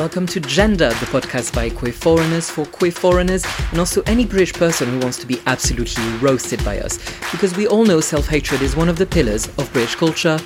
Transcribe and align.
Welcome 0.00 0.26
to 0.28 0.40
Gendah, 0.40 0.98
the 0.98 1.20
podcast 1.20 1.54
by 1.54 1.68
queer 1.68 1.92
foreigners 1.92 2.48
for 2.48 2.64
queer 2.64 2.90
foreigners, 2.90 3.44
and 3.70 3.78
also 3.78 4.00
any 4.06 4.24
British 4.24 4.54
person 4.54 4.88
who 4.88 4.98
wants 4.98 5.18
to 5.18 5.26
be 5.26 5.38
absolutely 5.44 6.02
roasted 6.22 6.64
by 6.64 6.80
us, 6.80 6.96
because 7.30 7.54
we 7.54 7.66
all 7.66 7.84
know 7.84 8.00
self 8.00 8.26
hatred 8.26 8.62
is 8.62 8.74
one 8.74 8.88
of 8.88 8.96
the 8.96 9.04
pillars 9.04 9.46
of 9.58 9.70
British 9.74 9.96
culture. 9.96 10.40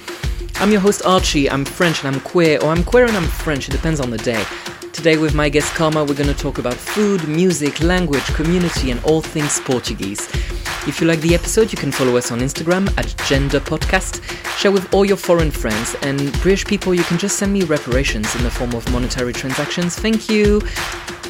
I'm 0.56 0.72
your 0.72 0.80
host 0.80 1.06
Archie, 1.06 1.48
I'm 1.48 1.64
French 1.64 2.02
and 2.02 2.16
I'm 2.16 2.20
queer, 2.22 2.58
or 2.62 2.70
I'm 2.70 2.82
queer 2.82 3.04
and 3.06 3.16
I'm 3.16 3.28
French, 3.28 3.68
it 3.68 3.70
depends 3.70 4.00
on 4.00 4.10
the 4.10 4.18
day. 4.18 4.44
Today, 4.92 5.18
with 5.18 5.36
my 5.36 5.48
guest 5.48 5.72
Karma, 5.74 6.02
we're 6.02 6.14
going 6.14 6.34
to 6.34 6.34
talk 6.34 6.58
about 6.58 6.74
food, 6.74 7.28
music, 7.28 7.80
language, 7.80 8.24
community, 8.34 8.90
and 8.90 9.00
all 9.04 9.22
things 9.22 9.60
Portuguese. 9.60 10.28
If 10.86 11.00
you 11.00 11.06
like 11.06 11.20
the 11.22 11.34
episode, 11.34 11.72
you 11.72 11.78
can 11.78 11.90
follow 11.90 12.14
us 12.18 12.30
on 12.30 12.40
Instagram 12.40 12.86
at 12.98 13.06
Gendah 13.26 13.60
Podcast. 13.60 14.22
Share 14.58 14.70
with 14.70 14.92
all 14.92 15.06
your 15.06 15.16
foreign 15.16 15.50
friends 15.50 15.96
and 16.02 16.30
British 16.42 16.66
people. 16.66 16.92
You 16.92 17.02
can 17.04 17.16
just 17.16 17.38
send 17.38 17.54
me 17.54 17.62
reparations 17.62 18.34
in 18.36 18.42
the 18.42 18.50
form 18.50 18.74
of 18.74 18.90
monetary 18.92 19.32
transactions. 19.32 19.98
Thank 19.98 20.28
you. 20.28 20.60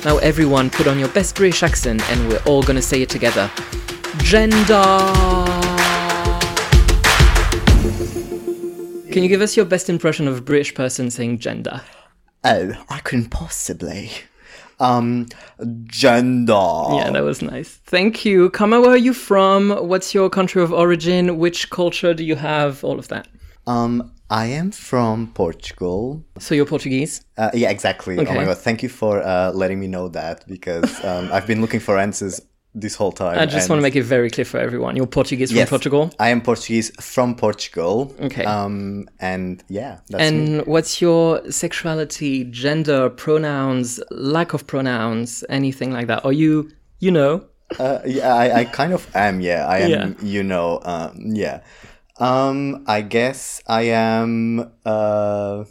Now, 0.04 0.18
everyone, 0.18 0.70
put 0.70 0.88
on 0.88 0.98
your 0.98 1.08
best 1.10 1.36
British 1.36 1.62
accent, 1.62 2.02
and 2.10 2.28
we're 2.28 2.42
all 2.46 2.64
gonna 2.64 2.82
say 2.82 3.00
it 3.00 3.08
together. 3.08 3.48
Gender. 4.18 4.82
Can 9.12 9.22
you 9.22 9.28
give 9.28 9.40
us 9.40 9.56
your 9.56 9.66
best 9.66 9.88
impression 9.88 10.26
of 10.26 10.36
a 10.36 10.40
British 10.40 10.74
person 10.74 11.12
saying 11.12 11.38
gender? 11.38 11.80
Oh, 12.42 12.72
I 12.90 12.98
couldn't 12.98 13.30
possibly. 13.30 14.10
Um, 14.80 15.26
gender. 15.84 16.52
Yeah, 16.52 17.10
that 17.12 17.22
was 17.22 17.42
nice. 17.42 17.80
Thank 17.84 18.24
you. 18.24 18.50
Karma, 18.50 18.80
where 18.80 18.90
are 18.90 18.96
you 18.96 19.14
from? 19.14 19.70
What's 19.70 20.14
your 20.14 20.28
country 20.30 20.62
of 20.62 20.72
origin? 20.72 21.38
Which 21.38 21.70
culture 21.70 22.14
do 22.14 22.24
you 22.24 22.36
have? 22.36 22.82
All 22.84 22.98
of 22.98 23.08
that. 23.08 23.28
Um, 23.66 24.12
I 24.30 24.46
am 24.46 24.70
from 24.72 25.32
Portugal. 25.34 26.24
So 26.38 26.54
you're 26.54 26.66
Portuguese? 26.66 27.22
Uh, 27.36 27.50
yeah, 27.54 27.70
exactly. 27.70 28.18
Oh 28.18 28.22
Okay. 28.22 28.34
my 28.34 28.44
god, 28.44 28.58
thank 28.58 28.82
you 28.82 28.88
for 28.88 29.22
uh, 29.22 29.52
letting 29.52 29.78
me 29.80 29.86
know 29.86 30.08
that 30.08 30.46
because 30.48 31.04
um, 31.04 31.30
I've 31.32 31.46
been 31.46 31.60
looking 31.60 31.80
for 31.80 31.98
answers 31.98 32.40
this 32.74 32.94
whole 32.94 33.12
time. 33.12 33.38
I 33.38 33.46
just 33.46 33.68
want 33.68 33.78
to 33.78 33.82
make 33.82 33.96
it 33.96 34.02
very 34.02 34.30
clear 34.30 34.44
for 34.44 34.58
everyone. 34.58 34.96
You're 34.96 35.06
Portuguese 35.06 35.52
from 35.52 35.66
Portugal? 35.66 36.10
I 36.18 36.30
am 36.30 36.40
Portuguese 36.40 36.90
from 37.00 37.36
Portugal. 37.36 38.14
Okay. 38.20 38.44
Um, 38.44 39.08
and 39.20 39.62
yeah, 39.68 40.00
that's 40.08 40.32
me. 40.32 40.56
And 40.56 40.66
what's 40.66 41.00
your 41.00 41.48
sexuality, 41.50 42.44
gender, 42.44 43.10
pronouns, 43.10 44.00
lack 44.10 44.52
of 44.54 44.66
pronouns, 44.66 45.44
anything 45.48 45.92
like 45.92 46.08
that? 46.08 46.24
Are 46.24 46.32
you, 46.32 46.70
you 46.98 47.10
know? 47.10 47.44
Uh, 47.78 48.00
yeah, 48.04 48.34
I, 48.34 48.60
I 48.60 48.64
kind 48.64 48.92
of 48.92 49.08
am. 49.14 49.40
Yeah, 49.40 49.66
I 49.66 49.78
am. 49.78 49.90
Yeah. 49.90 50.14
You 50.22 50.42
know. 50.42 50.80
Um, 50.84 51.16
yeah. 51.18 51.60
Um, 52.18 52.84
I 52.86 53.00
guess 53.02 53.62
I 53.66 53.82
am. 53.82 54.70
Uh, 54.84 55.64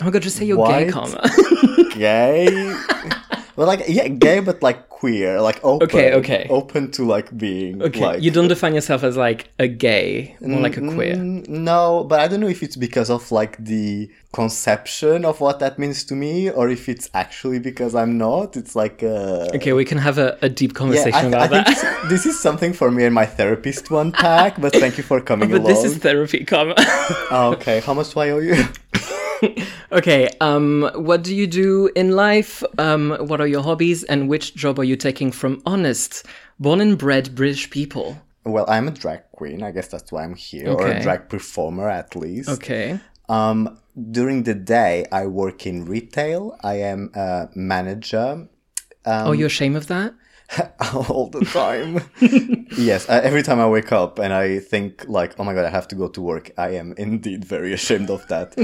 Oh 0.00 0.06
my 0.06 0.10
god, 0.12 0.22
just 0.22 0.36
say 0.38 0.46
you're 0.46 0.56
White? 0.56 0.86
gay, 0.86 0.90
Karma. 0.90 1.20
gay. 1.94 2.74
Well, 3.60 3.68
like 3.68 3.84
yeah, 3.88 4.08
gay, 4.08 4.40
but 4.40 4.62
like 4.62 4.88
queer, 4.88 5.38
like 5.42 5.60
open. 5.62 5.84
Okay, 5.88 6.14
okay. 6.14 6.46
Open 6.48 6.90
to 6.92 7.04
like 7.04 7.28
being. 7.36 7.82
okay, 7.82 8.00
Like, 8.00 8.22
you 8.22 8.30
don't 8.30 8.48
define 8.48 8.74
yourself 8.74 9.02
as 9.04 9.18
like 9.18 9.50
a 9.58 9.68
gay, 9.68 10.34
more 10.40 10.62
like 10.62 10.78
a 10.78 10.80
queer. 10.80 11.16
Mm, 11.16 11.46
No, 11.48 12.04
but 12.08 12.20
I 12.20 12.26
don't 12.28 12.40
know 12.40 12.48
if 12.48 12.62
it's 12.62 12.76
because 12.76 13.10
of 13.10 13.30
like 13.30 13.62
the 13.62 14.08
conception 14.32 15.24
of 15.26 15.40
what 15.44 15.58
that 15.60 15.78
means 15.78 16.04
to 16.04 16.14
me, 16.14 16.48
or 16.50 16.70
if 16.70 16.88
it's 16.88 17.10
actually 17.12 17.58
because 17.58 17.94
I'm 17.94 18.16
not. 18.16 18.56
It's 18.56 18.74
like. 18.74 19.02
Uh, 19.02 19.48
Okay, 19.58 19.72
we 19.74 19.84
can 19.84 19.98
have 19.98 20.16
a, 20.16 20.38
a 20.40 20.48
deep 20.48 20.72
conversation 20.74 21.34
I, 21.34 21.38
I 21.42 21.44
about 21.46 21.50
think 21.50 21.66
that. 21.66 22.00
this, 22.08 22.24
this 22.24 22.26
is 22.30 22.40
something 22.40 22.72
for 22.72 22.90
me 22.90 23.04
and 23.04 23.14
my 23.14 23.26
therapist 23.26 23.86
to 23.88 23.98
unpack, 23.98 24.58
but 24.58 24.72
thank 24.72 24.96
you 24.98 25.04
for 25.04 25.20
coming 25.30 25.50
But 25.50 25.60
along. 25.60 25.70
this 25.72 25.84
is 25.84 25.98
therapy, 25.98 26.44
come. 26.44 26.72
Oh, 27.30 27.52
okay, 27.56 27.80
how 27.80 27.92
much 27.94 28.14
do 28.14 28.20
I 28.20 28.30
owe 28.30 28.38
you? 28.38 28.56
okay, 29.92 30.28
um, 30.40 30.90
what 30.94 31.22
do 31.22 31.34
you 31.34 31.46
do 31.46 31.90
in 31.94 32.12
life? 32.12 32.62
Um, 32.78 33.16
what 33.20 33.40
are 33.40 33.46
your 33.46 33.62
hobbies? 33.62 34.04
And 34.04 34.28
which 34.28 34.54
job 34.54 34.78
are 34.78 34.84
you 34.84 34.96
taking 34.96 35.32
from 35.32 35.62
honest, 35.66 36.26
born 36.58 36.80
and 36.80 36.96
bred 36.98 37.34
British 37.34 37.70
people? 37.70 38.16
well, 38.44 38.64
I'm 38.68 38.88
a 38.88 38.90
drag 38.90 39.22
queen. 39.32 39.62
I 39.62 39.70
guess 39.70 39.88
that's 39.88 40.10
why 40.10 40.24
I'm 40.24 40.34
here, 40.34 40.70
or 40.70 40.86
a 40.86 41.02
drag 41.02 41.28
performer 41.28 41.88
at 41.88 42.16
least. 42.16 42.48
Okay. 42.48 42.98
Um, 43.28 43.78
during 44.10 44.44
the 44.44 44.54
day, 44.54 45.04
I 45.12 45.26
work 45.26 45.66
in 45.66 45.84
retail. 45.84 46.56
I 46.62 46.76
am 46.76 47.10
a 47.14 47.48
manager 47.54 48.48
Um, 49.06 49.28
oh, 49.28 49.32
you're 49.32 49.46
ashamed 49.46 49.76
of 49.76 49.86
that? 49.86 50.14
all 50.92 51.28
the 51.28 51.44
time. 51.44 52.00
yes, 52.76 53.08
uh, 53.08 53.20
every 53.22 53.42
time 53.42 53.60
I 53.60 53.68
wake 53.68 53.92
up 53.92 54.18
and 54.18 54.32
I 54.32 54.58
think 54.58 55.04
like, 55.08 55.38
oh 55.38 55.44
my 55.44 55.54
god, 55.54 55.64
I 55.64 55.70
have 55.70 55.86
to 55.88 55.94
go 55.94 56.08
to 56.08 56.20
work. 56.20 56.50
I 56.58 56.70
am 56.70 56.94
indeed 56.98 57.44
very 57.44 57.72
ashamed 57.78 58.10
of 58.10 58.26
that. 58.28 58.56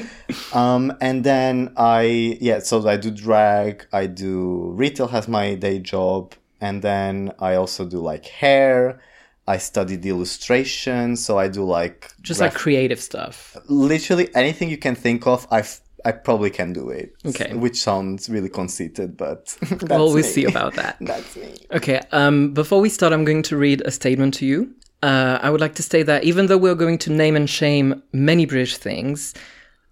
um, 0.52 0.92
and 1.00 1.22
then 1.24 1.72
I 1.76 2.38
yeah, 2.40 2.58
so 2.60 2.86
I 2.88 2.96
do 2.96 3.10
drag. 3.10 3.86
I 3.92 4.06
do 4.06 4.70
retail 4.74 5.08
has 5.08 5.28
my 5.28 5.54
day 5.54 5.78
job, 5.78 6.34
and 6.60 6.82
then 6.82 7.32
I 7.38 7.54
also 7.54 7.84
do 7.86 7.98
like 7.98 8.26
hair. 8.26 9.00
I 9.48 9.58
studied 9.58 10.04
illustration, 10.04 11.14
so 11.16 11.38
I 11.38 11.46
do 11.46 11.62
like 11.64 12.10
Just 12.20 12.40
graph- 12.40 12.52
like 12.54 12.60
creative 12.60 13.00
stuff. 13.00 13.56
literally 13.68 14.28
anything 14.34 14.68
you 14.70 14.76
can 14.78 14.96
think 14.96 15.24
of. 15.26 15.46
I 15.52 15.62
I 16.08 16.12
probably 16.12 16.50
can 16.50 16.72
do 16.72 16.84
it. 16.90 17.08
Okay. 17.30 17.52
which 17.54 17.78
sounds 17.88 18.28
really 18.34 18.48
conceited, 18.48 19.16
but 19.16 19.56
that's 19.62 19.82
Well, 19.90 20.06
we'll 20.14 20.16
me. 20.16 20.22
see 20.36 20.44
about 20.44 20.74
that. 20.74 20.96
That's 21.10 21.36
me. 21.36 21.50
Okay, 21.78 22.00
um, 22.12 22.52
before 22.54 22.80
we 22.80 22.88
start, 22.88 23.12
I'm 23.12 23.24
going 23.24 23.42
to 23.50 23.56
read 23.56 23.78
a 23.84 23.90
statement 23.90 24.34
to 24.38 24.46
you. 24.46 24.58
Uh, 25.02 25.38
I 25.46 25.50
would 25.50 25.60
like 25.60 25.74
to 25.76 25.82
say 25.82 26.02
that 26.04 26.24
even 26.24 26.46
though 26.46 26.58
we're 26.64 26.74
going 26.84 26.98
to 26.98 27.10
name 27.12 27.36
and 27.36 27.48
shame 27.60 28.02
many 28.12 28.46
British 28.46 28.76
things, 28.76 29.34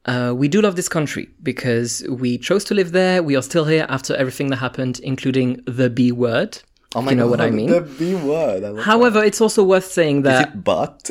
uh, 0.07 0.33
we 0.37 0.47
do 0.49 0.61
love 0.61 0.77
this 0.77 0.89
country 0.89 1.27
because 1.43 2.05
we 2.09 2.39
chose 2.39 2.65
to 2.65 2.75
live 2.75 2.93
there. 2.93 3.23
We 3.23 3.37
are 3.37 3.43
still 3.43 3.65
here 3.65 3.87
after 3.89 4.15
everything 4.17 4.49
that 4.51 4.57
happened, 4.69 5.01
including 5.03 5.63
the 5.67 5.89
B 5.91 6.13
word. 6.13 6.53
Oh 6.97 7.03
my 7.03 7.11
you 7.13 7.17
know 7.17 7.25
god, 7.29 7.31
what 7.31 7.41
I 7.41 7.51
mean? 7.51 7.71
The 7.71 7.81
B 7.81 8.15
word. 8.15 8.63
However, 8.81 9.21
it's 9.25 9.41
also 9.41 9.65
worth 9.65 9.87
saying 9.87 10.23
that. 10.23 10.39
that 10.39 10.49
Is 10.49 10.55
it 10.55 10.65
but? 10.65 11.11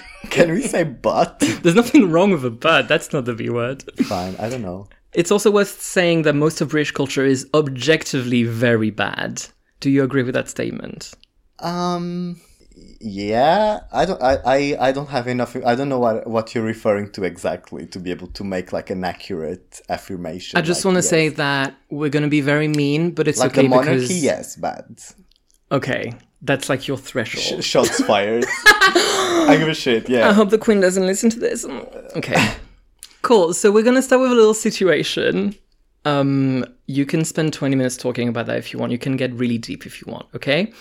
Can 0.31 0.51
we 0.51 0.63
say 0.63 0.83
but? 0.83 1.39
there's 1.61 1.75
nothing 1.75 2.09
wrong 2.09 2.31
with 2.31 2.43
a 2.45 2.49
bird. 2.49 2.87
That's 2.87 3.13
not 3.13 3.25
the 3.25 3.35
B 3.35 3.49
word. 3.49 3.83
Fine, 4.05 4.35
I 4.39 4.49
don't 4.49 4.61
know. 4.61 4.87
It's 5.13 5.29
also 5.29 5.51
worth 5.51 5.81
saying 5.81 6.21
that 6.21 6.35
most 6.35 6.61
of 6.61 6.69
British 6.69 6.91
culture 6.91 7.25
is 7.25 7.47
objectively 7.53 8.43
very 8.43 8.89
bad. 8.91 9.43
Do 9.81 9.89
you 9.89 10.03
agree 10.03 10.23
with 10.23 10.33
that 10.35 10.47
statement? 10.47 11.13
Um, 11.59 12.39
yeah, 13.01 13.81
I 13.91 14.05
don't. 14.05 14.21
I, 14.21 14.37
I, 14.45 14.77
I 14.79 14.91
don't 14.93 15.09
have 15.09 15.27
enough. 15.27 15.55
I 15.65 15.75
don't 15.75 15.89
know 15.89 15.99
what 15.99 16.25
what 16.27 16.55
you're 16.55 16.63
referring 16.63 17.11
to 17.11 17.23
exactly 17.23 17.85
to 17.87 17.99
be 17.99 18.11
able 18.11 18.27
to 18.27 18.43
make 18.45 18.71
like 18.71 18.89
an 18.89 19.03
accurate 19.03 19.81
affirmation. 19.89 20.57
I 20.57 20.61
just 20.61 20.85
like, 20.85 20.93
want 20.93 21.03
to 21.03 21.09
say 21.09 21.27
that 21.27 21.75
we're 21.89 22.09
going 22.09 22.23
to 22.23 22.29
be 22.29 22.41
very 22.41 22.69
mean, 22.69 23.11
but 23.11 23.27
it's 23.27 23.39
like 23.39 23.51
okay 23.51 23.63
the 23.63 23.67
monarchy, 23.67 24.01
because 24.01 24.23
yes, 24.23 24.55
bad. 24.55 25.01
okay, 25.71 26.13
that's 26.41 26.69
like 26.69 26.87
your 26.87 26.97
threshold. 26.97 27.63
Sh- 27.63 27.67
shots 27.67 28.03
fired. 28.03 28.45
I 28.67 29.55
give 29.59 29.67
a 29.67 29.73
shit. 29.73 30.09
Yeah. 30.09 30.29
I 30.29 30.33
hope 30.33 30.49
the 30.49 30.57
queen 30.57 30.79
doesn't 30.79 31.05
listen 31.05 31.29
to 31.31 31.39
this. 31.39 31.65
Okay, 32.15 32.53
cool. 33.21 33.53
So 33.53 33.71
we're 33.71 33.83
gonna 33.83 34.01
start 34.01 34.21
with 34.21 34.31
a 34.31 34.35
little 34.35 34.53
situation. 34.53 35.55
Um, 36.05 36.65
you 36.87 37.05
can 37.05 37.23
spend 37.25 37.53
twenty 37.53 37.75
minutes 37.75 37.97
talking 37.97 38.27
about 38.27 38.47
that 38.47 38.57
if 38.57 38.73
you 38.73 38.79
want. 38.79 38.91
You 38.91 38.97
can 38.97 39.17
get 39.17 39.33
really 39.33 39.57
deep 39.57 39.85
if 39.85 40.01
you 40.01 40.11
want. 40.11 40.27
Okay. 40.35 40.71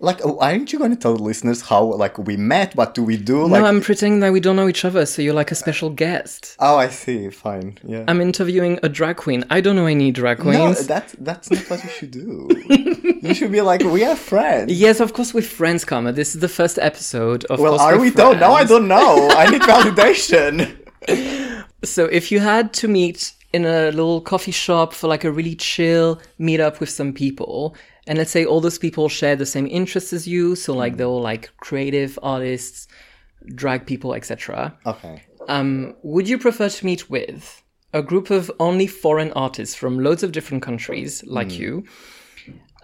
Like, 0.00 0.18
oh, 0.24 0.36
aren't 0.40 0.72
you 0.72 0.80
going 0.80 0.90
to 0.90 0.96
tell 0.96 1.14
the 1.14 1.22
listeners 1.22 1.62
how 1.62 1.84
like 1.84 2.18
we 2.18 2.36
met? 2.36 2.74
What 2.74 2.92
do 2.94 3.04
we 3.04 3.16
do? 3.16 3.46
Like, 3.46 3.62
no, 3.62 3.68
I'm 3.68 3.80
pretending 3.80 4.18
that 4.18 4.32
we 4.32 4.40
don't 4.40 4.56
know 4.56 4.66
each 4.66 4.84
other, 4.84 5.06
so 5.06 5.22
you're 5.22 5.32
like 5.32 5.52
a 5.52 5.54
special 5.54 5.90
guest. 5.90 6.56
oh, 6.58 6.76
I 6.76 6.88
see. 6.88 7.30
Fine. 7.30 7.78
Yeah. 7.84 8.02
I'm 8.08 8.20
interviewing 8.20 8.80
a 8.82 8.88
drag 8.88 9.16
queen. 9.16 9.44
I 9.48 9.60
don't 9.60 9.76
know 9.76 9.86
any 9.86 10.10
drag 10.10 10.38
queens. 10.38 10.58
no, 10.58 10.64
queens. 10.72 10.86
that's 10.88 11.12
that's 11.20 11.50
not 11.52 11.70
what 11.70 11.84
you 11.84 11.90
should 11.90 12.10
do. 12.10 12.48
you 13.22 13.32
should 13.32 13.52
be 13.52 13.60
like, 13.60 13.82
we 13.82 14.04
are 14.04 14.16
friends. 14.16 14.72
Yes, 14.72 14.98
of 14.98 15.12
course 15.12 15.32
we're 15.32 15.42
friends, 15.42 15.84
Karma. 15.84 16.10
This 16.12 16.34
is 16.34 16.40
the 16.40 16.48
first 16.48 16.80
episode. 16.80 17.44
Of 17.44 17.60
Well, 17.60 17.78
are 17.78 17.96
we 17.96 18.10
though? 18.10 18.32
No, 18.32 18.54
I 18.54 18.64
don't 18.64 18.88
know. 18.88 19.28
I 19.30 19.50
need 19.50 19.62
validation. 19.74 20.78
So 21.84 22.06
if 22.06 22.30
you 22.30 22.40
had 22.40 22.72
to 22.74 22.88
meet 22.88 23.32
in 23.52 23.64
a 23.64 23.90
little 23.90 24.20
coffee 24.20 24.52
shop 24.52 24.92
for 24.94 25.08
like 25.08 25.24
a 25.24 25.32
really 25.32 25.54
chill 25.54 26.20
meet 26.38 26.60
up 26.60 26.80
with 26.80 26.88
some 26.88 27.12
people, 27.12 27.76
and 28.06 28.18
let's 28.18 28.30
say 28.30 28.44
all 28.44 28.60
those 28.60 28.78
people 28.78 29.08
share 29.08 29.36
the 29.36 29.46
same 29.46 29.66
interests 29.66 30.12
as 30.12 30.26
you, 30.26 30.54
so 30.56 30.74
like 30.74 30.96
they're 30.96 31.06
all 31.06 31.20
like 31.20 31.50
creative 31.58 32.18
artists, 32.22 32.88
drag 33.54 33.86
people, 33.86 34.14
etc. 34.14 34.76
Okay. 34.86 35.22
Um, 35.48 35.94
would 36.02 36.28
you 36.28 36.38
prefer 36.38 36.68
to 36.68 36.86
meet 36.86 37.10
with 37.10 37.62
a 37.92 38.02
group 38.02 38.30
of 38.30 38.50
only 38.58 38.86
foreign 38.86 39.32
artists 39.32 39.74
from 39.74 39.98
loads 39.98 40.22
of 40.22 40.32
different 40.32 40.62
countries, 40.62 41.22
like 41.26 41.58
you? 41.58 41.84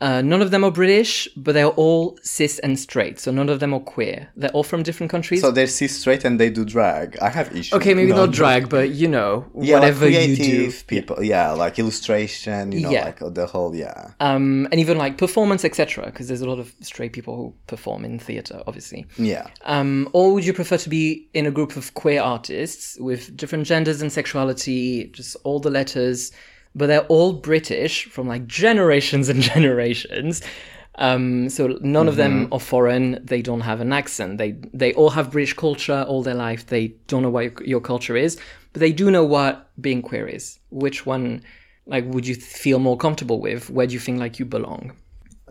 Uh, 0.01 0.23
none 0.23 0.41
of 0.43 0.51
them 0.53 0.63
are 0.65 0.71
British, 0.71 1.29
but 1.37 1.53
they're 1.55 1.67
all 1.85 2.17
cis 2.23 2.59
and 2.61 2.79
straight, 2.79 3.19
so 3.19 3.33
none 3.33 3.49
of 3.49 3.59
them 3.59 3.75
are 3.75 3.81
queer. 3.81 4.29
They're 4.37 4.51
all 4.51 4.63
from 4.63 4.83
different 4.85 5.11
countries. 5.11 5.41
So 5.41 5.51
they're 5.51 5.67
cis 5.67 5.99
straight 6.01 6.25
and 6.25 6.39
they 6.39 6.51
do 6.51 6.65
drag. 6.65 7.19
I 7.21 7.29
have 7.31 7.49
issues. 7.51 7.73
okay, 7.73 7.95
maybe 7.95 8.11
No, 8.13 8.27
not 8.27 8.31
drag, 8.33 8.69
but 8.69 8.91
you 8.91 9.09
know, 9.09 9.47
Yeah, 9.57 9.75
like 9.75 9.83
whatever 9.83 10.09
you 10.09 10.37
do. 10.37 10.43
creative 10.43 10.87
people. 10.87 11.23
Yeah, 11.23 11.51
like 11.53 11.79
illustration. 11.79 12.71
You 12.73 12.81
know, 12.83 12.91
Yeah. 12.91 13.05
like 13.07 13.35
the 13.35 13.47
whole. 13.47 13.75
Yeah. 13.75 14.11
um, 14.21 14.69
and 14.71 14.81
even 14.81 14.99
like 14.99 15.19
performance, 15.19 15.65
etc. 15.65 16.07
Because 16.07 16.29
there's 16.29 16.43
a 16.43 16.49
lot 16.49 16.59
of 16.59 16.73
straight 16.81 17.13
people 17.13 17.37
who 17.37 17.55
perform 17.67 18.05
in 18.05 18.19
theater, 18.19 18.63
obviously. 18.67 19.07
Yeah. 19.19 19.47
Um, 19.65 20.09
or 20.13 20.33
would 20.35 20.45
you 20.47 20.53
prefer 20.53 20.77
to 20.79 20.89
be 20.89 21.29
in 21.35 21.45
a 21.47 21.51
group 21.51 21.77
of 21.77 21.95
queer 21.95 22.21
artists 22.23 22.97
with 23.01 23.37
different 23.37 23.65
genders 23.67 24.01
and 24.01 24.13
sexuality, 24.13 25.07
just 25.13 25.37
all 25.45 25.59
the 25.61 25.71
letters, 25.71 26.31
but 26.79 26.87
they're 26.87 27.07
all 27.09 27.33
British 27.33 28.07
from 28.07 28.29
like 28.29 28.47
generations 28.47 29.29
and 29.29 29.43
generations. 29.43 30.43
Um, 30.95 31.49
so 31.49 31.79
none 31.81 32.09
of 32.09 32.17
them 32.17 32.49
are 32.51 32.59
foreign. 32.59 33.21
They 33.25 33.41
don't 33.41 33.61
have 33.61 33.81
an 33.81 33.93
accent. 33.93 34.39
They 34.39 34.57
they 34.75 34.93
all 34.95 35.11
have 35.11 35.31
British 35.31 35.55
culture 35.55 36.05
all 36.09 36.23
their 36.23 36.35
life. 36.35 36.67
They 36.67 36.89
don't 37.07 37.23
know 37.23 37.31
what 37.31 37.67
your 37.67 37.81
culture 37.81 38.17
is, 38.17 38.37
but 38.73 38.81
they 38.81 38.93
do 38.93 39.11
know 39.11 39.25
what 39.25 39.71
being 39.81 40.03
queer 40.03 40.27
is. 40.27 40.59
Which 40.71 41.07
one, 41.07 41.43
like, 41.87 42.05
would 42.07 42.27
you 42.27 42.35
feel 42.35 42.81
more 42.81 42.97
comfortable 42.97 43.41
with? 43.41 43.71
Where 43.71 43.87
do 43.87 43.95
you 43.95 44.01
think 44.01 44.19
like 44.19 44.41
you 44.41 44.45
belong? 44.45 44.93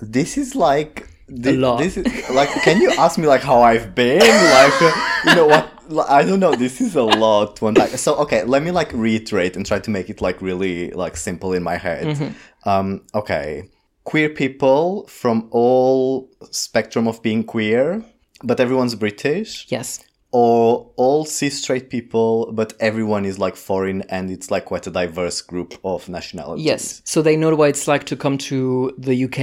This 0.02 0.38
is 0.38 0.54
like 0.54 1.08
thi- 1.30 1.56
lot. 1.56 1.80
This 1.80 1.96
is 1.98 2.30
like, 2.30 2.50
can 2.64 2.82
you 2.82 2.92
ask 2.98 3.18
me 3.18 3.28
like 3.28 3.42
how 3.42 3.62
I've 3.62 3.96
been? 3.96 4.20
Like, 4.20 4.82
you 5.26 5.36
know 5.36 5.48
what? 5.48 5.77
I 6.10 6.24
don't 6.24 6.40
know. 6.40 6.56
This 6.56 6.82
is 6.82 6.96
a 6.96 7.04
lot 7.04 7.56
to 7.58 7.68
unpack. 7.68 7.90
So 7.92 8.16
okay, 8.18 8.44
let 8.44 8.64
me 8.64 8.72
like 8.72 8.92
reiterate 8.94 9.56
and 9.56 9.66
try 9.66 9.80
to 9.80 9.90
make 9.90 10.10
it 10.10 10.22
like 10.22 10.42
really 10.42 10.92
like 10.92 11.18
simple 11.18 11.54
in 11.54 11.64
my 11.64 11.78
head. 11.78 12.06
Um, 12.66 13.04
okay, 13.14 13.70
queer 14.04 14.30
people 14.30 15.08
from 15.08 15.48
all 15.52 16.30
spectrum 16.52 17.08
of 17.08 17.22
being 17.22 17.44
queer, 17.44 18.04
but 18.44 18.60
everyone's 18.60 18.96
British 18.96 19.66
Yes. 19.70 20.04
Or 20.38 20.92
all 21.04 21.26
cis 21.26 21.54
straight 21.64 21.88
people, 21.90 22.32
but 22.60 22.70
everyone 22.90 23.24
is 23.32 23.38
like 23.46 23.56
foreign 23.70 24.00
and 24.16 24.26
it's 24.36 24.48
like 24.52 24.66
quite 24.72 24.86
a 24.92 24.92
diverse 25.02 25.40
group 25.52 25.72
of 25.84 26.00
nationalities. 26.18 26.66
Yes. 26.72 27.02
So 27.06 27.18
they 27.28 27.36
know 27.42 27.56
what 27.56 27.70
it's 27.74 27.88
like 27.94 28.04
to 28.12 28.16
come 28.24 28.38
to 28.52 28.58
the 29.08 29.16
UK 29.26 29.40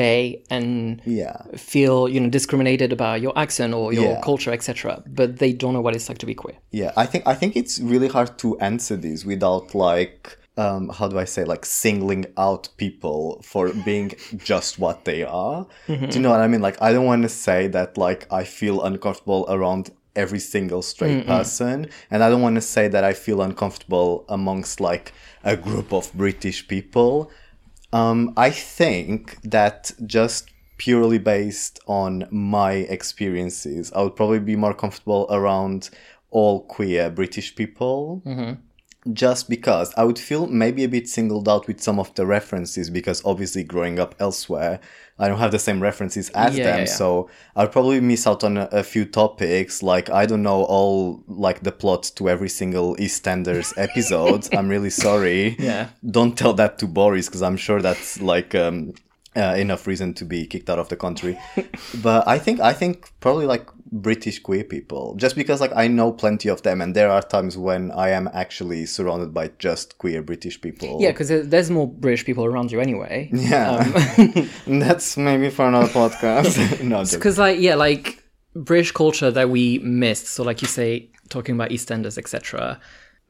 and 0.56 1.00
Yeah. 1.20 1.36
feel, 1.72 1.98
you 2.12 2.20
know, 2.20 2.30
discriminated 2.38 2.90
about 2.98 3.16
your 3.26 3.34
accent 3.44 3.70
or 3.74 3.92
your 3.92 4.12
Yeah. 4.12 4.20
culture, 4.30 4.52
etc. 4.58 5.02
But 5.20 5.28
they 5.42 5.52
don't 5.60 5.72
know 5.76 5.84
what 5.86 5.94
it's 5.96 6.08
like 6.10 6.18
to 6.24 6.26
be 6.32 6.34
queer. 6.42 6.56
Yeah. 6.80 6.92
I 7.02 7.06
think 7.10 7.22
I 7.32 7.34
think 7.40 7.50
it's 7.60 7.74
really 7.92 8.08
hard 8.16 8.30
to 8.42 8.48
answer 8.70 8.96
this 9.06 9.18
without 9.32 9.66
like 9.90 10.22
um 10.64 10.84
how 10.96 11.06
do 11.12 11.16
I 11.24 11.26
say 11.34 11.42
like 11.54 11.64
singling 11.66 12.24
out 12.46 12.64
people 12.84 13.20
for 13.50 13.64
being 13.90 14.08
just 14.50 14.78
what 14.84 14.98
they 15.08 15.20
are. 15.46 15.60
Do 15.88 16.14
you 16.16 16.20
know 16.24 16.30
what 16.34 16.42
I 16.46 16.48
mean? 16.52 16.62
Like 16.68 16.78
I 16.86 16.88
don't 16.94 17.08
want 17.12 17.22
to 17.28 17.32
say 17.46 17.60
that 17.76 17.90
like 18.06 18.22
I 18.40 18.42
feel 18.44 18.76
uncomfortable 18.90 19.42
around 19.56 19.84
every 20.16 20.38
single 20.38 20.82
straight 20.82 21.26
person 21.26 21.88
and 22.10 22.22
I 22.22 22.28
don't 22.30 22.42
want 22.42 22.54
to 22.56 22.60
say 22.60 22.88
that 22.88 23.04
I 23.04 23.12
feel 23.12 23.40
uncomfortable 23.42 24.24
amongst 24.28 24.80
like 24.80 25.12
a 25.42 25.56
group 25.56 25.92
of 25.92 26.12
British 26.14 26.66
people. 26.68 27.30
Um, 27.92 28.32
I 28.36 28.50
think 28.50 29.40
that 29.42 29.92
just 30.06 30.50
purely 30.78 31.18
based 31.18 31.78
on 31.86 32.26
my 32.30 32.72
experiences, 32.72 33.92
I 33.94 34.02
would 34.02 34.16
probably 34.16 34.40
be 34.40 34.56
more 34.56 34.74
comfortable 34.74 35.26
around 35.30 35.90
all 36.30 36.62
queer 36.64 37.10
British 37.10 37.54
people. 37.54 38.22
Just 39.12 39.50
because 39.50 39.92
I 39.96 40.04
would 40.04 40.18
feel 40.18 40.46
maybe 40.46 40.82
a 40.82 40.88
bit 40.88 41.08
singled 41.08 41.48
out 41.48 41.66
with 41.66 41.80
some 41.80 42.00
of 42.00 42.14
the 42.14 42.24
references, 42.24 42.88
because 42.90 43.22
obviously 43.24 43.62
growing 43.62 43.98
up 43.98 44.14
elsewhere, 44.18 44.80
I 45.18 45.28
don't 45.28 45.38
have 45.38 45.52
the 45.52 45.58
same 45.60 45.80
references 45.80 46.28
as 46.30 46.56
Yeah, 46.58 46.64
them. 46.64 46.74
yeah, 46.74 46.84
yeah. 46.86 46.90
So 46.96 47.30
I'd 47.54 47.70
probably 47.70 48.00
miss 48.00 48.26
out 48.26 48.42
on 48.42 48.56
a, 48.56 48.68
a 48.72 48.82
few 48.82 49.04
topics. 49.04 49.82
Like 49.82 50.10
I 50.10 50.26
don't 50.26 50.42
know 50.42 50.64
all 50.64 51.22
like 51.28 51.62
the 51.62 51.70
plot 51.72 52.10
to 52.16 52.28
every 52.28 52.48
single 52.48 52.96
EastEnders 52.96 53.72
episode. 53.78 54.52
I'm 54.54 54.68
really 54.68 54.90
sorry. 54.90 55.56
Yeah. 55.58 55.90
Don't 56.04 56.36
tell 56.36 56.52
that 56.54 56.78
to 56.78 56.86
Boris 56.86 57.26
because 57.28 57.42
I'm 57.42 57.56
sure 57.56 57.80
that's 57.80 58.20
like 58.20 58.54
um, 58.56 58.92
uh, 59.36 59.54
enough 59.56 59.86
reason 59.86 60.14
to 60.14 60.24
be 60.24 60.46
kicked 60.46 60.68
out 60.68 60.78
of 60.80 60.88
the 60.88 60.96
country. 60.96 61.38
but 62.02 62.26
I 62.26 62.38
think 62.38 62.58
I 62.60 62.72
think 62.72 63.10
probably 63.20 63.46
like 63.46 63.66
British 63.94 64.40
queer 64.40 64.64
people, 64.64 65.14
just 65.16 65.36
because 65.36 65.60
like 65.60 65.70
I 65.74 65.86
know 65.86 66.10
plenty 66.10 66.48
of 66.48 66.62
them, 66.62 66.80
and 66.80 66.96
there 66.96 67.08
are 67.08 67.22
times 67.22 67.56
when 67.56 67.92
I 67.92 68.10
am 68.10 68.28
actually 68.34 68.86
surrounded 68.86 69.32
by 69.32 69.52
just 69.60 69.98
queer 69.98 70.20
British 70.20 70.60
people. 70.60 70.98
Yeah, 71.00 71.12
because 71.12 71.28
there's 71.28 71.70
more 71.70 71.86
British 71.86 72.24
people 72.24 72.44
around 72.44 72.72
you 72.72 72.80
anyway. 72.80 73.30
Yeah. 73.32 73.92
Um, 74.18 74.50
that's 74.80 75.16
maybe 75.16 75.48
for 75.48 75.68
another 75.68 75.86
podcast. 75.86 76.82
no, 76.82 77.04
Because 77.04 77.38
like 77.46 77.60
yeah, 77.60 77.76
like 77.76 78.24
British 78.56 78.90
culture 78.90 79.30
that 79.30 79.48
we 79.48 79.78
missed. 79.78 80.26
So 80.26 80.42
like 80.42 80.60
you 80.60 80.66
say, 80.66 81.10
talking 81.28 81.54
about 81.54 81.70
EastEnders, 81.70 82.18
etc. 82.18 82.80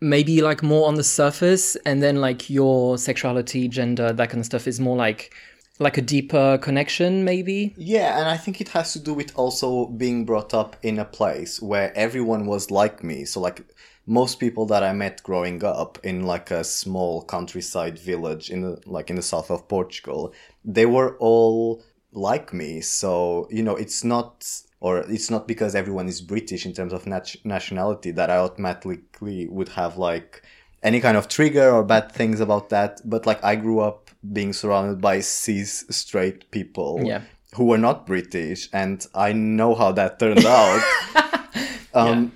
Maybe 0.01 0.41
like 0.41 0.63
more 0.63 0.89
on 0.89 0.95
the 0.95 1.05
surface, 1.05 1.77
and 1.85 2.03
then 2.03 2.23
like 2.23 2.49
your 2.49 2.97
sexuality, 2.97 3.69
gender, 3.69 4.15
that 4.15 4.31
kind 4.31 4.41
of 4.41 4.47
stuff 4.47 4.67
is 4.67 4.81
more 4.81 4.97
like 4.97 5.35
like 5.79 5.99
a 5.99 6.03
deeper 6.03 6.59
connection, 6.59 7.25
maybe. 7.25 7.75
Yeah, 7.77 8.19
and 8.19 8.29
I 8.29 8.37
think 8.37 8.61
it 8.61 8.69
has 8.69 8.93
to 8.93 9.01
do 9.01 9.13
with 9.13 9.37
also 9.37 9.87
being 9.87 10.25
brought 10.25 10.55
up 10.55 10.77
in 10.83 10.99
a 10.99 11.05
place 11.05 11.61
where 11.61 11.97
everyone 11.97 12.47
was 12.47 12.71
like 12.71 13.03
me. 13.03 13.25
So 13.25 13.41
like 13.41 13.65
most 14.07 14.39
people 14.39 14.67
that 14.67 14.85
I 14.85 14.93
met 14.93 15.23
growing 15.23 15.65
up 15.65 15.99
in 16.05 16.25
like 16.27 16.51
a 16.51 16.63
small 16.63 17.23
countryside 17.23 17.99
village 17.99 18.51
in 18.51 18.63
the, 18.63 18.81
like 18.87 19.11
in 19.11 19.17
the 19.17 19.23
south 19.23 19.51
of 19.51 19.67
Portugal, 19.67 20.33
they 20.65 20.87
were 20.87 21.17
all 21.19 21.83
like 22.13 22.53
me. 22.53 22.81
So, 22.81 23.49
you 23.51 23.63
know, 23.63 23.77
it's 23.77 24.05
not 24.05 24.47
or 24.81 24.99
it's 24.99 25.31
not 25.31 25.49
because 25.49 25.75
everyone 25.75 26.09
is 26.09 26.21
British 26.21 26.67
in 26.67 26.75
terms 26.75 26.93
of 26.93 27.07
nat- 27.07 27.37
nationality 27.43 28.11
that 28.13 28.31
I 28.31 28.37
automatically 28.37 29.49
would 29.49 29.71
have 29.71 29.97
like 29.97 30.43
any 30.83 31.01
kind 31.01 31.17
of 31.17 31.27
trigger 31.27 31.71
or 31.71 31.83
bad 31.83 32.13
things 32.13 32.39
about 32.41 32.69
that. 32.69 33.01
But 33.05 33.27
like 33.27 33.43
I 33.43 33.57
grew 33.57 33.81
up 33.81 34.04
being 34.33 34.53
surrounded 34.53 35.01
by 35.01 35.21
cis 35.21 35.85
straight 35.91 36.51
people 36.51 37.01
Yeah. 37.05 37.23
who 37.55 37.65
were 37.67 37.79
not 37.79 38.07
British, 38.07 38.69
and 38.73 39.05
I 39.15 39.33
know 39.33 39.75
how 39.75 39.93
that 39.93 40.19
turned 40.19 40.45
out. 40.47 40.83
um, 41.95 42.33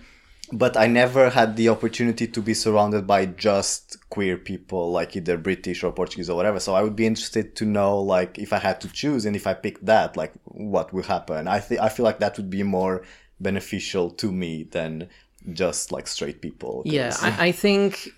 But 0.50 0.78
I 0.78 0.86
never 0.86 1.28
had 1.28 1.56
the 1.56 1.68
opportunity 1.68 2.26
to 2.26 2.40
be 2.40 2.54
surrounded 2.54 3.06
by 3.06 3.26
just 3.26 3.98
queer 4.08 4.38
people, 4.38 4.90
like 4.90 5.14
either 5.14 5.36
British 5.36 5.84
or 5.84 5.92
Portuguese 5.92 6.30
or 6.30 6.36
whatever. 6.36 6.58
So 6.58 6.74
I 6.74 6.82
would 6.82 6.96
be 6.96 7.04
interested 7.06 7.54
to 7.56 7.66
know, 7.66 7.98
like, 8.00 8.38
if 8.38 8.54
I 8.54 8.58
had 8.58 8.80
to 8.80 8.88
choose 8.88 9.26
and 9.26 9.36
if 9.36 9.46
I 9.46 9.52
picked 9.52 9.84
that, 9.84 10.16
like, 10.16 10.32
what 10.44 10.94
would 10.94 11.04
happen. 11.04 11.48
I 11.48 11.60
think 11.60 11.82
I 11.82 11.90
feel 11.90 12.04
like 12.04 12.20
that 12.20 12.38
would 12.38 12.48
be 12.48 12.62
more 12.62 13.02
beneficial 13.40 14.10
to 14.12 14.32
me 14.32 14.62
than 14.70 15.10
just 15.52 15.92
like 15.92 16.06
straight 16.08 16.40
people. 16.40 16.82
Yeah, 16.86 17.14
I, 17.20 17.48
I 17.48 17.52
think 17.52 18.08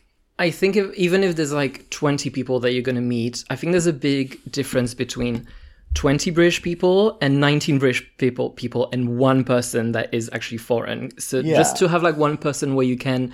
I 0.40 0.50
think 0.50 0.74
if, 0.74 0.92
even 0.94 1.22
if 1.22 1.36
there's 1.36 1.52
like 1.52 1.88
20 1.90 2.30
people 2.30 2.60
that 2.60 2.72
you're 2.72 2.82
going 2.82 2.96
to 2.96 3.02
meet, 3.02 3.44
I 3.50 3.56
think 3.56 3.72
there's 3.72 3.86
a 3.86 3.92
big 3.92 4.40
difference 4.50 4.94
between 4.94 5.46
20 5.94 6.30
British 6.30 6.62
people 6.62 7.18
and 7.20 7.40
19 7.40 7.78
British 7.78 8.02
people 8.16 8.50
people 8.50 8.88
and 8.92 9.18
one 9.18 9.44
person 9.44 9.92
that 9.92 10.12
is 10.14 10.30
actually 10.32 10.58
foreign. 10.58 11.10
So 11.18 11.40
Yeah. 11.40 11.56
just 11.56 11.76
to 11.76 11.88
have 11.88 12.02
like 12.02 12.16
one 12.16 12.36
person 12.36 12.74
where 12.74 12.86
you 12.86 12.96
can 12.96 13.32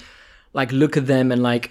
like 0.53 0.73
look 0.73 0.97
at 0.97 1.06
them 1.06 1.31
and 1.31 1.43
like 1.43 1.70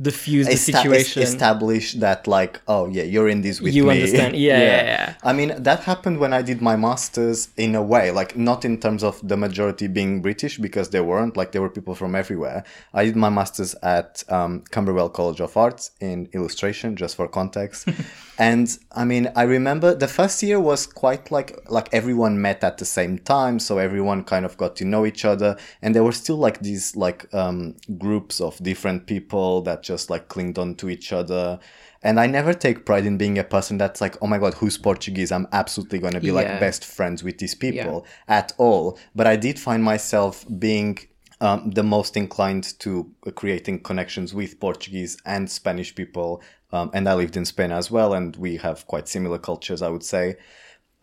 diffuse 0.00 0.46
the 0.46 0.54
esta- 0.54 0.72
situation. 0.72 1.22
establish 1.22 1.94
that 1.94 2.26
like 2.26 2.60
oh 2.66 2.88
yeah 2.88 3.04
you're 3.04 3.28
in 3.28 3.42
this 3.42 3.60
with 3.60 3.74
You 3.74 3.84
me 3.84 3.90
understand. 3.90 4.34
Yeah, 4.48 4.58
yeah, 4.58 4.82
yeah. 4.82 5.14
i 5.22 5.32
mean 5.32 5.54
that 5.62 5.80
happened 5.84 6.18
when 6.18 6.32
i 6.32 6.42
did 6.42 6.60
my 6.60 6.74
masters 6.74 7.48
in 7.56 7.76
a 7.76 7.82
way 7.82 8.10
like 8.10 8.36
not 8.36 8.64
in 8.64 8.80
terms 8.80 9.04
of 9.04 9.20
the 9.26 9.36
majority 9.36 9.86
being 9.86 10.20
british 10.20 10.58
because 10.58 10.88
they 10.90 11.00
weren't 11.00 11.36
like 11.36 11.52
there 11.52 11.62
were 11.62 11.70
people 11.70 11.94
from 11.94 12.16
everywhere 12.16 12.64
i 12.92 13.04
did 13.04 13.14
my 13.14 13.28
masters 13.28 13.76
at 13.84 14.24
um, 14.30 14.64
camberwell 14.72 15.08
college 15.08 15.40
of 15.40 15.56
arts 15.56 15.92
in 16.00 16.28
illustration 16.32 16.96
just 16.96 17.14
for 17.14 17.28
context 17.28 17.88
and 18.38 18.78
i 18.92 19.04
mean 19.04 19.30
i 19.36 19.42
remember 19.42 19.94
the 19.94 20.08
first 20.08 20.42
year 20.42 20.58
was 20.58 20.86
quite 20.86 21.30
like 21.30 21.56
like 21.70 21.88
everyone 21.92 22.40
met 22.40 22.64
at 22.64 22.78
the 22.78 22.84
same 22.84 23.18
time 23.18 23.58
so 23.60 23.78
everyone 23.78 24.24
kind 24.24 24.44
of 24.44 24.56
got 24.56 24.74
to 24.76 24.84
know 24.84 25.06
each 25.06 25.24
other. 25.24 25.56
And 25.82 25.94
there 25.94 26.02
were 26.02 26.12
still 26.12 26.36
like 26.36 26.60
these 26.60 26.96
like 26.96 27.32
um, 27.34 27.76
groups 27.98 28.40
of 28.40 28.60
different 28.62 29.06
people 29.06 29.62
that 29.62 29.82
just 29.82 30.10
like 30.10 30.28
clinged 30.28 30.58
on 30.58 30.74
to 30.76 30.88
each 30.88 31.12
other. 31.12 31.58
And 32.02 32.18
i 32.20 32.26
never 32.26 32.52
take 32.52 32.84
pride 32.84 33.06
in 33.06 33.16
being 33.16 33.38
a 33.38 33.44
person 33.44 33.78
that's 33.78 34.00
like 34.00 34.16
oh 34.22 34.26
my 34.26 34.38
god 34.38 34.54
who's 34.54 34.76
portuguese? 34.78 35.30
I'm 35.32 35.46
absolutely 35.52 35.98
going 36.00 36.14
to 36.14 36.20
be 36.20 36.28
Yeah. 36.28 36.40
like 36.40 36.60
best 36.60 36.84
friends 36.84 37.22
with 37.22 37.38
these 37.38 37.54
people 37.54 38.04
at 38.28 38.52
all. 38.58 38.98
But 39.14 39.26
i 39.26 39.36
did 39.36 39.58
find 39.58 39.82
myself 39.82 40.44
being 40.58 40.98
um, 41.40 41.70
the 41.70 41.82
most 41.82 42.16
inclined 42.16 42.78
to 42.80 43.10
creating 43.34 43.80
connections 43.80 44.34
with 44.34 44.60
Portuguese 44.60 45.16
and 45.26 45.50
Spanish 45.50 45.94
people. 45.94 46.42
Um, 46.72 46.90
and 46.94 47.08
I 47.08 47.14
lived 47.14 47.36
in 47.36 47.44
Spain 47.44 47.72
as 47.72 47.90
well, 47.90 48.14
and 48.14 48.34
we 48.36 48.56
have 48.56 48.86
quite 48.86 49.08
similar 49.08 49.38
cultures, 49.38 49.82
I 49.82 49.88
would 49.88 50.04
say. 50.04 50.36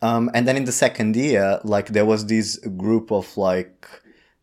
Um, 0.02 0.30
and 0.34 0.48
then 0.48 0.56
in 0.56 0.64
the 0.64 0.72
second 0.72 1.16
year, 1.16 1.60
like 1.64 1.88
there 1.88 2.04
was 2.04 2.26
this 2.26 2.58
group 2.58 3.12
of 3.12 3.36
like 3.36 3.86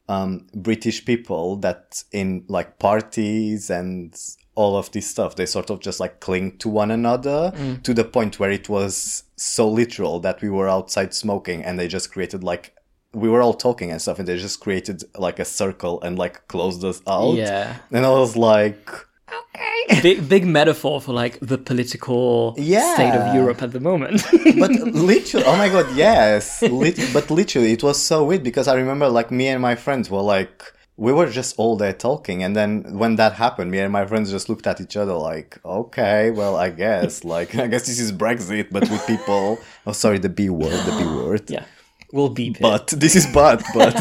um, 0.08 0.48
British 0.56 1.06
people 1.06 1.58
that 1.58 2.04
in 2.12 2.46
like 2.48 2.80
parties 2.80 3.70
and 3.70 4.18
all 4.56 4.78
of 4.78 4.92
this 4.92 5.08
stuff, 5.08 5.36
they 5.36 5.46
sort 5.46 5.70
of 5.70 5.80
just 5.82 6.00
like 6.00 6.20
cling 6.20 6.58
to 6.60 6.70
one 6.70 6.92
another 6.92 7.52
to 7.84 7.94
the 7.94 8.04
point 8.04 8.40
where 8.40 8.52
it 8.52 8.70
was 8.70 9.24
so 9.36 9.70
literal 9.70 10.20
that 10.20 10.42
we 10.42 10.50
were 10.50 10.68
outside 10.68 11.14
smoking 11.14 11.64
and 11.64 11.78
they 11.78 11.88
just 11.88 12.12
created 12.12 12.44
like 12.44 12.76
we 13.14 13.28
were 13.30 13.42
all 13.42 13.54
talking 13.54 13.92
and 13.92 14.02
stuff 14.02 14.20
and 14.20 14.28
they 14.28 14.38
just 14.38 14.60
created 14.60 15.04
like 15.18 15.40
a 15.40 15.46
circle 15.46 16.02
and 16.02 16.18
like 16.20 16.48
closed 16.48 16.84
us 16.84 17.02
out. 17.08 17.34
Yeah. 17.36 17.78
And 17.92 18.06
I 18.06 18.10
was 18.12 18.36
like, 18.38 18.90
okay. 19.28 20.02
big 20.04 20.30
big 20.30 20.46
metaphor 20.46 21.02
for 21.02 21.14
like 21.14 21.40
the 21.42 21.58
political 21.58 22.54
Yeah. 22.58 22.94
state 22.94 23.14
of 23.14 23.34
Europe 23.34 23.62
at 23.64 23.72
the 23.72 23.80
moment. 23.80 24.24
but 24.60 24.72
literally, 25.10 25.46
oh 25.48 25.58
my 25.58 25.70
god, 25.70 25.88
yes. 25.96 26.62
Lit- 26.62 27.10
but 27.14 27.32
literally, 27.32 27.72
it 27.72 27.84
was 27.84 28.00
so 28.02 28.24
weird 28.24 28.44
because 28.44 28.68
I 28.68 28.76
remember 28.76 29.10
like 29.10 29.32
me 29.32 29.48
and 29.48 29.62
my 29.62 29.76
friends 29.76 30.10
were 30.12 30.22
like 30.22 30.62
we 30.96 31.14
were 31.14 31.30
just 31.30 31.56
all 31.58 31.78
there 31.78 31.94
talking 31.94 32.44
and 32.44 32.58
then 32.58 32.84
when 32.98 33.16
that 33.16 33.32
happened 33.32 33.72
me 33.72 33.80
and 33.80 33.90
my 33.92 34.06
friends 34.06 34.30
just 34.30 34.50
looked 34.50 34.68
at 34.68 34.82
each 34.82 34.98
other 34.98 35.14
like 35.14 35.58
okay 35.64 36.30
well 36.30 36.58
i 36.58 36.70
guess 36.70 37.24
like 37.24 37.56
i 37.56 37.68
guess 37.68 37.88
this 37.88 38.02
is 38.02 38.12
brexit 38.12 38.68
but 38.70 38.82
with 38.90 39.08
people 39.08 39.58
oh 39.88 39.94
sorry 39.94 40.18
the 40.20 40.28
b 40.28 40.50
word 40.50 40.74
the 40.86 40.92
b 41.00 41.06
word 41.06 41.50
Yeah. 41.50 41.64
We'll 42.12 42.30
beep 42.30 42.56
it. 42.58 42.62
but 42.62 42.88
this 42.88 43.16
is 43.16 43.28
but 43.28 43.64
but 43.74 43.96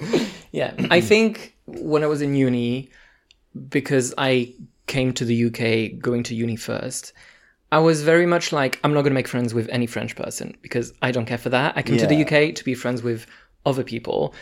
Yeah, 0.52 0.74
I 0.90 1.00
think 1.00 1.56
when 1.66 2.02
I 2.02 2.06
was 2.06 2.20
in 2.20 2.34
uni, 2.34 2.90
because 3.68 4.12
I 4.18 4.52
came 4.86 5.12
to 5.14 5.24
the 5.24 5.44
UK 5.46 5.98
going 6.00 6.22
to 6.24 6.34
uni 6.34 6.56
first, 6.56 7.12
I 7.70 7.78
was 7.78 8.02
very 8.02 8.26
much 8.26 8.52
like, 8.52 8.78
I'm 8.84 8.92
not 8.92 9.02
going 9.02 9.12
to 9.12 9.14
make 9.14 9.28
friends 9.28 9.54
with 9.54 9.68
any 9.70 9.86
French 9.86 10.14
person 10.14 10.54
because 10.60 10.92
I 11.00 11.10
don't 11.10 11.24
care 11.24 11.38
for 11.38 11.48
that. 11.50 11.74
I 11.76 11.82
came 11.82 11.96
to 11.98 12.06
the 12.06 12.22
UK 12.24 12.54
to 12.54 12.64
be 12.64 12.74
friends 12.74 13.02
with 13.02 13.26
other 13.64 13.82
people. 13.84 14.34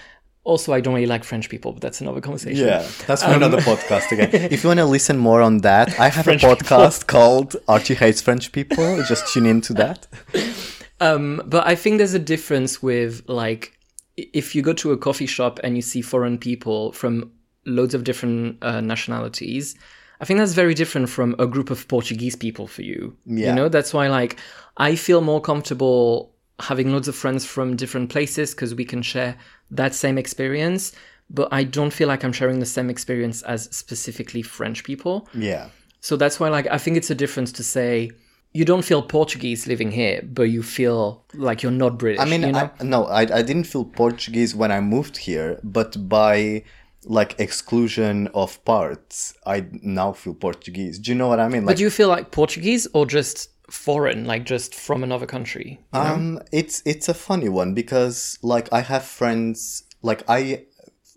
Also, 0.42 0.72
I 0.72 0.80
don't 0.80 0.94
really 0.94 1.06
like 1.06 1.22
French 1.22 1.48
people, 1.48 1.72
but 1.72 1.82
that's 1.82 2.00
another 2.00 2.20
conversation. 2.22 2.66
yeah 2.66 2.84
that's 3.06 3.22
Um, 3.22 3.30
for 3.30 3.36
another 3.36 3.58
podcast 3.58 4.10
again 4.10 4.30
if 4.50 4.64
you 4.64 4.68
want 4.70 4.80
to 4.80 4.86
listen 4.86 5.18
more 5.18 5.42
on 5.42 5.58
that 5.58 6.00
i 6.00 6.08
have 6.08 6.24
French 6.24 6.42
a 6.42 6.46
podcast 6.46 7.06
called 7.06 7.56
archie 7.68 7.94
hates 7.94 8.22
french 8.22 8.50
people 8.50 9.02
just 9.04 9.30
tune 9.32 9.44
into 9.44 9.74
that 9.74 10.06
Um, 11.00 11.42
but 11.46 11.66
I 11.66 11.74
think 11.74 11.98
there's 11.98 12.14
a 12.14 12.18
difference 12.18 12.82
with 12.82 13.22
like 13.26 13.76
if 14.16 14.54
you 14.54 14.62
go 14.62 14.72
to 14.74 14.92
a 14.92 14.98
coffee 14.98 15.26
shop 15.26 15.58
and 15.64 15.76
you 15.76 15.82
see 15.82 16.02
foreign 16.02 16.38
people 16.38 16.92
from 16.92 17.32
loads 17.66 17.94
of 17.94 18.04
different 18.04 18.62
uh, 18.62 18.80
nationalities. 18.80 19.74
I 20.20 20.26
think 20.26 20.38
that's 20.38 20.52
very 20.52 20.74
different 20.74 21.08
from 21.08 21.34
a 21.38 21.46
group 21.46 21.70
of 21.70 21.88
Portuguese 21.88 22.36
people 22.36 22.66
for 22.66 22.82
you. 22.82 23.16
Yeah. 23.24 23.48
You 23.48 23.54
know, 23.54 23.68
that's 23.68 23.94
why 23.94 24.08
like 24.08 24.38
I 24.76 24.94
feel 24.94 25.22
more 25.22 25.40
comfortable 25.40 26.34
having 26.60 26.92
loads 26.92 27.08
of 27.08 27.16
friends 27.16 27.46
from 27.46 27.76
different 27.76 28.10
places 28.10 28.54
because 28.54 28.74
we 28.74 28.84
can 28.84 29.02
share 29.02 29.36
that 29.70 29.94
same 29.94 30.18
experience. 30.18 30.92
But 31.30 31.48
I 31.52 31.64
don't 31.64 31.92
feel 31.92 32.08
like 32.08 32.24
I'm 32.24 32.32
sharing 32.32 32.58
the 32.58 32.66
same 32.66 32.90
experience 32.90 33.42
as 33.42 33.64
specifically 33.74 34.42
French 34.42 34.84
people. 34.84 35.28
yeah 35.32 35.68
So 36.00 36.16
that's 36.16 36.40
why, 36.40 36.48
like, 36.48 36.66
I 36.70 36.78
think 36.78 36.96
it's 36.96 37.10
a 37.10 37.14
difference 37.14 37.52
to 37.52 37.62
say 37.62 38.10
you 38.52 38.64
don't 38.64 38.84
feel 38.84 39.02
Portuguese 39.02 39.66
living 39.66 39.92
here, 39.92 40.22
but 40.22 40.44
you 40.44 40.62
feel 40.62 41.24
like 41.34 41.62
you're 41.62 41.72
not 41.72 41.98
British. 41.98 42.20
I 42.20 42.24
mean, 42.24 42.42
you 42.42 42.52
know? 42.52 42.70
I, 42.80 42.84
no, 42.84 43.04
I, 43.04 43.20
I 43.20 43.42
didn't 43.42 43.64
feel 43.64 43.84
Portuguese 43.84 44.54
when 44.54 44.72
I 44.72 44.80
moved 44.80 45.16
here, 45.18 45.60
but 45.62 46.08
by 46.08 46.64
like 47.04 47.38
exclusion 47.38 48.28
of 48.28 48.62
parts, 48.64 49.34
I 49.46 49.66
now 49.82 50.12
feel 50.12 50.34
Portuguese. 50.34 50.98
Do 50.98 51.12
you 51.12 51.14
know 51.16 51.28
what 51.28 51.40
I 51.40 51.48
mean? 51.48 51.64
but 51.64 51.76
do 51.76 51.82
you 51.82 51.90
feel 51.90 52.08
like 52.08 52.30
Portuguese 52.32 52.86
or 52.92 53.06
just 53.06 53.50
foreign, 53.70 54.24
like 54.24 54.44
just 54.44 54.74
from 54.74 55.04
another 55.04 55.26
country? 55.26 55.80
um, 55.92 56.40
it's 56.52 56.82
it's 56.84 57.08
a 57.08 57.14
funny 57.14 57.48
one 57.48 57.72
because 57.74 58.38
like 58.42 58.68
I 58.72 58.80
have 58.80 59.04
friends, 59.04 59.84
like 60.02 60.24
I 60.28 60.64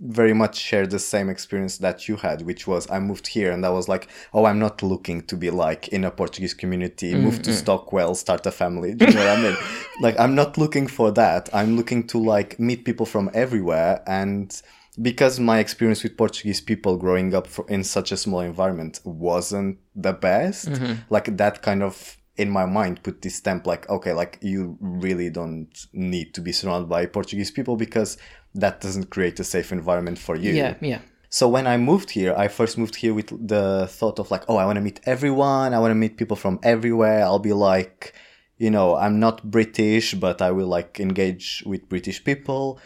very 0.03 0.33
much 0.33 0.57
share 0.57 0.85
the 0.85 0.99
same 0.99 1.29
experience 1.29 1.77
that 1.77 2.07
you 2.07 2.17
had, 2.17 2.41
which 2.41 2.67
was 2.67 2.89
I 2.91 2.99
moved 2.99 3.27
here 3.27 3.51
and 3.51 3.65
I 3.65 3.69
was 3.69 3.87
like, 3.87 4.09
oh, 4.33 4.45
I'm 4.45 4.59
not 4.59 4.83
looking 4.83 5.21
to 5.23 5.37
be 5.37 5.49
like 5.49 5.87
in 5.89 6.03
a 6.03 6.11
Portuguese 6.11 6.53
community, 6.53 7.13
mm, 7.13 7.21
move 7.21 7.41
to 7.43 7.51
mm. 7.51 7.53
Stockwell, 7.53 8.13
start 8.15 8.45
a 8.45 8.51
family. 8.51 8.93
Do 8.93 9.05
you 9.05 9.13
know 9.13 9.25
what 9.25 9.39
I 9.39 9.41
mean? 9.41 9.57
Like, 10.01 10.19
I'm 10.19 10.33
not 10.33 10.57
looking 10.57 10.87
for 10.87 11.11
that. 11.11 11.49
I'm 11.53 11.77
looking 11.77 12.07
to 12.07 12.17
like 12.17 12.59
meet 12.59 12.83
people 12.83 13.05
from 13.05 13.29
everywhere 13.33 14.03
and 14.07 14.61
because 15.01 15.39
my 15.39 15.59
experience 15.59 16.03
with 16.03 16.17
Portuguese 16.17 16.61
people 16.61 16.97
growing 16.97 17.33
up 17.33 17.47
for, 17.47 17.65
in 17.69 17.83
such 17.83 18.11
a 18.11 18.17
small 18.17 18.41
environment 18.41 18.99
wasn't 19.03 19.79
the 19.95 20.13
best, 20.13 20.69
mm-hmm. 20.69 20.93
like 21.09 21.37
that 21.37 21.61
kind 21.61 21.81
of 21.81 22.17
in 22.35 22.49
my 22.49 22.65
mind 22.65 23.01
put 23.03 23.21
this 23.21 23.35
stamp 23.35 23.67
like 23.67 23.87
okay 23.89 24.11
like 24.11 24.39
you 24.41 24.75
really 24.81 25.29
don't 25.29 25.85
need 25.93 26.33
to 26.33 26.41
be 26.41 26.51
surrounded 26.51 26.89
by 26.89 27.05
portuguese 27.05 27.51
people 27.51 27.75
because 27.75 28.17
that 28.55 28.81
doesn't 28.81 29.09
create 29.09 29.39
a 29.39 29.43
safe 29.43 29.71
environment 29.71 30.19
for 30.19 30.35
you. 30.35 30.53
Yeah, 30.53 30.75
yeah. 30.81 30.99
so 31.29 31.47
when 31.47 31.65
i 31.65 31.75
moved 31.77 32.11
here 32.11 32.33
i 32.37 32.47
first 32.47 32.77
moved 32.77 32.95
here 32.95 33.13
with 33.13 33.29
the 33.47 33.87
thought 33.89 34.19
of 34.19 34.29
like 34.29 34.43
oh 34.49 34.57
i 34.57 34.65
want 34.65 34.75
to 34.75 34.81
meet 34.81 34.99
everyone 35.05 35.73
i 35.73 35.79
want 35.79 35.89
to 35.89 35.95
meet 35.95 36.15
people 36.15 36.37
from 36.37 36.59
everywhere 36.61 37.23
i'll 37.23 37.39
be 37.39 37.53
like 37.53 38.13
you 38.57 38.69
know 38.69 38.95
i'm 38.95 39.19
not 39.19 39.43
british 39.49 40.13
but 40.13 40.41
i 40.41 40.51
will 40.51 40.67
like 40.67 40.99
engage 40.99 41.63
with 41.65 41.89
british 41.89 42.23
people. 42.23 42.79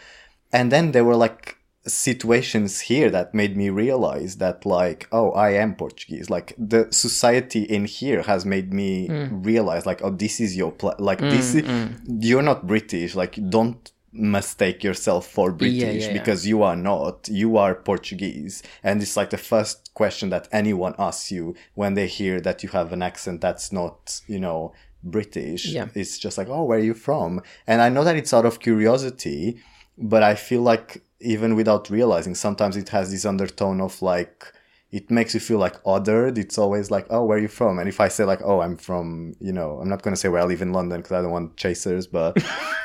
And 0.52 0.72
then 0.72 0.92
there 0.92 1.04
were 1.04 1.16
like 1.16 1.56
situations 1.86 2.80
here 2.80 3.10
that 3.10 3.34
made 3.34 3.56
me 3.56 3.70
realize 3.70 4.36
that 4.36 4.66
like 4.66 5.08
oh 5.12 5.30
i 5.32 5.50
am 5.50 5.74
portuguese. 5.74 6.28
Like 6.30 6.54
the 6.58 6.88
society 6.90 7.62
in 7.62 7.84
here 7.84 8.22
has 8.22 8.44
made 8.44 8.72
me 8.72 9.08
mm. 9.08 9.44
realize 9.44 9.86
like 9.86 10.00
oh 10.02 10.10
this 10.10 10.40
is 10.40 10.56
your 10.56 10.72
pla- 10.72 10.96
like 10.98 11.20
mm, 11.20 11.30
this 11.30 11.54
is, 11.54 11.62
mm. 11.62 11.94
you're 12.20 12.42
not 12.42 12.66
british. 12.66 13.14
Like 13.14 13.38
don't 13.50 13.90
mistake 14.18 14.82
yourself 14.84 15.26
for 15.26 15.52
british 15.52 15.76
yeah, 15.82 15.90
yeah. 15.90 16.12
because 16.12 16.46
you 16.46 16.62
are 16.62 16.76
not 16.76 17.28
you 17.30 17.56
are 17.56 17.74
portuguese 17.74 18.62
and 18.82 19.00
it's 19.00 19.16
like 19.16 19.30
the 19.30 19.38
first 19.38 19.94
question 19.94 20.28
that 20.30 20.48
anyone 20.52 20.94
asks 20.98 21.30
you 21.30 21.54
when 21.74 21.94
they 21.94 22.06
hear 22.06 22.40
that 22.40 22.62
you 22.62 22.68
have 22.68 22.92
an 22.92 23.02
accent 23.02 23.40
that's 23.40 23.72
not 23.72 24.20
you 24.26 24.40
know 24.40 24.72
british 25.02 25.66
Yeah. 25.66 25.88
it's 25.94 26.18
just 26.18 26.36
like 26.38 26.48
oh 26.48 26.64
where 26.64 26.78
are 26.78 26.82
you 26.82 26.94
from 26.94 27.40
and 27.66 27.80
i 27.80 27.88
know 27.88 28.04
that 28.04 28.16
it's 28.16 28.34
out 28.34 28.44
of 28.44 28.60
curiosity 28.60 29.60
but 30.00 30.22
I 30.22 30.36
feel 30.36 30.62
like 30.62 31.02
even 31.20 31.56
without 31.56 31.90
realizing, 31.90 32.36
sometimes 32.36 32.76
it 32.76 32.90
has 32.90 33.10
this 33.10 33.24
undertone 33.24 33.80
of 33.80 34.00
like 34.00 34.44
it 34.92 35.10
makes 35.10 35.34
you 35.34 35.40
feel 35.40 35.58
like 35.58 35.82
othered. 35.82 36.38
It's 36.38 36.56
always 36.56 36.88
like, 36.90 37.06
oh, 37.10 37.24
where 37.24 37.36
are 37.36 37.40
you 37.40 37.48
from? 37.48 37.80
And 37.80 37.88
if 37.88 38.00
I 38.00 38.06
say 38.06 38.22
like, 38.24 38.40
oh, 38.44 38.60
I'm 38.60 38.76
from, 38.76 39.34
you 39.40 39.52
know, 39.52 39.80
I'm 39.80 39.88
not 39.88 40.02
gonna 40.02 40.14
say 40.16 40.28
where 40.28 40.40
I 40.40 40.44
live 40.44 40.62
in 40.62 40.72
London 40.72 40.98
because 41.00 41.12
I 41.12 41.22
don't 41.22 41.32
want 41.32 41.56
chasers, 41.56 42.06
but, 42.06 42.38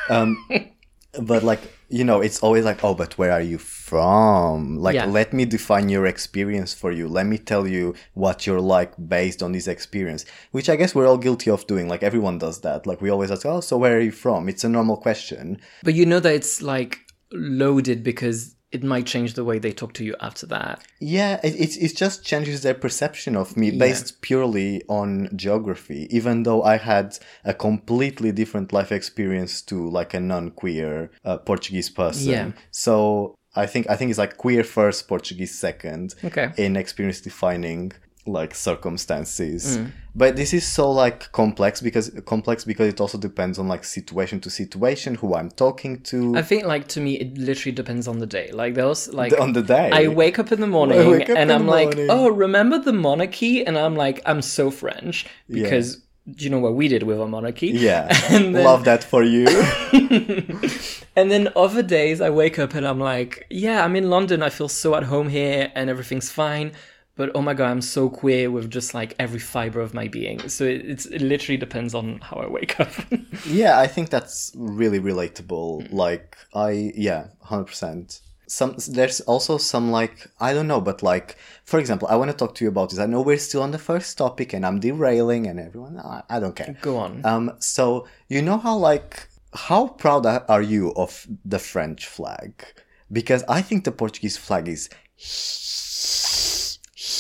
um, 0.10 0.44
but 1.22 1.44
like 1.44 1.62
you 1.90 2.04
know, 2.04 2.22
it's 2.22 2.42
always 2.42 2.66
like, 2.66 2.84
oh, 2.84 2.96
but 2.96 3.20
where 3.20 3.32
are 3.32 3.42
you 3.42 3.60
from? 3.60 4.78
Like, 4.78 4.96
Yeah. 4.96 5.06
let 5.06 5.32
me 5.32 5.46
define 5.46 5.88
your 5.90 6.08
experience 6.08 6.74
for 6.74 6.92
you. 6.92 7.08
Let 7.08 7.28
me 7.28 7.38
tell 7.38 7.68
you 7.68 7.94
what 8.16 8.48
you're 8.48 8.60
like 8.62 8.94
based 9.08 9.44
on 9.44 9.52
this 9.52 9.68
experience, 9.68 10.26
which 10.52 10.70
I 10.70 10.76
guess 10.76 10.96
we're 10.96 11.08
all 11.08 11.20
guilty 11.20 11.52
of 11.52 11.68
doing. 11.68 11.88
Like 11.88 12.02
everyone 12.02 12.40
does 12.40 12.62
that. 12.62 12.88
Like 12.88 13.00
we 13.00 13.12
always 13.12 13.30
ask, 13.30 13.46
oh, 13.46 13.62
so 13.62 13.78
where 13.78 13.96
are 13.98 14.02
you 14.02 14.12
from? 14.12 14.50
It's 14.50 14.64
a 14.64 14.70
normal 14.70 14.98
question. 14.98 15.60
But 15.84 15.94
you 15.94 16.08
know 16.08 16.20
that 16.20 16.34
it's 16.34 16.64
like 16.64 16.98
loaded 17.32 18.04
because 18.04 18.56
it 18.74 18.84
might 18.84 19.06
change 19.06 19.36
the 19.36 19.44
way 19.46 19.60
they 19.60 19.72
talk 19.72 19.94
to 19.94 20.04
you 20.04 20.16
after 20.20 20.48
that. 20.48 20.84
Yeah, 21.00 21.40
it, 21.44 21.54
it, 21.56 21.78
it 21.78 21.96
just 21.96 22.26
changes 22.26 22.64
their 22.64 22.74
perception 22.74 23.36
of 23.36 23.56
me 23.56 23.72
based 23.72 24.22
purely 24.22 24.82
on 24.88 25.30
geography, 25.36 26.08
even 26.10 26.44
though 26.44 26.64
I 26.64 26.78
had 26.78 27.18
a 27.46 27.54
completely 27.54 28.32
different 28.32 28.74
life 28.74 28.92
experience 28.92 29.62
to 29.64 29.88
like 29.90 30.14
a 30.16 30.20
non-queer 30.20 31.12
uh, 31.24 31.38
Portuguese 31.38 31.92
person. 31.92 32.32
Yeah. 32.32 32.52
So 32.72 33.36
I 33.56 33.68
think 33.68 33.88
I 33.90 33.96
think 33.96 34.10
it's 34.10 34.18
like 34.18 34.38
queer 34.38 34.64
first, 34.64 35.08
Portuguese 35.08 35.58
second 35.58 36.16
Okay. 36.24 36.52
in 36.58 36.76
experience 36.76 37.22
defining 37.22 37.92
like 38.26 38.56
circumstances. 38.56 39.78
Mm. 39.78 39.92
But 40.16 40.36
this 40.36 40.54
is 40.54 40.66
so 40.66 40.92
like 40.92 41.32
complex 41.32 41.82
because 41.82 42.12
complex 42.26 42.64
because 42.64 42.88
it 42.88 43.02
also 43.02 43.18
depends 43.18 43.58
on 43.58 43.68
like 43.68 43.84
situation 43.84 44.40
to 44.42 44.50
situation, 44.50 45.16
who 45.16 45.36
I'm 45.36 45.50
talking 45.50 46.02
to 46.04 46.38
I 46.38 46.42
think 46.42 46.66
like 46.66 46.88
to 46.90 47.02
me 47.02 47.16
it 47.16 47.38
literally 47.38 47.76
depends 47.76 48.08
on 48.08 48.20
the 48.20 48.28
day. 48.28 48.52
Like 48.52 48.76
there's 48.76 49.14
like 49.14 49.38
on 49.40 49.54
the 49.54 49.64
day. 49.64 49.90
I 49.92 50.08
wake 50.08 50.40
up 50.40 50.52
in 50.52 50.62
the 50.62 50.68
morning 50.68 51.24
and 51.30 51.52
I'm 51.52 51.68
like, 51.68 51.96
morning. 51.96 52.08
oh, 52.10 52.30
remember 52.30 52.80
the 52.80 52.94
monarchy? 52.94 53.66
And 53.66 53.78
I'm 53.78 53.96
like, 53.96 54.22
I'm 54.26 54.42
so 54.42 54.72
French 54.72 55.26
because 55.50 55.98
do 56.32 56.46
you 56.46 56.50
know 56.50 56.60
what 56.60 56.76
we 56.76 56.88
did 56.88 57.04
with 57.04 57.20
our 57.20 57.28
monarchy? 57.28 57.68
yeah, 57.68 58.08
And 58.30 58.56
then- 58.56 58.64
love 58.64 58.86
that 58.86 59.04
for 59.04 59.24
you. 59.24 59.46
And 61.16 61.30
then 61.30 61.50
other 61.56 61.84
days 61.84 62.22
I 62.22 62.30
wake 62.32 62.58
up 62.58 62.74
and 62.74 62.88
I'm 62.88 63.00
like, 63.00 63.46
yeah, 63.50 63.86
I'm 63.86 63.96
in 63.96 64.10
London. 64.10 64.42
I 64.42 64.50
feel 64.50 64.68
so 64.68 64.96
at 64.96 65.04
home 65.04 65.30
here 65.30 65.72
and 65.76 65.90
everything's 65.90 66.32
fine. 66.32 66.72
But 67.16 67.32
oh 67.36 67.42
my 67.42 67.54
god, 67.54 67.70
I'm 67.70 67.82
so 67.82 68.10
queer 68.10 68.50
with 68.50 68.72
just 68.72 68.94
like 68.94 69.16
every 69.20 69.40
fiber 69.40 69.80
of 69.82 69.94
my 69.94 70.08
being. 70.08 70.50
So 70.50 70.64
it, 70.64 70.84
it's, 70.86 71.06
it 71.06 71.22
literally 71.22 71.58
depends 71.58 71.94
on 71.94 72.20
how 72.20 72.38
I 72.38 72.48
wake 72.48 72.80
up. 72.80 72.92
Yeah, 73.46 73.80
I 73.80 73.88
think 73.88 74.10
that's 74.10 74.52
really 74.56 75.00
relatable. 75.00 75.92
Like, 75.92 76.38
I 76.54 76.94
yeah, 76.96 77.28
hundred 77.42 77.66
percent. 77.66 78.22
Some 78.48 78.76
there's 78.88 79.20
also 79.22 79.58
some 79.58 79.92
like 79.92 80.28
I 80.40 80.54
don't 80.54 80.68
know, 80.68 80.80
but 80.80 81.04
like 81.04 81.38
for 81.66 81.80
example, 81.80 82.08
I 82.10 82.16
want 82.16 82.32
to 82.32 82.38
talk 82.38 82.56
to 82.56 82.66
you 82.66 82.70
about 82.70 82.90
this. 82.90 83.00
I 83.00 83.06
know 83.06 83.22
we're 83.22 83.38
still 83.38 83.62
on 83.62 83.72
the 83.72 83.80
first 83.80 84.18
topic, 84.18 84.54
and 84.54 84.66
I'm 84.66 84.80
derailing, 84.80 85.48
and 85.48 85.60
everyone, 85.60 86.00
I, 86.00 86.24
I 86.30 86.40
don't 86.40 86.56
care. 86.56 86.76
Go 86.82 86.98
on. 86.98 87.26
Um, 87.26 87.54
so 87.60 88.08
you 88.30 88.42
know 88.42 88.58
how 88.58 88.78
like 88.78 89.28
how 89.54 89.88
proud 89.88 90.26
are 90.26 90.62
you 90.62 90.94
of 90.96 91.28
the 91.44 91.60
French 91.60 92.06
flag? 92.06 92.64
Because 93.12 93.44
I 93.50 93.62
think 93.62 93.84
the 93.84 93.92
Portuguese 93.92 94.38
flag 94.38 94.68
is 94.68 94.90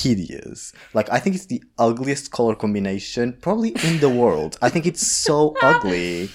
hideous. 0.01 0.73
Like 0.93 1.09
I 1.11 1.19
think 1.19 1.35
it's 1.35 1.45
the 1.47 1.61
ugliest 1.77 2.31
color 2.31 2.55
combination 2.55 3.37
probably 3.41 3.75
in 3.83 3.99
the 3.99 4.09
world. 4.09 4.57
I 4.61 4.69
think 4.69 4.85
it's 4.85 5.05
so 5.05 5.55
ugly. 5.61 6.29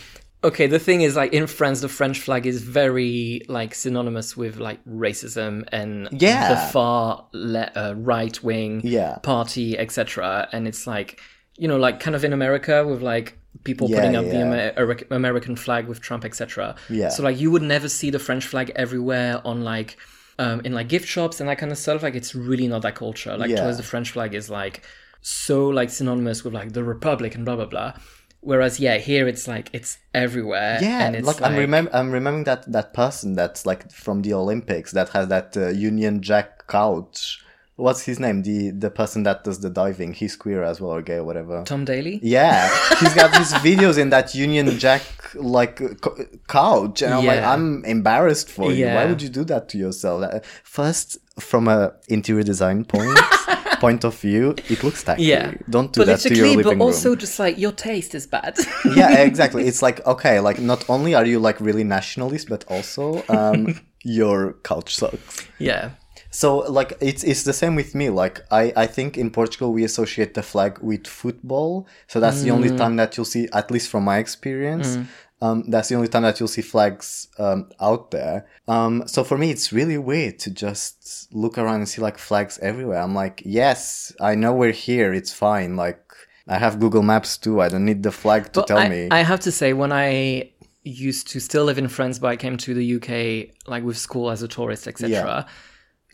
Okay, 0.44 0.68
the 0.68 0.78
thing 0.78 1.00
is, 1.00 1.16
like 1.16 1.32
in 1.32 1.48
France, 1.48 1.80
the 1.80 1.88
French 1.88 2.20
flag 2.20 2.46
is 2.46 2.62
very 2.62 3.42
like 3.48 3.74
synonymous 3.74 4.36
with 4.36 4.58
like 4.58 4.78
racism 4.84 5.64
and 5.72 6.08
Yeah. 6.12 6.50
the 6.50 6.72
far 6.72 7.26
le- 7.32 7.72
uh, 7.74 7.94
right 7.96 8.40
wing 8.44 8.80
Yeah. 8.84 9.16
party, 9.22 9.76
etc. 9.76 10.48
And 10.52 10.68
it's 10.68 10.86
like 10.86 11.20
you 11.60 11.66
know, 11.66 11.76
like 11.76 11.98
kind 11.98 12.14
of 12.14 12.22
in 12.24 12.32
America 12.32 12.86
with 12.86 13.02
like 13.02 13.36
people 13.64 13.90
Yeah, 13.90 13.96
putting 13.96 14.14
up 14.14 14.24
the. 14.26 14.40
Amer- 14.40 15.06
American 15.10 15.56
flag 15.56 15.88
with 15.88 16.00
Trump, 16.00 16.24
etc. 16.24 16.76
Yeah. 16.88 17.08
So 17.08 17.24
like 17.24 17.40
you 17.40 17.50
would 17.50 17.62
never 17.62 17.88
see 17.88 18.10
the 18.10 18.20
French 18.20 18.46
flag 18.46 18.70
everywhere 18.76 19.40
on 19.44 19.64
like 19.64 19.96
um, 20.38 20.60
in 20.64 20.72
like 20.72 20.88
gift 20.88 21.06
shops 21.08 21.40
and 21.40 21.48
that 21.48 21.58
kind 21.58 21.72
of 21.72 21.78
stuff. 21.78 22.02
Like 22.02 22.14
it's 22.14 22.34
really 22.34 22.68
not 22.68 22.82
that 22.82 22.94
culture. 22.94 23.36
Like 23.36 23.50
Yeah. 23.50 23.62
towards 23.62 23.76
the 23.76 23.82
French 23.82 24.10
flag 24.10 24.34
is 24.34 24.48
like 24.50 24.82
so 25.20 25.68
like 25.68 25.90
synonymous 25.90 26.44
with 26.44 26.54
like 26.54 26.72
the 26.72 26.84
Republic 26.84 27.34
and 27.34 27.44
blah 27.44 27.56
blah 27.56 27.66
blah. 27.66 27.92
Whereas 28.40 28.78
yeah, 28.78 28.98
here 28.98 29.26
it's 29.26 29.48
like 29.48 29.68
it's 29.72 29.98
everywhere. 30.14 30.78
Yeah, 30.80 31.06
and 31.06 31.16
it's 31.16 31.26
like, 31.26 31.42
I'm 31.42 31.54
remem- 31.54 31.90
I'm 31.92 32.12
remembering 32.12 32.44
that 32.44 32.70
that 32.70 32.94
person 32.94 33.34
that's 33.34 33.66
like 33.66 33.90
from 33.90 34.22
the 34.22 34.32
Olympics 34.34 34.92
that 34.92 35.08
has 35.10 35.26
that 35.28 35.56
uh, 35.56 35.68
Union 35.68 36.22
Jack 36.22 36.66
couch. 36.68 37.42
What's 37.78 38.02
his 38.02 38.18
name? 38.18 38.42
The 38.42 38.70
the 38.70 38.90
person 38.90 39.22
that 39.22 39.44
does 39.44 39.60
the 39.60 39.70
diving. 39.70 40.12
He's 40.12 40.34
queer 40.34 40.64
as 40.64 40.80
well 40.80 40.90
or 40.90 41.00
gay 41.02 41.18
or 41.18 41.24
whatever. 41.24 41.62
Tom 41.64 41.84
Daley. 41.84 42.18
Yeah, 42.22 42.68
he's 43.00 43.14
got 43.14 43.30
these 43.38 43.52
videos 43.62 43.98
in 43.98 44.10
that 44.10 44.34
Union 44.34 44.66
Jack 44.80 45.02
like 45.34 45.76
co- 46.00 46.16
couch, 46.48 47.02
and 47.02 47.14
I'm 47.14 47.24
like, 47.24 47.42
I'm 47.42 47.84
embarrassed 47.84 48.50
for 48.50 48.72
you. 48.72 48.86
Why 48.86 49.06
would 49.06 49.22
you 49.22 49.28
do 49.28 49.44
that 49.44 49.68
to 49.70 49.78
yourself? 49.78 50.22
Uh, 50.24 50.40
First, 50.64 51.18
from 51.38 51.68
a 51.68 51.92
interior 52.08 52.42
design 52.42 52.84
point 52.84 53.16
point 53.80 54.04
of 54.04 54.18
view, 54.18 54.56
it 54.68 54.82
looks 54.82 55.04
tacky. 55.04 55.22
Yeah, 55.24 55.54
don't 55.70 55.92
do 55.92 56.04
that 56.04 56.18
to 56.20 56.34
your 56.34 56.46
living 56.48 56.64
but 56.64 56.70
room. 56.70 56.82
also 56.82 57.14
just 57.14 57.38
like 57.38 57.58
your 57.58 57.70
taste 57.72 58.12
is 58.14 58.26
bad. 58.26 58.58
yeah, 58.96 59.18
exactly. 59.22 59.68
It's 59.68 59.82
like 59.82 60.04
okay, 60.04 60.40
like 60.40 60.58
not 60.58 60.84
only 60.90 61.14
are 61.14 61.24
you 61.24 61.38
like 61.38 61.60
really 61.60 61.84
nationalist, 61.84 62.48
but 62.48 62.64
also 62.68 63.22
um, 63.28 63.78
your 64.02 64.54
couch 64.64 64.96
sucks. 64.96 65.46
yeah, 65.60 65.90
So 66.30 66.58
like 66.58 66.92
it's 67.00 67.24
it's 67.24 67.44
the 67.44 67.52
same 67.52 67.74
with 67.74 67.94
me. 67.94 68.10
Like 68.10 68.44
I 68.50 68.72
I 68.76 68.86
think 68.86 69.16
in 69.16 69.30
Portugal 69.30 69.72
we 69.72 69.84
associate 69.84 70.34
the 70.34 70.42
flag 70.42 70.78
with 70.80 71.06
football, 71.06 71.86
so 72.06 72.20
that's 72.20 72.42
the 72.42 72.50
only 72.50 72.76
time 72.76 72.96
that 72.96 73.16
you'll 73.16 73.24
see, 73.24 73.48
at 73.52 73.70
least 73.70 73.90
from 73.90 74.04
my 74.04 74.18
experience. 74.18 74.98
Um, 75.40 75.64
that's 75.68 75.88
the 75.88 75.94
only 75.94 76.08
time 76.08 76.22
that 76.22 76.40
you'll 76.40 76.48
see 76.48 76.62
flags 76.62 77.28
um, 77.38 77.70
out 77.80 78.10
there. 78.10 78.48
Um, 78.66 79.06
so 79.06 79.22
for 79.22 79.38
me, 79.38 79.50
it's 79.52 79.72
really 79.72 79.96
weird 79.96 80.40
to 80.40 80.50
just 80.50 81.32
look 81.32 81.56
around 81.56 81.76
and 81.76 81.88
see 81.88 82.02
like 82.02 82.18
flags 82.18 82.58
everywhere. 82.58 83.00
I'm 83.00 83.14
like, 83.14 83.42
yes, 83.44 84.12
I 84.20 84.34
know 84.34 84.52
we're 84.52 84.72
here. 84.72 85.14
It's 85.14 85.32
fine. 85.32 85.76
Like 85.76 86.02
I 86.48 86.58
have 86.58 86.80
Google 86.80 87.02
Maps 87.02 87.38
too. 87.38 87.60
I 87.60 87.68
don't 87.68 87.84
need 87.84 88.02
the 88.02 88.10
flag 88.10 88.52
to 88.54 88.64
tell 88.64 88.78
I, 88.78 88.88
me. 88.88 89.08
I 89.10 89.22
have 89.22 89.40
to 89.40 89.52
say, 89.52 89.72
when 89.74 89.92
I 89.92 90.50
used 90.82 91.28
to 91.28 91.40
still 91.40 91.64
live 91.64 91.78
in 91.78 91.88
France, 91.88 92.18
but 92.18 92.28
I 92.28 92.36
came 92.36 92.56
to 92.56 92.74
the 92.74 92.96
UK 92.96 93.54
like 93.68 93.84
with 93.84 93.98
school 93.98 94.30
as 94.30 94.42
a 94.42 94.48
tourist, 94.48 94.88
etc. 94.88 95.10
Yeah. 95.10 95.44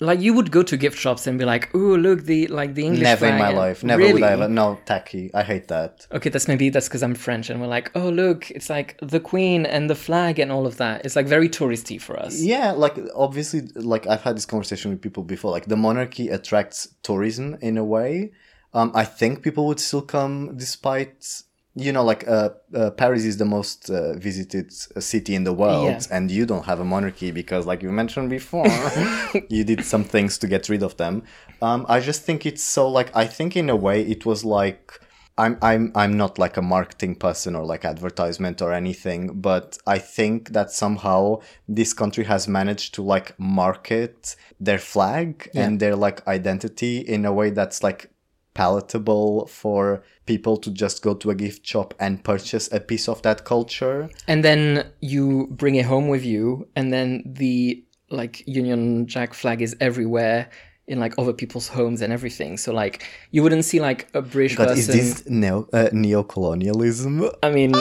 Like 0.01 0.21
you 0.21 0.35
would 0.35 0.51
go 0.51 0.63
to 0.65 0.77
gift 0.77 0.99
shops 0.99 1.27
and 1.27 1.39
be 1.39 1.45
like, 1.45 1.71
"Oh, 1.73 1.79
look 1.79 2.25
the 2.25 2.49
like 2.49 2.75
the 2.75 2.85
English 2.85 3.03
Never 3.03 3.27
in 3.27 3.39
my 3.39 3.51
life. 3.51 3.85
Never 3.85 4.03
really? 4.03 4.15
would 4.15 4.23
I 4.25 4.33
ever. 4.33 4.49
No, 4.49 4.79
tacky. 4.85 5.31
I 5.33 5.45
hate 5.45 5.69
that. 5.69 6.07
Okay, 6.11 6.31
that's 6.31 6.49
maybe 6.49 6.69
that's 6.69 6.89
because 6.89 7.03
I'm 7.03 7.15
French 7.15 7.49
and 7.49 7.61
we're 7.61 7.69
like, 7.69 7.93
"Oh, 7.95 8.09
look, 8.09 8.51
it's 8.51 8.69
like 8.69 8.99
the 9.01 9.21
Queen 9.21 9.65
and 9.65 9.89
the 9.89 9.95
flag 9.95 10.41
and 10.41 10.51
all 10.51 10.67
of 10.67 10.79
that." 10.79 11.05
It's 11.05 11.15
like 11.15 11.27
very 11.27 11.49
touristy 11.49 12.01
for 12.01 12.19
us. 12.19 12.41
Yeah, 12.41 12.73
like 12.73 12.99
obviously, 13.15 13.63
like 13.77 14.07
I've 14.09 14.23
had 14.23 14.37
this 14.37 14.47
conversation 14.47 14.91
with 14.91 15.01
people 15.01 15.23
before. 15.23 15.53
Like 15.53 15.67
the 15.67 15.77
monarchy 15.77 16.29
attracts 16.29 16.89
tourism 17.03 17.57
in 17.61 17.79
a 17.79 17.85
way. 17.85 18.33
Um, 18.73 18.91
I 18.95 19.05
think 19.05 19.43
people 19.43 19.69
would 19.69 19.79
still 19.79 20.03
come 20.03 20.57
despite, 20.57 21.43
you 21.77 21.93
know, 21.93 22.05
like 22.05 22.27
uh, 22.29 22.51
uh 22.75 22.91
Paris 22.91 23.25
is 23.25 23.37
the 23.37 23.45
most 23.45 23.91
uh, 23.91 24.15
visited 24.15 24.73
city 24.73 25.35
in 25.35 25.45
the 25.45 25.53
world, 25.53 25.87
Yeah. 25.87 26.17
and 26.17 26.31
you 26.31 26.47
don't 26.47 26.65
have 26.67 26.81
a 26.81 26.85
monarchy 26.85 27.31
because, 27.33 27.67
like 27.67 27.83
you 27.83 27.91
mentioned 27.91 28.31
before, 28.31 28.67
you 29.49 29.65
did 29.65 29.85
some 29.85 30.05
things 30.05 30.39
to 30.39 30.47
get 30.47 30.69
rid 30.69 30.83
of 30.83 30.97
them. 30.97 31.23
Um, 31.61 31.85
I 31.89 32.01
just 32.01 32.23
think 32.23 32.47
it's 32.47 32.63
so 32.63 32.89
like 32.89 33.11
I 33.17 33.27
think 33.27 33.57
in 33.57 33.69
a 33.71 33.77
way 33.77 34.03
it 34.03 34.25
was 34.25 34.45
like 34.45 35.01
I'm 35.37 35.59
I'm 35.63 35.91
I'm 35.97 36.17
not 36.17 36.39
like 36.39 36.57
a 36.57 36.63
marketing 36.63 37.17
person 37.17 37.57
or 37.57 37.65
like 37.65 37.85
advertisement 37.85 38.63
or 38.63 38.73
anything, 38.73 39.41
but 39.41 39.79
I 39.85 39.99
think 39.99 40.51
that 40.51 40.71
somehow 40.71 41.41
this 41.67 41.93
country 41.93 42.25
has 42.25 42.47
managed 42.47 42.95
to 42.95 43.03
like 43.03 43.37
market 43.39 44.37
their 44.61 44.79
flag 44.79 45.51
and 45.55 45.81
their 45.81 45.97
like 45.97 46.25
identity 46.29 46.99
in 46.99 47.25
a 47.25 47.33
way 47.33 47.51
that's 47.51 47.83
like 47.83 48.11
palatable 48.55 49.47
for 49.47 50.03
people 50.27 50.57
to 50.57 50.71
just 50.71 51.03
go 51.03 51.15
to 51.15 51.31
a 51.31 51.35
gift 51.35 51.67
shop 51.67 51.93
and 51.99 52.25
purchase 52.25 52.73
a 52.73 52.81
piece 52.81 53.09
of 53.09 53.21
that 53.23 53.45
culture. 53.45 54.09
And 54.27 54.45
then 54.45 54.87
you 55.01 55.49
bring 55.51 55.75
it 55.75 55.85
home 55.85 56.09
with 56.09 56.25
you, 56.25 56.69
and 56.77 56.93
then 56.93 57.23
the 57.27 57.85
like 58.11 58.47
Union 58.47 59.07
Jack 59.07 59.35
flag 59.35 59.61
is 59.61 59.77
everywhere 59.81 60.49
in 60.87 61.01
like 61.01 61.19
other 61.19 61.33
people's 61.33 61.69
homes 61.69 62.03
and 62.03 62.13
everything. 62.13 62.57
So 62.57 62.73
like 62.73 63.05
you 63.31 63.43
wouldn't 63.43 63.65
see 63.65 63.81
like 63.81 64.09
a 64.15 64.23
British 64.23 64.57
But 64.57 64.79
is 64.79 64.87
this 64.87 65.29
neo 65.29 65.69
uh, 65.73 65.89
neo-colonialism? 65.93 67.31
I 67.43 67.51
mean, 67.51 67.73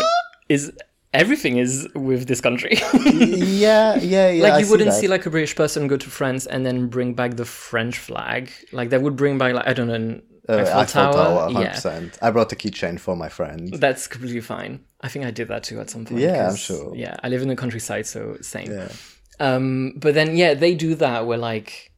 is 0.49 0.71
everything 1.13 1.57
is 1.57 1.87
with 1.95 2.27
this 2.27 2.41
country? 2.41 2.77
yeah, 3.03 3.95
yeah, 3.95 4.29
yeah. 4.29 4.43
like 4.43 4.53
I 4.53 4.59
you 4.59 4.69
wouldn't 4.69 4.91
that. 4.91 4.99
see 4.99 5.07
like 5.07 5.25
a 5.25 5.29
British 5.29 5.55
person 5.55 5.87
go 5.87 5.97
to 5.97 6.09
France 6.09 6.45
and 6.45 6.65
then 6.65 6.87
bring 6.87 7.13
back 7.13 7.35
the 7.35 7.45
French 7.45 7.99
flag. 7.99 8.49
Like 8.71 8.89
they 8.89 8.97
would 8.97 9.15
bring 9.15 9.37
back 9.37 9.53
like 9.53 9.67
I 9.67 9.73
don't 9.73 9.87
know 9.87 10.21
Uh, 10.47 10.55
Eiffel, 10.57 10.79
Eiffel 10.79 11.13
Tower. 11.13 11.51
Tower, 11.53 11.61
yeah, 11.61 11.73
100%. 11.73 12.17
I 12.21 12.31
brought 12.31 12.51
a 12.51 12.55
keychain 12.55 12.99
for 12.99 13.15
my 13.15 13.29
friend. 13.29 13.73
that's 13.75 14.07
completely 14.07 14.41
fine. 14.41 14.83
I 15.01 15.07
think 15.07 15.25
I 15.25 15.31
did 15.31 15.47
that 15.47 15.63
too 15.63 15.79
at 15.79 15.89
some 15.89 16.05
point. 16.05 16.21
Yeah, 16.21 16.49
I'm 16.49 16.55
sure. 16.55 16.95
Yeah, 16.95 17.17
I 17.23 17.29
live 17.29 17.41
in 17.41 17.47
the 17.47 17.55
countryside, 17.55 18.05
so 18.05 18.37
same. 18.41 18.71
Yeah. 18.71 18.91
Um, 19.39 19.93
but 19.97 20.13
then 20.13 20.35
yeah, 20.35 20.53
they 20.53 20.75
do 20.75 20.95
that 20.95 21.25
where 21.25 21.37
like 21.37 21.91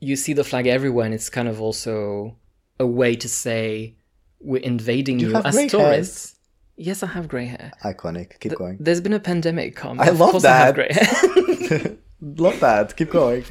you 0.00 0.16
see 0.16 0.32
the 0.32 0.44
flag 0.44 0.66
everywhere, 0.66 1.04
and 1.06 1.14
it's 1.14 1.30
kind 1.30 1.48
of 1.48 1.60
also 1.60 2.36
a 2.78 2.86
way 2.86 3.16
to 3.16 3.28
say 3.28 3.96
we're 4.40 4.62
invading 4.62 5.18
you 5.18 5.28
you, 5.28 5.34
have 5.34 5.46
as 5.46 5.70
tourists. 5.70 6.36
Yes, 6.76 7.02
I 7.04 7.06
have 7.06 7.28
grey 7.28 7.46
hair. 7.46 7.72
Iconic. 7.84 8.40
Keep 8.40 8.56
going. 8.56 8.78
There's 8.80 9.00
been 9.00 9.12
a 9.12 9.20
pandemic 9.20 9.76
come. 9.76 10.00
I 10.00 10.08
of 10.08 10.18
love 10.18 10.32
course 10.32 10.44
I 10.44 10.56
have 10.56 10.74
that. 10.76 11.68
grey 11.68 11.68
hair. 11.78 11.96
Love 12.20 12.58
that. 12.60 12.96
Keep 12.96 13.10
going. 13.10 13.44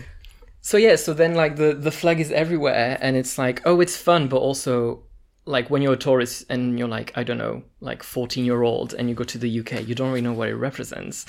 So 0.63 0.77
yeah, 0.77 0.95
so 0.95 1.13
then 1.13 1.35
like 1.35 1.57
the 1.57 1.73
the 1.73 1.91
flag 1.91 2.21
is 2.21 2.31
everywhere, 2.31 2.97
and 3.01 3.17
it's 3.17 3.37
like 3.37 3.61
oh, 3.65 3.81
it's 3.81 3.97
fun, 3.97 4.29
but 4.29 4.37
also 4.37 5.03
like 5.45 5.69
when 5.69 5.81
you're 5.81 5.93
a 5.93 5.97
tourist 5.97 6.45
and 6.49 6.79
you're 6.79 6.87
like 6.87 7.11
I 7.15 7.23
don't 7.23 7.37
know, 7.37 7.63
like 7.81 8.01
14 8.01 8.45
year 8.45 8.63
old, 8.63 8.93
and 8.93 9.09
you 9.09 9.13
go 9.13 9.25
to 9.25 9.37
the 9.37 9.59
UK, 9.59 9.85
you 9.85 9.93
don't 9.93 10.07
really 10.07 10.21
know 10.21 10.31
what 10.31 10.47
it 10.47 10.55
represents. 10.55 11.25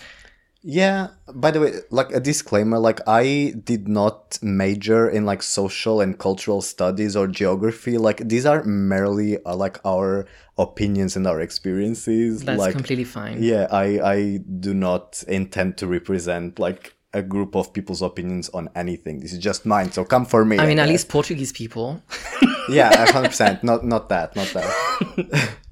Yeah. 0.63 1.09
By 1.35 1.51
the 1.51 1.61
way, 1.61 1.73
like 1.91 2.13
a 2.13 2.21
disclaimer, 2.21 2.79
like 2.79 3.01
I 3.09 3.53
did 3.65 3.89
not 3.89 4.39
major 4.41 5.11
in 5.11 5.27
like 5.27 5.43
social 5.43 6.01
and 6.01 6.17
cultural 6.17 6.63
studies 6.63 7.17
or 7.17 7.27
geography. 7.27 7.99
Like 7.99 8.29
these 8.29 8.47
are 8.47 8.63
merely 8.63 9.45
uh, 9.45 9.57
like 9.57 9.79
our 9.85 10.27
opinions 10.57 11.17
and 11.17 11.27
our 11.27 11.41
experiences. 11.41 12.45
That's 12.45 12.61
like 12.61 12.73
completely 12.73 13.05
fine. 13.05 13.43
yeah, 13.43 13.67
I 13.71 14.01
I 14.15 14.37
do 14.61 14.73
not 14.73 15.25
intend 15.27 15.77
to 15.79 15.89
represent 15.89 16.61
like 16.61 16.95
a 17.15 17.23
group 17.23 17.57
of 17.57 17.73
people's 17.73 18.03
opinions 18.03 18.49
on 18.51 18.69
anything. 18.75 19.21
This 19.21 19.33
is 19.33 19.39
just 19.39 19.65
mine. 19.65 19.93
So 19.93 20.05
come 20.05 20.27
for 20.27 20.45
me. 20.45 20.59
I 20.59 20.67
mean, 20.67 20.79
at 20.79 20.89
least 20.89 21.09
Portuguese 21.09 21.53
people. 21.53 22.03
yeah, 22.69 23.07
hundred 23.11 23.29
percent. 23.29 23.65
Not 23.65 23.85
not 23.85 24.09
that. 24.11 24.37
Not 24.37 24.49
that. 24.49 25.51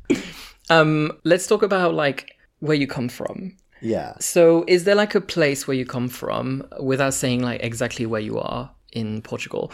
Um, 0.71 1.13
let's 1.25 1.47
talk 1.47 1.63
about 1.63 1.95
like 1.95 2.37
where 2.61 2.77
you 2.77 2.87
come 2.87 3.09
from. 3.09 3.57
Yeah. 3.83 4.15
So, 4.21 4.65
is 4.69 4.85
there 4.85 4.95
like 4.95 5.15
a 5.15 5.21
place 5.21 5.67
where 5.67 5.77
you 5.77 5.85
come 5.85 6.09
from 6.09 6.67
without 6.81 7.15
saying 7.15 7.43
like 7.43 7.63
exactly 7.63 8.07
where 8.07 8.21
you 8.21 8.39
are 8.39 8.71
in 8.93 9.23
Portugal, 9.23 9.73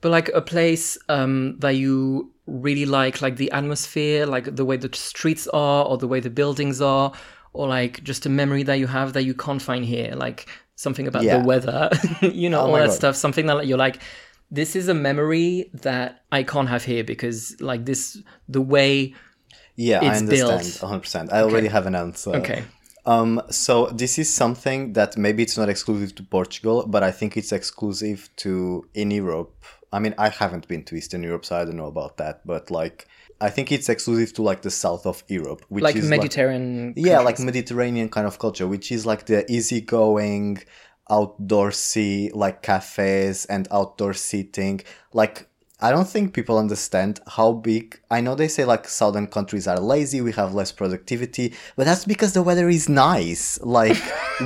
but 0.00 0.10
like 0.10 0.28
a 0.30 0.40
place 0.40 0.96
um, 1.08 1.58
that 1.58 1.76
you 1.76 2.32
really 2.46 2.86
like, 2.86 3.20
like 3.20 3.36
the 3.36 3.50
atmosphere, 3.50 4.24
like 4.24 4.56
the 4.56 4.64
way 4.64 4.76
the 4.76 4.90
streets 4.94 5.46
are, 5.48 5.84
or 5.84 5.98
the 5.98 6.08
way 6.08 6.20
the 6.20 6.30
buildings 6.30 6.80
are, 6.80 7.12
or 7.52 7.68
like 7.68 8.02
just 8.04 8.24
a 8.24 8.28
memory 8.28 8.62
that 8.62 8.78
you 8.78 8.86
have 8.86 9.12
that 9.14 9.24
you 9.24 9.34
can't 9.34 9.60
find 9.60 9.84
here, 9.84 10.14
like 10.14 10.48
something 10.86 11.06
about 11.10 11.22
Yeah. 11.22 11.38
the 11.38 11.44
weather, 11.52 11.90
you 12.42 12.48
know, 12.52 12.60
Oh 12.62 12.66
all 12.70 12.76
that 12.82 12.86
God. 12.92 12.94
stuff. 13.00 13.14
Something 13.24 13.46
that 13.46 13.66
you're 13.68 13.78
like, 13.86 13.96
this 14.50 14.70
is 14.80 14.86
a 14.88 14.94
memory 15.08 15.70
that 15.86 16.08
I 16.38 16.42
can't 16.52 16.68
have 16.74 16.84
here 16.92 17.04
because 17.04 17.38
like 17.60 17.82
this, 17.90 18.02
the 18.56 18.60
way. 18.74 19.14
Yeah, 19.76 19.98
I 19.98 20.20
built. 20.20 20.50
understand. 20.52 20.90
hundred 20.90 21.02
percent. 21.06 21.26
I 21.32 21.38
already 21.42 21.68
have 21.76 21.86
an 21.86 21.94
answer. 21.94 22.32
Okay. 22.40 22.64
Um, 23.06 23.40
so 23.50 23.86
this 24.02 24.18
is 24.18 24.28
something 24.42 24.92
that 24.98 25.16
maybe 25.16 25.42
it's 25.42 25.56
not 25.56 25.68
exclusive 25.68 26.14
to 26.16 26.22
Portugal, 26.22 26.84
but 26.94 27.02
I 27.02 27.12
think 27.18 27.36
it's 27.40 27.52
exclusive 27.52 28.28
to 28.42 28.52
in 28.94 29.10
Europe. 29.10 29.54
I 29.92 29.98
mean, 30.02 30.14
I 30.18 30.28
haven't 30.28 30.68
been 30.68 30.82
to 30.88 30.92
Eastern 30.96 31.22
Europe, 31.22 31.44
so 31.48 31.56
I 31.56 31.64
don't 31.64 31.76
know 31.82 31.86
about 31.96 32.18
that. 32.18 32.36
But 32.52 32.70
like, 32.70 32.98
I 33.40 33.48
think 33.50 33.72
it's 33.72 33.88
exclusive 33.88 34.34
to 34.34 34.42
like 34.42 34.62
the 34.62 34.70
south 34.70 35.06
of 35.06 35.22
Europe, 35.28 35.62
which 35.68 35.82
is 35.82 35.84
Like 35.84 35.96
is 35.96 36.08
Mediterranean. 36.08 36.92
yeah, 36.96 37.20
like 37.20 37.38
Mediterranean 37.38 38.08
kind 38.10 38.26
of 38.26 38.38
culture, 38.38 38.66
which 38.68 38.92
is 38.92 39.06
like 39.06 39.26
the 39.26 39.50
easygoing, 39.50 40.58
outdoorsy, 41.10 42.30
like 42.34 42.62
cafes 42.62 43.46
and 43.46 43.66
outdoor 43.70 44.14
seating. 44.14 44.80
Like, 45.12 45.46
I 45.82 45.90
don't 45.90 46.06
think 46.06 46.34
people 46.34 46.58
understand 46.58 47.20
how 47.26 47.52
big. 47.52 47.98
I 48.10 48.20
know 48.20 48.34
they 48.34 48.48
say 48.48 48.66
like 48.66 48.86
southern 48.86 49.26
countries 49.26 49.66
are 49.66 49.80
lazy, 49.80 50.20
we 50.20 50.32
have 50.32 50.52
less 50.52 50.70
productivity, 50.72 51.54
but 51.76 51.84
that's 51.86 52.04
because 52.04 52.34
the 52.34 52.42
weather 52.42 52.68
is 52.68 52.88
nice. 52.88 53.58
Like, 53.62 53.96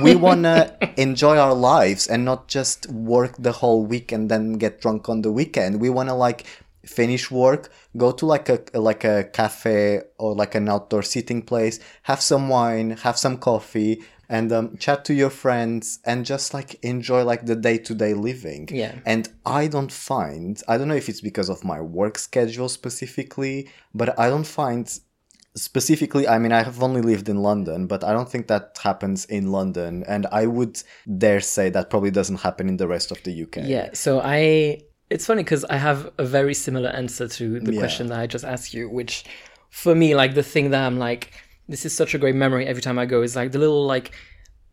we 0.01 0.15
wanna 0.25 0.77
enjoy 0.95 1.37
our 1.37 1.53
lives 1.53 2.07
and 2.07 2.23
not 2.23 2.47
just 2.47 2.89
work 2.89 3.35
the 3.37 3.51
whole 3.51 3.85
week 3.85 4.13
and 4.13 4.31
then 4.31 4.53
get 4.53 4.79
drunk 4.79 5.09
on 5.09 5.21
the 5.21 5.31
weekend. 5.31 5.81
We 5.81 5.89
wanna 5.89 6.15
like 6.15 6.45
finish 6.85 7.29
work, 7.31 7.69
go 7.97 8.11
to 8.11 8.25
like 8.25 8.49
a 8.49 8.59
like 8.73 9.03
a 9.03 9.25
cafe 9.25 10.01
or 10.17 10.35
like 10.35 10.55
an 10.55 10.69
outdoor 10.69 11.03
seating 11.03 11.41
place, 11.41 11.79
have 12.03 12.21
some 12.21 12.49
wine, 12.49 12.91
have 13.03 13.17
some 13.17 13.37
coffee, 13.37 14.03
and 14.29 14.51
um, 14.51 14.77
chat 14.77 15.05
to 15.05 15.13
your 15.13 15.29
friends 15.29 15.99
and 16.05 16.25
just 16.25 16.53
like 16.53 16.75
enjoy 16.83 17.23
like 17.23 17.45
the 17.45 17.55
day-to-day 17.55 18.13
living 18.15 18.67
Yeah. 18.71 18.95
and 19.05 19.29
i 19.45 19.67
don't 19.67 19.91
find 19.91 20.61
i 20.67 20.77
don't 20.77 20.87
know 20.87 20.95
if 20.95 21.09
it's 21.09 21.21
because 21.21 21.47
of 21.49 21.63
my 21.63 21.79
work 21.79 22.17
schedule 22.17 22.67
specifically 22.69 23.69
but 23.93 24.17
i 24.19 24.27
don't 24.29 24.47
find 24.47 24.85
specifically 25.55 26.27
i 26.27 26.37
mean 26.37 26.51
i 26.51 26.63
have 26.63 26.83
only 26.83 27.01
lived 27.01 27.29
in 27.29 27.37
london 27.37 27.87
but 27.87 28.03
i 28.03 28.11
don't 28.11 28.29
think 28.29 28.47
that 28.47 28.77
happens 28.83 29.25
in 29.25 29.51
london 29.51 30.03
and 30.07 30.27
i 30.31 30.45
would 30.45 30.81
dare 31.17 31.39
say 31.39 31.69
that 31.69 31.89
probably 31.89 32.11
doesn't 32.11 32.41
happen 32.41 32.67
in 32.67 32.77
the 32.77 32.87
rest 32.87 33.11
of 33.11 33.21
the 33.23 33.43
uk 33.43 33.55
Yeah. 33.57 33.89
So 33.93 34.19
I, 34.23 34.81
it's 35.09 35.25
funny 35.25 35.43
because 35.43 35.63
I 35.65 35.77
have 35.77 36.11
a 36.17 36.25
very 36.25 36.53
similar 36.53 36.89
answer 36.89 37.27
to 37.27 37.59
the 37.59 37.73
Yeah. 37.73 37.79
question 37.79 38.07
that 38.07 38.19
I 38.19 38.27
just 38.27 38.45
asked 38.45 38.73
you, 38.73 38.89
which 38.89 39.23
for 39.69 39.93
me, 39.95 40.15
like 40.15 40.33
the 40.35 40.43
thing 40.43 40.71
that 40.71 40.85
I'm 40.85 40.97
like, 40.97 41.31
this 41.67 41.85
is 41.85 41.95
such 41.95 42.13
a 42.13 42.17
great 42.17 42.35
memory 42.35 42.65
every 42.65 42.81
time 42.81 42.97
I 42.99 43.05
go 43.05 43.21
is 43.21 43.35
like 43.35 43.51
the 43.51 43.59
little 43.59 43.85
like, 43.85 44.11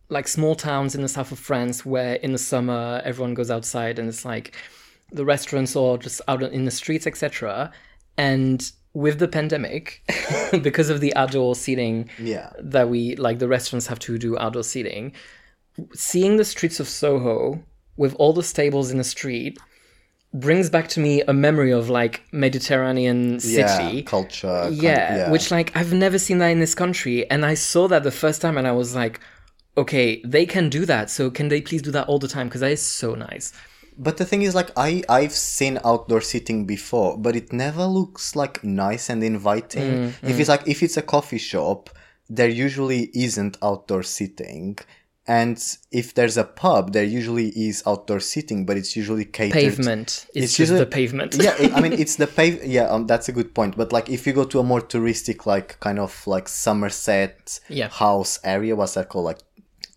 like 0.09 0.29
small 0.29 0.55
towns 0.55 0.95
in 0.95 1.03
the 1.03 1.09
south 1.09 1.33
of 1.33 1.39
France 1.39 1.85
where 1.87 2.15
in 2.17 2.33
the 2.33 2.39
summer 2.39 3.01
everyone 3.05 3.35
goes 3.35 3.51
outside 3.51 3.99
and 3.99 4.09
it's 4.09 4.25
like 4.25 4.55
the 5.11 5.25
restaurants 5.25 5.75
or 5.77 5.99
just 5.99 6.21
out 6.29 6.43
in 6.43 6.65
the 6.65 6.71
streets, 6.71 7.07
etc. 7.07 7.71
And 8.17 8.71
with 8.95 9.19
the 9.19 9.29
pandemic, 9.29 10.03
because 10.63 10.91
of 10.91 11.01
the 11.01 11.15
outdoor 11.17 11.55
seating, 11.55 12.09
yeah 12.19 12.51
that 12.59 12.89
we 12.91 13.17
like 13.17 13.39
the 13.39 13.49
restaurants 13.49 13.87
have 13.87 13.99
to 14.01 14.19
do 14.19 14.39
outdoor 14.39 14.63
seating 14.65 15.13
seeing 15.95 16.37
the 16.37 16.45
streets 16.45 16.79
of 16.81 16.87
soho 16.89 17.63
with 17.97 18.15
all 18.17 18.35
the 18.35 18.43
stables 18.43 18.91
in 18.91 18.99
the 18.99 19.05
street 19.05 19.59
brings 20.35 20.71
back 20.71 20.89
to 20.89 21.01
me 21.01 21.23
a 21.23 21.33
memory 21.33 21.73
of 21.73 21.91
like 21.91 22.23
mediterranean 22.33 23.39
city 23.39 23.97
yeah 23.97 24.03
culture 24.03 24.49
kind 24.49 24.75
of- 24.75 24.83
yeah, 24.83 25.31
which 25.31 25.51
like 25.51 25.77
I've 25.77 25.93
never 25.93 26.19
seen 26.19 26.39
that 26.39 26.49
in 26.49 26.61
this 26.61 26.75
country, 26.75 27.31
and 27.31 27.45
I 27.45 27.55
saw 27.55 27.89
that 27.89 28.03
the 28.03 28.11
first 28.11 28.41
time, 28.41 28.57
and 28.57 28.67
I 28.67 28.73
was 28.73 28.95
like, 28.95 29.21
okay, 29.77 30.23
they 30.25 30.47
can 30.47 30.69
do 30.69 30.85
that. 30.87 31.11
So 31.11 31.31
can 31.31 31.49
they 31.49 31.61
please 31.61 31.83
do 31.83 31.91
that 31.93 32.09
all 32.09 32.19
the 32.19 32.29
time? 32.29 32.49
Because 32.49 32.61
that 32.61 32.73
is 32.73 32.83
so 32.83 33.15
nice. 33.15 33.53
But 33.99 34.17
the 34.17 34.25
thing 34.25 34.43
is, 34.43 34.55
like, 34.55 34.71
I 34.77 35.03
I've 35.09 35.33
seen 35.33 35.79
outdoor 35.85 36.23
seating 36.23 36.67
before, 36.67 37.19
but 37.19 37.37
it 37.37 37.53
never 37.53 37.85
looks 37.85 38.35
like 38.35 38.65
nice 38.65 39.11
and 39.11 39.23
inviting. 39.23 39.83
Mm, 39.83 40.09
if 40.23 40.37
mm. 40.37 40.41
it's 40.41 40.49
like 40.49 40.67
if 40.67 40.83
it's 40.83 40.97
a 40.97 41.03
coffee 41.03 41.39
shop, 41.39 41.91
there 42.29 42.49
usually 42.49 43.11
isn't 43.15 43.59
outdoor 43.63 44.03
seating, 44.03 44.79
and 45.29 45.57
if 45.93 46.15
there's 46.15 46.37
a 46.37 46.45
pub, 46.45 46.93
there 46.93 47.05
usually 47.05 47.49
is 47.51 47.83
outdoor 47.87 48.19
seating, 48.21 48.67
but 48.67 48.77
it's 48.77 48.97
usually 48.97 49.25
catered. 49.25 49.53
Pavement. 49.53 50.27
It's, 50.35 50.45
It's 50.45 50.47
just 50.57 50.59
usually- 50.59 50.81
the 50.81 50.87
pavement. 50.87 51.37
yeah, 51.41 51.55
I 51.61 51.71
I 51.77 51.81
mean 51.81 51.93
it's 52.03 52.17
the 52.17 52.27
pave. 52.27 52.65
Yeah, 52.65 52.89
um, 52.91 53.07
that's 53.07 53.29
a 53.29 53.33
good 53.33 53.55
point. 53.55 53.77
But 53.77 53.93
like, 53.93 54.09
if 54.11 54.27
you 54.27 54.33
go 54.33 54.45
to 54.45 54.59
a 54.61 54.63
more 54.65 54.81
touristic, 54.81 55.47
like 55.47 55.79
kind 55.81 55.99
of 55.99 56.27
like 56.27 56.49
Somerset 56.49 57.61
Yeah. 57.69 57.89
house 57.89 58.41
area, 58.45 58.75
what's 58.75 58.95
that 58.95 59.09
called? 59.09 59.27
Like, 59.27 59.39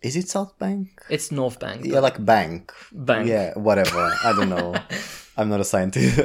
is 0.02 0.14
it 0.16 0.28
South 0.28 0.56
Bank? 0.58 0.88
it's 1.10 1.32
North 1.32 1.58
Bank. 1.58 1.84
Yeah, 1.84 2.00
like 2.00 2.24
bank. 2.24 2.72
Bank. 2.92 3.28
Yeah, 3.28 3.54
whatever. 3.54 4.12
I 4.24 4.32
don't 4.36 4.48
know. 4.50 4.74
I'm 5.36 5.48
not 5.48 5.60
a 5.60 5.64
scientist. 5.64 6.18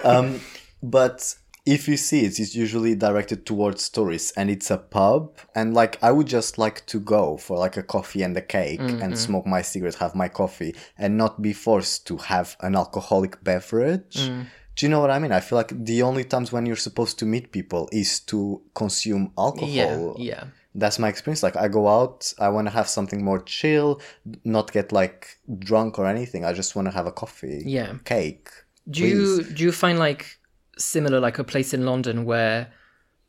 um, 0.04 0.40
but 0.82 1.34
if 1.68 1.86
you 1.86 1.98
see 1.98 2.20
it, 2.24 2.40
it's 2.40 2.54
usually 2.54 2.94
directed 2.94 3.44
towards 3.44 3.90
tourists 3.90 4.32
and 4.38 4.48
it's 4.48 4.70
a 4.70 4.78
pub. 4.78 5.36
And 5.54 5.74
like, 5.74 6.02
I 6.02 6.10
would 6.12 6.26
just 6.26 6.56
like 6.56 6.86
to 6.86 6.98
go 6.98 7.36
for 7.36 7.58
like 7.58 7.76
a 7.76 7.82
coffee 7.82 8.22
and 8.22 8.34
a 8.36 8.40
cake 8.40 8.80
mm, 8.80 9.02
and 9.02 9.12
mm. 9.12 9.16
smoke 9.16 9.46
my 9.46 9.60
cigarette, 9.60 9.96
have 9.96 10.14
my 10.14 10.28
coffee, 10.28 10.74
and 10.96 11.18
not 11.18 11.42
be 11.42 11.52
forced 11.52 12.06
to 12.06 12.16
have 12.16 12.56
an 12.60 12.74
alcoholic 12.74 13.44
beverage. 13.44 14.16
Mm. 14.16 14.46
Do 14.76 14.86
you 14.86 14.90
know 14.90 15.00
what 15.00 15.10
I 15.10 15.18
mean? 15.18 15.32
I 15.32 15.40
feel 15.40 15.58
like 15.58 15.72
the 15.84 16.00
only 16.02 16.24
times 16.24 16.52
when 16.52 16.64
you're 16.64 16.84
supposed 16.88 17.18
to 17.18 17.26
meet 17.26 17.52
people 17.52 17.88
is 17.92 18.20
to 18.20 18.62
consume 18.74 19.32
alcohol 19.36 20.16
yeah, 20.18 20.30
yeah. 20.32 20.44
that's 20.74 20.98
my 20.98 21.08
experience 21.08 21.42
like 21.42 21.56
i 21.56 21.66
go 21.66 21.88
out 21.88 22.32
i 22.38 22.48
want 22.48 22.66
to 22.68 22.70
have 22.70 22.86
something 22.86 23.24
more 23.24 23.40
chill 23.40 24.00
not 24.44 24.70
get 24.70 24.92
like 24.92 25.38
drunk 25.58 25.98
or 25.98 26.06
anything 26.06 26.44
i 26.44 26.52
just 26.52 26.76
want 26.76 26.86
to 26.86 26.92
have 26.92 27.06
a 27.06 27.12
coffee 27.22 27.62
Yeah. 27.64 27.94
cake 28.04 28.48
Do 28.88 29.00
you 29.04 29.42
do 29.56 29.60
you 29.64 29.72
find 29.72 29.98
like 29.98 30.38
similar 30.78 31.20
like 31.20 31.38
a 31.38 31.44
place 31.44 31.74
in 31.74 31.84
London 31.84 32.24
where 32.24 32.68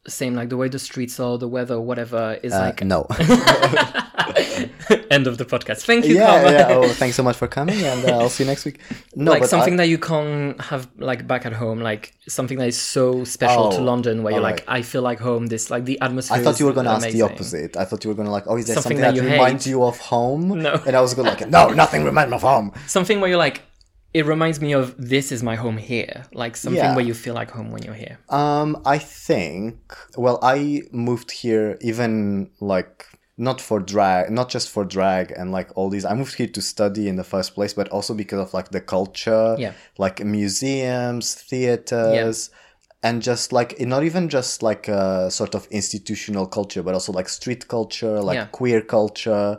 same 0.07 0.33
like 0.33 0.49
the 0.49 0.57
way 0.57 0.69
the 0.69 0.79
streets 0.79 1.19
are, 1.19 1.38
the 1.38 1.47
weather, 1.47 1.79
whatever 1.79 2.39
is 2.41 2.53
Uh, 2.53 2.59
like 2.62 2.83
no 2.83 3.05
end 5.12 5.27
of 5.27 5.38
the 5.38 5.45
podcast. 5.45 5.85
Thank 5.85 6.05
you, 6.05 6.15
yeah 6.15 6.41
Karma. 6.41 6.51
yeah 6.51 6.67
oh 6.69 6.88
thanks 6.93 7.15
so 7.15 7.23
much 7.23 7.35
for 7.35 7.47
coming 7.47 7.81
and 7.83 8.05
uh, 8.05 8.17
i'll 8.19 8.29
see 8.29 8.43
you 8.43 8.49
next 8.49 8.65
week 8.65 8.79
no 9.15 9.31
like 9.31 9.41
but 9.41 9.49
something 9.49 9.73
I, 9.73 9.77
that 9.77 9.88
you 9.88 9.97
can't 9.97 10.59
have 10.62 10.88
like 10.97 11.27
back 11.27 11.45
at 11.45 11.53
home, 11.53 11.79
like 11.79 12.13
something 12.27 12.57
that 12.59 12.67
is 12.67 12.77
so 12.79 13.23
special 13.23 13.71
to 13.71 13.77
Oh, 13.79 13.83
London, 13.83 14.23
where 14.23 14.33
you're 14.33 14.41
like. 14.41 14.63
I 14.67 14.81
feel 14.81 15.01
like 15.01 15.19
home. 15.19 15.47
This 15.47 15.69
like 15.71 15.85
the 15.85 15.99
atmosphere. 16.01 16.38
I 16.38 16.43
thought 16.43 16.59
you 16.59 16.65
were 16.65 16.73
going 16.73 16.85
to 16.85 16.91
ask 16.91 17.09
the 17.09 17.21
opposite. 17.23 17.75
I 17.77 17.85
thought 17.85 18.03
you 18.03 18.09
were 18.09 18.15
going 18.15 18.27
to 18.27 18.31
like, 18.31 18.43
oh, 18.47 18.57
is 18.57 18.67
there 18.67 18.75
Something 18.75 18.97
something, 18.97 19.01
that 19.01 19.15
that, 19.15 19.23
you 19.23 19.31
reminds 19.31 19.65
hate. 19.65 19.71
you 19.71 19.83
of 19.83 19.97
home? 19.99 20.62
No. 20.62 20.73
And 20.85 20.95
I 20.95 21.01
was 21.01 21.13
going 21.13 21.27
like, 21.27 21.47
no, 21.49 21.69
nothing 21.69 22.03
reminds 22.03 22.29
me 22.31 22.35
of 22.35 22.41
home. 22.43 22.71
Something 22.88 23.19
where 23.21 23.29
you're 23.29 23.38
like, 23.39 23.62
it 24.13 24.26
reminds 24.26 24.60
me 24.60 24.74
of 24.74 24.95
this 24.98 25.32
is 25.32 25.43
my 25.43 25.56
home 25.56 25.78
here. 25.78 26.26
Like 26.34 26.58
something 26.58 26.84
Yeah. 26.84 26.95
where 26.95 27.06
you 27.06 27.13
feel 27.13 27.36
like 27.36 27.52
home 27.52 27.69
when 27.72 27.84
you're 27.84 27.93
here. 28.06 28.17
Um, 28.30 28.82
I 28.86 28.98
think. 28.98 29.76
Well, 30.17 30.39
I 30.41 30.82
moved 30.91 31.32
here 31.32 31.78
even 31.82 32.50
like 32.60 33.06
not 33.38 33.62
for 33.62 33.80
drag, 33.80 34.30
not 34.32 34.50
just 34.50 34.69
for 34.69 34.84
drag 34.84 35.32
and 35.32 35.52
like 35.52 35.69
all 35.76 35.89
these. 35.89 36.06
I 36.06 36.13
moved 36.13 36.36
here 36.36 36.48
to 36.48 36.62
study 36.62 37.08
in 37.08 37.15
the 37.15 37.24
first 37.24 37.56
place, 37.56 37.74
but 37.74 37.88
also 37.89 38.13
because 38.13 38.39
of 38.39 38.54
like 38.54 38.69
the 38.72 38.82
culture, 38.82 39.56
Yeah. 39.58 39.74
like 39.98 40.24
museums, 40.26 41.36
theaters. 41.36 42.50
And 43.02 43.22
just 43.22 43.54
like 43.54 43.80
not 43.80 44.04
even 44.04 44.28
just 44.28 44.62
like 44.62 44.89
a 44.89 45.32
sort 45.32 45.56
of 45.56 45.67
institutional 45.72 46.45
culture, 46.48 46.84
but 46.84 46.93
also 46.93 47.13
like 47.13 47.30
street 47.30 47.69
culture, 47.69 48.19
like 48.22 48.36
Yeah. 48.36 48.45
queer 48.52 48.82
culture. 48.82 49.58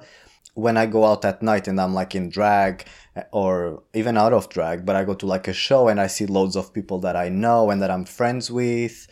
When 0.55 0.77
I 0.77 0.87
go 0.87 1.05
out 1.05 1.25
at 1.25 1.43
night 1.43 1.69
and 1.69 1.81
I'm 1.81 1.95
like 1.95 2.15
in 2.15 2.29
drag 2.29 2.85
or 3.33 3.83
even 3.95 4.17
out 4.17 4.33
of 4.33 4.49
drag, 4.49 4.85
but 4.85 4.97
I 4.97 5.05
go 5.05 5.15
to 5.15 5.27
like 5.27 5.49
a 5.49 5.53
show 5.53 5.89
and 5.89 6.01
I 6.01 6.07
see 6.09 6.27
loads 6.27 6.57
of 6.57 6.73
people 6.73 6.99
that 7.01 7.17
I 7.17 7.29
know 7.29 7.71
and 7.71 7.81
that 7.83 7.91
I'm 7.91 8.05
friends 8.05 8.51
with, 8.51 9.07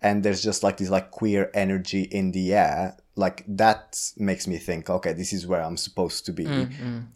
and 0.00 0.22
there's 0.22 0.42
just 0.42 0.62
like 0.62 0.76
this 0.76 0.90
like 0.90 1.10
queer 1.10 1.50
energy 1.54 2.02
in 2.02 2.32
the 2.32 2.54
air. 2.54 2.96
Like 3.16 3.44
that 3.48 4.00
makes 4.16 4.46
me 4.46 4.58
think, 4.58 4.90
okay, 4.90 5.12
this 5.12 5.32
is 5.32 5.46
where 5.46 5.62
I'm 5.62 5.76
supposed 5.76 6.26
to 6.26 6.32
be. 6.32 6.68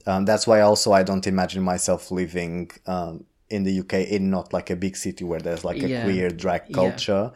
Um, 0.07 0.25
that's 0.25 0.47
why 0.47 0.61
also 0.61 0.93
I 0.93 1.03
don't 1.03 1.27
imagine 1.27 1.63
myself 1.63 2.11
living 2.11 2.71
um, 2.87 3.25
in 3.51 3.65
the 3.65 3.73
UK 3.81 3.95
in 4.09 4.31
not 4.31 4.53
like 4.53 4.71
a 4.71 4.77
big 4.77 4.97
city 4.97 5.25
where 5.25 5.41
there's 5.41 5.65
like 5.65 5.83
a 5.83 5.89
Yeah. 5.89 6.03
queer 6.03 6.31
drag 6.31 6.63
Yeah. 6.69 6.75
culture. 6.75 7.33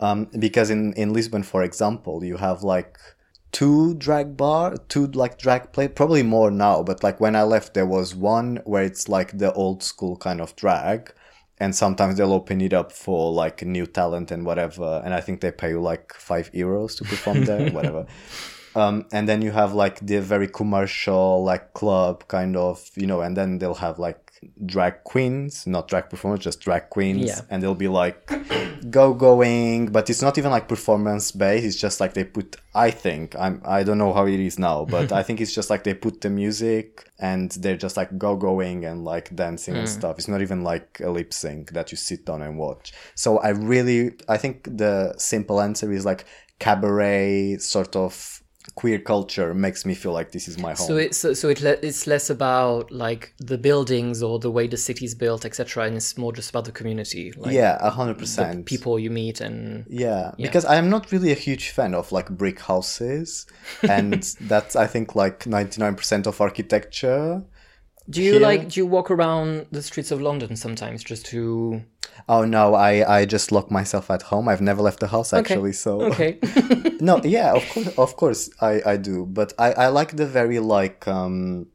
Um, 0.00 0.28
because 0.38 0.70
in, 0.70 0.92
in 0.94 1.12
Lisbon, 1.12 1.42
for 1.42 1.62
example, 1.62 2.24
you 2.24 2.36
have 2.36 2.62
like 2.62 2.98
two 3.54 3.94
drag 3.94 4.36
bar, 4.36 4.76
two 4.88 5.06
like 5.06 5.38
drag 5.38 5.72
play, 5.72 5.86
probably 5.86 6.24
more 6.24 6.50
now, 6.50 6.82
but 6.82 7.04
like 7.04 7.20
when 7.20 7.36
I 7.36 7.44
left, 7.44 7.72
there 7.72 7.86
was 7.86 8.12
one 8.14 8.60
where 8.64 8.82
it's 8.82 9.08
like 9.08 9.38
the 9.38 9.52
old 9.52 9.82
school 9.82 10.16
kind 10.16 10.40
of 10.40 10.54
drag. 10.56 11.14
And 11.58 11.72
sometimes 11.72 12.16
they'll 12.16 12.32
open 12.32 12.60
it 12.60 12.72
up 12.72 12.90
for 12.90 13.32
like 13.32 13.62
new 13.62 13.86
talent 13.86 14.32
and 14.32 14.44
whatever. 14.44 15.00
And 15.04 15.14
I 15.14 15.20
think 15.20 15.40
they 15.40 15.52
pay 15.52 15.68
you 15.70 15.80
like 15.80 16.12
five 16.12 16.50
euros 16.50 16.96
to 16.98 17.04
perform 17.04 17.44
there, 17.44 17.70
whatever. 17.76 18.06
Um, 18.74 19.06
and 19.12 19.28
then 19.28 19.40
you 19.40 19.52
have 19.52 19.72
like 19.72 20.00
the 20.00 20.20
very 20.20 20.48
commercial 20.48 21.44
like 21.44 21.74
club 21.74 22.26
kind 22.26 22.56
of, 22.56 22.90
you 22.96 23.06
know, 23.06 23.20
and 23.20 23.36
then 23.36 23.58
they'll 23.58 23.74
have 23.74 24.00
like 24.00 24.23
drag 24.64 25.04
queens, 25.04 25.66
not 25.66 25.88
drag 25.88 26.10
performers, 26.10 26.40
just 26.40 26.60
drag 26.60 26.90
queens. 26.90 27.26
Yeah. 27.26 27.40
And 27.50 27.62
they'll 27.62 27.74
be 27.74 27.88
like 27.88 28.30
go 28.90 29.14
going, 29.14 29.86
but 29.86 30.10
it's 30.10 30.22
not 30.22 30.38
even 30.38 30.50
like 30.50 30.68
performance 30.68 31.30
based. 31.30 31.64
It's 31.64 31.76
just 31.76 32.00
like 32.00 32.14
they 32.14 32.24
put, 32.24 32.56
I 32.74 32.90
think, 32.90 33.34
I'm, 33.38 33.62
I 33.64 33.82
don't 33.82 33.98
know 33.98 34.12
how 34.12 34.26
it 34.26 34.40
is 34.40 34.58
now, 34.58 34.84
but 34.84 35.12
I 35.20 35.22
think 35.22 35.40
it's 35.40 35.54
just 35.54 35.70
like 35.70 35.84
they 35.84 35.94
put 35.94 36.20
the 36.20 36.30
music 36.30 37.08
and 37.18 37.50
they're 37.52 37.76
just 37.76 37.96
like 37.96 38.16
go 38.18 38.36
going 38.36 38.84
and 38.84 39.04
like 39.04 39.34
dancing 39.34 39.76
and 39.76 39.86
mm. 39.86 39.90
stuff. 39.90 40.18
It's 40.18 40.28
not 40.28 40.42
even 40.42 40.62
like 40.62 41.00
a 41.02 41.10
lip 41.10 41.32
sync 41.32 41.72
that 41.72 41.90
you 41.90 41.96
sit 41.96 42.26
down 42.26 42.42
and 42.42 42.58
watch. 42.58 42.92
So 43.14 43.38
I 43.38 43.50
really, 43.50 44.12
I 44.28 44.36
think 44.36 44.64
the 44.64 45.14
simple 45.18 45.60
answer 45.60 45.90
is 45.92 46.04
like 46.04 46.24
cabaret 46.58 47.58
sort 47.58 47.96
of 47.96 48.42
queer 48.74 48.98
culture 48.98 49.54
makes 49.54 49.86
me 49.86 49.94
feel 49.94 50.12
like 50.12 50.32
this 50.32 50.48
is 50.48 50.58
my 50.58 50.74
home. 50.74 50.86
So 50.86 50.96
it's 50.96 51.16
so, 51.16 51.32
so 51.32 51.48
it 51.48 51.60
le- 51.60 51.78
it's 51.82 52.06
less 52.06 52.28
about 52.28 52.90
like 52.90 53.34
the 53.38 53.56
buildings 53.56 54.22
or 54.22 54.38
the 54.38 54.50
way 54.50 54.66
the 54.66 54.76
city's 54.76 55.14
built, 55.14 55.44
etc., 55.44 55.84
and 55.84 55.96
it's 55.96 56.18
more 56.18 56.32
just 56.32 56.50
about 56.50 56.64
the 56.64 56.72
community, 56.72 57.32
like 57.36 57.54
yeah, 57.54 57.78
a 57.80 57.90
hundred 57.90 58.18
percent. 58.18 58.66
people 58.66 58.98
you 58.98 59.10
meet 59.10 59.40
and 59.40 59.86
Yeah, 59.88 60.32
because 60.36 60.64
I 60.64 60.76
am 60.76 60.90
not 60.90 61.12
really 61.12 61.30
a 61.30 61.36
huge 61.36 61.70
fan 61.70 61.94
of 61.94 62.10
like 62.10 62.30
brick 62.30 62.60
houses, 62.60 63.46
and 63.82 64.22
that's 64.40 64.74
I 64.74 64.86
think 64.86 65.14
like 65.14 65.46
ninety 65.46 65.80
nine 65.80 65.94
percent 65.94 66.26
of 66.26 66.40
architecture. 66.40 67.44
Do 68.08 68.22
you 68.22 68.32
Here- 68.34 68.40
like 68.42 68.68
do 68.70 68.80
you 68.80 68.86
walk 68.86 69.10
around 69.10 69.66
the 69.72 69.82
streets 69.82 70.10
of 70.10 70.20
London 70.20 70.56
sometimes 70.56 71.02
just 71.04 71.26
to 71.26 71.82
Oh 72.28 72.44
no, 72.44 72.74
I 72.74 72.92
I 73.20 73.24
just 73.24 73.50
lock 73.50 73.70
myself 73.70 74.08
at 74.10 74.22
home. 74.22 74.48
I've 74.48 74.60
never 74.60 74.82
left 74.82 75.00
the 75.00 75.08
house 75.08 75.32
actually. 75.32 75.72
So 75.72 76.00
okay 76.10 76.38
no, 77.00 77.20
yeah, 77.24 77.54
of 77.54 77.64
course, 77.72 77.88
of 77.98 78.16
course, 78.16 78.50
I 78.60 78.72
I 78.92 78.96
do, 78.98 79.26
but 79.26 79.52
I 79.58 79.72
I 79.72 79.86
like 79.88 80.16
the 80.16 80.26
very 80.26 80.58
like 80.60 81.08
um 81.08 81.66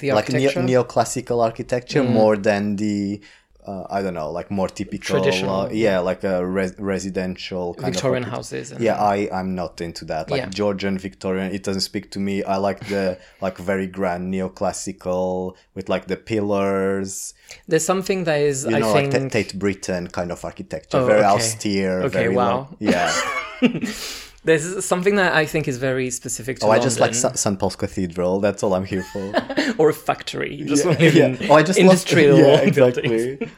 the 0.00 0.12
like 0.12 0.28
neo- 0.28 0.48
architecture? 0.50 0.60
Mm. 0.60 0.68
neoclassical 0.68 1.42
architecture 1.42 2.02
more 2.04 2.36
than 2.36 2.76
the 2.76 3.20
uh, 3.66 3.84
I 3.90 4.00
don't 4.02 4.14
know, 4.14 4.30
like 4.30 4.50
more 4.50 4.68
typical, 4.68 5.16
Traditional. 5.20 5.60
uh, 5.62 5.68
yeah, 5.70 5.98
like 5.98 6.22
a 6.24 6.46
res- 6.46 6.78
residential 6.78 7.74
kind 7.74 7.92
Victorian 7.92 8.22
of 8.24 8.30
houses. 8.30 8.70
And, 8.72 8.80
Yeah, 8.80 8.94
I 9.14 9.28
I'm 9.32 9.54
not 9.54 9.80
into 9.80 10.04
that. 10.06 10.30
Like 10.30 10.40
Yeah. 10.42 10.48
Georgian, 10.60 10.98
Victorian, 10.98 11.52
it 11.52 11.62
doesn't 11.62 11.82
speak 11.82 12.10
to 12.12 12.18
me. 12.20 12.42
I 12.44 12.56
like 12.68 12.80
the 12.88 13.18
like 13.40 13.58
very 13.58 13.86
grand 13.86 14.32
neoclassical 14.32 15.54
with 15.74 15.88
like 15.88 16.06
the 16.06 16.16
pillars. 16.16 17.34
There's 17.68 17.84
something 17.84 18.24
that 18.24 18.40
is, 18.40 18.64
You 18.64 18.76
I 18.76 18.78
know, 18.80 18.92
think, 18.92 19.12
like 19.12 19.32
Tate 19.32 19.58
Britain 19.58 20.08
kind 20.08 20.30
of 20.32 20.44
architecture, 20.44 20.98
Oh, 20.98 21.06
very 21.06 21.20
okay. 21.20 21.28
austere. 21.34 22.02
Okay, 22.02 22.08
very 22.24 22.34
wow. 22.36 22.50
long- 22.50 22.76
yeah. 22.78 23.12
there's 24.46 24.84
something 24.92 25.16
that 25.16 25.32
I 25.34 25.44
think 25.52 25.66
is 25.72 25.78
very 25.78 26.08
specific 26.10 26.58
to 26.60 26.66
Oh, 26.66 26.68
I 26.68 26.76
London. 26.76 26.86
just 26.86 27.00
like 27.00 27.14
St. 27.14 27.36
St. 27.38 27.58
Paul's 27.60 27.76
Cathedral. 27.76 28.40
That's 28.40 28.62
all 28.62 28.72
I'm 28.74 28.84
here 28.94 29.02
for. 29.12 29.24
or 29.78 29.88
a 29.90 29.94
factory. 30.08 30.54
You 30.58 30.64
just 30.66 30.84
yeah, 30.86 30.90
want 30.90 31.40
yeah. 31.40 31.48
Oh, 31.50 31.54
I 31.60 31.62
just 31.62 31.78
industrial 31.84 32.38
love, 32.38 32.64
yeah, 32.64 32.70
buildings. 32.70 33.12
exactly. 33.12 33.48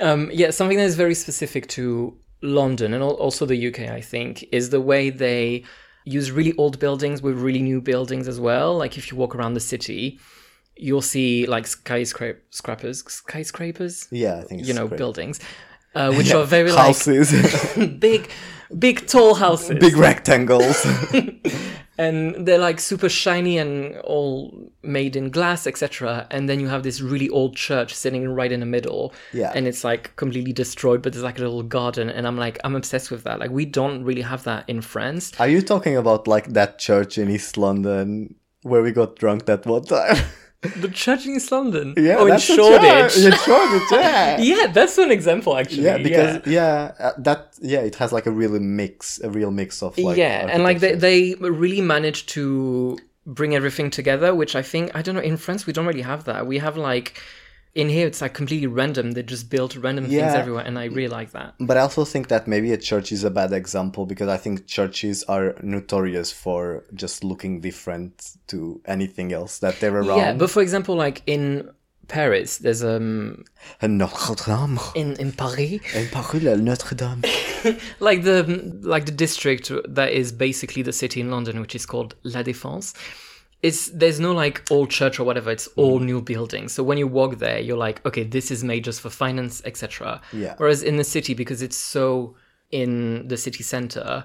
Um, 0.00 0.30
yeah, 0.32 0.50
something 0.50 0.78
that 0.78 0.84
is 0.84 0.96
very 0.96 1.14
specific 1.14 1.68
to 1.68 2.16
London 2.42 2.92
and 2.94 3.02
also 3.02 3.46
the 3.46 3.66
UK, 3.68 3.80
I 3.98 4.00
think, 4.00 4.44
is 4.50 4.70
the 4.70 4.80
way 4.80 5.10
they 5.10 5.64
use 6.04 6.32
really 6.32 6.54
old 6.56 6.78
buildings 6.80 7.22
with 7.22 7.36
really 7.38 7.62
new 7.62 7.80
buildings 7.80 8.26
as 8.26 8.40
well. 8.40 8.76
Like 8.76 8.98
if 8.98 9.10
you 9.10 9.16
walk 9.16 9.34
around 9.36 9.54
the 9.54 9.60
city, 9.60 10.18
you'll 10.76 11.02
see 11.14 11.46
like 11.46 11.64
skyscra- 11.66 12.38
scrapers, 12.50 13.04
skyscrapers, 13.04 14.08
Yeah, 14.10 14.38
I 14.40 14.44
think 14.44 14.66
you 14.66 14.74
know, 14.74 14.88
great. 14.88 14.98
buildings, 14.98 15.38
uh, 15.94 16.12
which 16.12 16.32
are 16.32 16.44
very 16.44 16.72
like 16.72 16.86
houses, 16.86 17.30
big, 18.08 18.28
big 18.78 19.06
tall 19.06 19.34
houses. 19.34 19.78
big 19.78 19.96
rectangles. 19.96 20.86
and 21.98 22.46
they're 22.46 22.58
like 22.58 22.80
super 22.80 23.08
shiny 23.08 23.58
and 23.58 23.96
all 23.98 24.70
made 24.82 25.14
in 25.14 25.28
glass 25.30 25.66
etc 25.66 26.26
and 26.30 26.48
then 26.48 26.58
you 26.58 26.66
have 26.66 26.82
this 26.82 27.00
really 27.02 27.28
old 27.28 27.54
church 27.54 27.92
sitting 27.94 28.26
right 28.28 28.50
in 28.50 28.60
the 28.60 28.66
middle 28.66 29.12
Yeah. 29.32 29.52
and 29.54 29.66
it's 29.68 29.84
like 29.84 30.16
completely 30.16 30.52
destroyed 30.54 31.02
but 31.02 31.12
there's 31.12 31.22
like 31.22 31.38
a 31.38 31.42
little 31.42 31.62
garden 31.62 32.08
and 32.08 32.26
i'm 32.26 32.38
like 32.38 32.58
i'm 32.64 32.74
obsessed 32.74 33.10
with 33.10 33.24
that 33.24 33.38
like 33.40 33.50
we 33.50 33.66
don't 33.66 34.04
really 34.04 34.22
have 34.22 34.42
that 34.44 34.64
in 34.68 34.80
france 34.80 35.32
Are 35.38 35.48
you 35.48 35.60
talking 35.60 35.96
about 35.96 36.26
like 36.26 36.48
that 36.54 36.78
church 36.78 37.18
in 37.18 37.28
East 37.30 37.58
London 37.58 38.34
where 38.62 38.82
we 38.82 38.90
got 38.92 39.16
drunk 39.16 39.44
that 39.46 39.66
one 39.66 39.84
time? 39.84 40.16
the 40.76 40.88
church 40.88 41.26
in 41.26 41.34
east 41.36 41.50
london? 41.50 41.94
Yeah, 41.96 42.16
oh 42.18 42.26
in 42.26 42.38
shoreditch. 42.38 43.18
In 43.18 43.32
Shoreditch, 43.44 43.88
yeah. 43.90 44.38
yeah 44.38 44.66
that's 44.68 44.96
an 44.98 45.10
example 45.10 45.56
actually 45.56 45.82
Yeah, 45.82 45.98
because 45.98 46.46
yeah, 46.46 46.92
uh, 46.98 47.12
that 47.18 47.58
yeah, 47.60 47.80
it 47.80 47.96
has 47.96 48.12
like 48.12 48.26
a 48.26 48.30
really 48.30 48.60
mix, 48.60 49.20
a 49.20 49.30
real 49.30 49.50
mix 49.50 49.82
of 49.82 49.98
like 49.98 50.16
yeah 50.16 50.46
and 50.48 50.62
like 50.62 50.80
they, 50.80 50.94
they 50.94 51.34
really 51.34 51.80
managed 51.80 52.28
to 52.30 52.98
bring 53.26 53.54
everything 53.54 53.88
together 53.88 54.34
which 54.34 54.56
i 54.56 54.62
think 54.62 54.90
i 54.96 55.00
don't 55.02 55.14
know 55.14 55.20
in 55.20 55.36
france 55.36 55.64
we 55.64 55.72
don't 55.72 55.86
really 55.86 56.02
have 56.02 56.24
that. 56.24 56.46
We 56.46 56.58
have 56.58 56.76
like 56.76 57.20
in 57.74 57.88
here 57.88 58.06
it's 58.06 58.20
like 58.20 58.34
completely 58.34 58.66
random 58.66 59.12
they 59.12 59.22
just 59.22 59.48
built 59.48 59.74
random 59.76 60.04
things 60.04 60.34
everywhere 60.34 60.64
and 60.64 60.78
i 60.78 60.84
really 60.84 61.08
like 61.08 61.30
that 61.32 61.54
But 61.58 61.76
I 61.78 61.80
also 61.80 62.04
think 62.04 62.28
that 62.28 62.46
maybe 62.46 62.70
a 62.72 62.76
church 62.76 63.12
is 63.12 63.24
a 63.24 63.30
bad 63.30 63.52
example 63.52 64.04
because 64.06 64.28
I 64.28 64.36
think 64.36 64.66
churches 64.66 65.24
are 65.28 65.54
notorious 65.62 66.30
for 66.32 66.84
just 66.94 67.24
looking 67.24 67.60
different 67.60 68.12
to 68.48 68.80
anything 68.84 69.32
else 69.32 69.58
that 69.60 69.74
they're 69.80 69.96
around. 69.96 70.18
yeah 70.18 70.32
but 70.34 70.50
for 70.50 70.60
example 70.62 70.94
like 70.96 71.22
in 71.26 71.70
paris 72.08 72.58
there's 72.58 72.82
um 72.84 73.42
Notre 73.80 74.34
Dame. 74.44 74.78
in 74.94 75.08
in 75.24 75.32
paris 75.32 75.80
En 75.94 76.06
parole 76.10 76.56
Notre 76.58 76.94
Dame. 76.94 77.22
like 78.00 78.22
the 78.24 78.38
like 78.82 79.06
the 79.06 79.12
district 79.26 79.70
that 79.98 80.10
is 80.12 80.32
basically 80.32 80.82
the 80.82 80.92
city 80.92 81.20
in 81.20 81.30
london 81.30 81.60
which 81.60 81.74
is 81.74 81.86
called 81.86 82.14
la 82.24 82.42
défense 82.42 82.92
it's 83.62 83.86
there's 83.90 84.18
no 84.20 84.32
like 84.32 84.62
old 84.70 84.90
church 84.90 85.18
or 85.20 85.24
whatever 85.24 85.50
it's 85.50 85.68
all 85.76 85.98
Mm. 86.00 86.04
new 86.04 86.20
buildings 86.22 86.72
so 86.72 86.82
when 86.82 86.98
you 86.98 87.06
walk 87.06 87.38
there 87.38 87.58
you're 87.60 87.76
like 87.88 88.04
okay 88.04 88.24
this 88.24 88.50
is 88.50 88.64
made 88.64 88.82
just 88.84 89.00
for 89.00 89.10
finance 89.10 89.62
etc 89.64 90.20
Yeah. 90.32 90.54
whereas 90.56 90.82
in 90.82 90.96
the 90.96 91.04
city 91.04 91.32
because 91.34 91.62
it's 91.62 91.76
so 91.76 92.34
in 92.70 93.28
the 93.28 93.36
city 93.36 93.62
center 93.62 94.24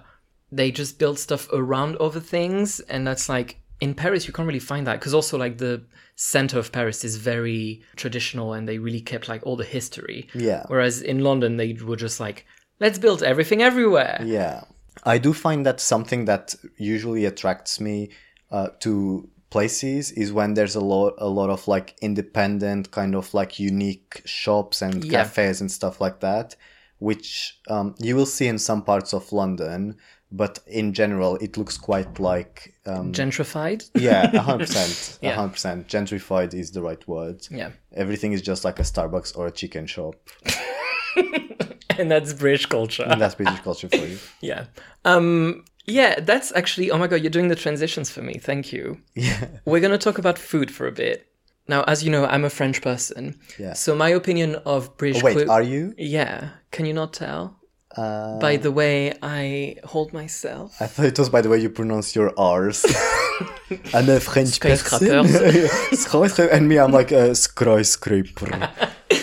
they 0.51 0.71
just 0.71 0.97
build 0.99 1.19
stuff 1.19 1.47
around 1.53 1.97
other 1.97 2.19
things 2.21 2.79
and 2.81 3.05
that's 3.05 3.27
like 3.29 3.57
in 3.79 3.93
paris 3.93 4.25
you 4.27 4.33
can't 4.33 4.47
really 4.47 4.59
find 4.59 4.87
that 4.87 4.99
because 4.99 5.13
also 5.13 5.37
like 5.37 5.57
the 5.57 5.81
center 6.15 6.57
of 6.57 6.71
paris 6.71 7.03
is 7.03 7.17
very 7.17 7.81
traditional 7.95 8.53
and 8.53 8.67
they 8.67 8.79
really 8.79 9.01
kept 9.01 9.27
like 9.29 9.45
all 9.45 9.55
the 9.55 9.63
history 9.77 10.27
Yeah. 10.33 10.63
whereas 10.67 11.01
in 11.01 11.19
london 11.23 11.57
they 11.57 11.73
were 11.73 11.95
just 11.97 12.19
like 12.19 12.45
let's 12.79 12.97
build 12.97 13.21
everything 13.23 13.61
everywhere 13.61 14.19
Yeah. 14.25 14.63
I 15.03 15.19
do 15.19 15.31
find 15.31 15.63
that 15.67 15.79
something 15.79 16.25
that 16.25 16.55
usually 16.77 17.25
attracts 17.25 17.79
me 17.79 18.09
uh, 18.51 18.67
to 18.79 19.29
places 19.49 20.11
is 20.11 20.33
when 20.33 20.53
there's 20.55 20.75
a 20.75 20.81
lot 20.81 21.13
a 21.19 21.27
lot 21.27 21.49
of 21.49 21.67
like 21.67 21.95
independent 22.01 22.91
kind 22.91 23.15
of 23.15 23.33
like 23.33 23.59
unique 23.59 24.21
shops 24.25 24.81
and 24.81 25.03
Yeah. 25.05 25.23
cafes 25.23 25.61
and 25.61 25.71
stuff 25.71 26.01
like 26.01 26.19
that 26.19 26.55
which 26.99 27.57
um, 27.69 27.95
you 27.99 28.15
will 28.15 28.25
see 28.25 28.47
in 28.47 28.57
some 28.59 28.81
parts 28.81 29.13
of 29.13 29.31
London 29.31 29.95
but 30.31 30.59
in 30.67 30.91
general 30.93 31.37
it 31.37 31.55
looks 31.55 31.77
quite 31.77 32.19
like 32.19 32.73
um, 32.85 33.13
gentrified? 33.13 33.89
Yeah 33.95 34.29
100% 34.31 35.19
Yeah. 35.21 35.37
100% 35.37 35.85
gentrified 35.87 36.53
is 36.53 36.71
the 36.71 36.81
right 36.81 37.07
word. 37.07 37.47
Yeah. 37.49 37.69
Everything 37.95 38.33
is 38.33 38.41
just 38.41 38.65
like 38.65 38.79
a 38.79 38.83
Starbucks 38.83 39.37
or 39.37 39.47
a 39.47 39.51
chicken 39.51 39.87
shop. 39.87 40.15
And 41.99 42.11
that's 42.11 42.31
british 42.33 42.67
culture. 42.67 43.03
And 43.03 43.19
that's 43.19 43.35
British 43.35 43.59
culture 43.61 43.89
for 43.89 43.95
you. 44.05 44.17
Yeah. 44.41 44.65
Um 45.05 45.63
yeah 45.87 46.19
that's 46.19 46.51
actually 46.55 46.91
oh 46.91 46.97
my 46.97 47.07
god 47.07 47.21
you're 47.21 47.29
doing 47.37 47.47
the 47.47 47.55
transitions 47.55 48.09
for 48.09 48.21
me 48.21 48.33
thank 48.33 48.71
you 48.73 48.97
yeah 49.15 49.47
we're 49.65 49.79
going 49.79 49.91
to 49.91 49.97
talk 49.97 50.17
about 50.17 50.37
food 50.37 50.69
for 50.69 50.85
a 50.87 50.91
bit 50.91 51.27
now 51.67 51.81
as 51.83 52.03
you 52.03 52.11
know 52.11 52.25
i'm 52.25 52.43
a 52.45 52.49
french 52.49 52.81
person 52.81 53.39
Yeah. 53.57 53.73
so 53.73 53.95
my 53.95 54.09
opinion 54.09 54.55
of 54.65 54.95
british 54.97 55.23
wait 55.23 55.35
cui- 55.37 55.47
are 55.47 55.63
you 55.63 55.93
yeah 55.97 56.49
can 56.71 56.85
you 56.85 56.93
not 56.93 57.13
tell 57.13 57.55
uh, 57.95 58.37
by 58.39 58.57
the 58.57 58.71
way 58.71 59.13
i 59.21 59.75
hold 59.85 60.11
myself 60.13 60.75
I 60.81 60.87
thought 60.87 61.05
it 61.05 61.17
was 61.19 61.29
by 61.29 61.41
the 61.41 61.49
way 61.49 61.57
you 61.59 61.69
pronounce 61.69 62.15
your 62.15 62.29
R's. 62.37 62.85
I'm 63.93 64.09
a 64.09 64.19
French 64.19 64.59
person. 64.59 65.27
Skyscrapers. 65.93 66.49
and 66.51 66.67
me, 66.69 66.79
I'm 66.79 66.91
like 66.91 67.11
a 67.11 67.35
skyscraper. 67.35 68.69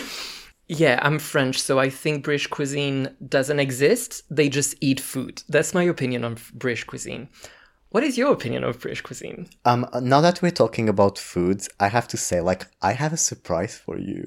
yeah 0.69 0.99
i'm 1.03 1.19
french 1.19 1.61
so 1.61 1.79
i 1.79 1.89
think 1.91 2.25
british 2.25 2.47
cuisine 2.47 3.09
doesn't 3.29 3.61
exist 3.61 4.23
they 4.31 4.49
just 4.49 4.75
eat 4.81 5.01
food 5.01 5.43
that's 5.49 5.75
my 5.75 5.83
opinion 5.83 6.25
on 6.25 6.37
british 6.55 6.85
cuisine 6.85 7.29
what 7.91 8.03
is 8.03 8.17
your 8.19 8.33
opinion 8.33 8.65
of 8.65 8.81
british 8.81 9.03
cuisine 9.03 9.47
Um, 9.65 9.87
now 10.01 10.21
that 10.21 10.41
we're 10.43 10.51
talking 10.51 10.89
about 10.89 11.19
foods, 11.19 11.69
I 11.79 11.89
have 11.89 12.09
to 12.09 12.17
say, 12.17 12.41
like, 12.41 12.67
I 12.83 12.93
have 12.93 13.13
a 13.13 13.17
surprise 13.17 13.77
for 13.77 13.97
you. 13.99 14.25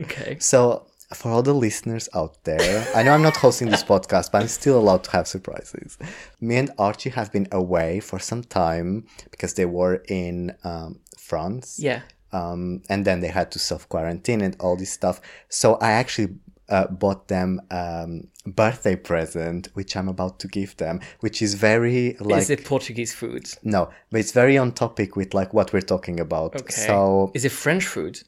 okay 0.00 0.38
So, 0.40 0.86
for 1.12 1.28
all 1.32 1.42
the 1.42 1.52
listeners 1.66 2.08
out 2.14 2.44
there, 2.44 2.86
I 2.94 3.02
know 3.02 3.12
I'm 3.12 3.20
not 3.22 3.36
hosting 3.36 3.68
this 3.68 3.82
podcast, 3.84 4.30
but 4.32 4.40
I'm 4.42 4.48
still 4.48 4.78
allowed 4.78 5.02
to 5.04 5.10
have 5.10 5.26
surprises. 5.26 5.98
Me 6.40 6.56
and 6.56 6.70
Archie 6.78 7.10
have 7.10 7.30
been 7.32 7.48
away 7.52 8.00
for 8.00 8.18
some 8.20 8.42
time 8.44 9.04
because 9.32 9.52
they 9.54 9.66
were 9.66 9.96
in 10.08 10.56
um, 10.64 11.00
France. 11.18 11.78
yeah 11.78 12.00
um, 12.32 12.82
and 12.88 13.04
then 13.04 13.20
they 13.20 13.28
had 13.28 13.50
to 13.52 13.58
self 13.58 13.88
quarantine 13.88 14.40
and 14.40 14.56
all 14.60 14.76
this 14.76 14.92
stuff. 14.92 15.20
So 15.48 15.74
I 15.74 15.92
actually 15.92 16.36
uh, 16.68 16.86
bought 16.86 17.28
them 17.28 17.60
um, 17.70 18.28
birthday 18.46 18.96
present, 18.96 19.68
which 19.74 19.96
I'm 19.96 20.08
about 20.08 20.38
to 20.40 20.48
give 20.48 20.76
them, 20.76 21.00
which 21.20 21.42
is 21.42 21.54
very 21.54 22.16
like 22.20 22.42
is 22.42 22.50
it 22.50 22.64
portuguese 22.64 23.12
food 23.12 23.48
no, 23.62 23.90
but 24.10 24.20
it's 24.20 24.32
very 24.32 24.56
on 24.56 24.72
topic 24.72 25.16
with 25.16 25.34
like 25.34 25.52
what 25.52 25.72
we're 25.72 25.80
talking 25.80 26.20
about. 26.20 26.56
okay 26.56 26.72
So 26.72 27.32
is 27.34 27.44
it 27.44 27.52
french 27.52 27.86
food 27.86 28.20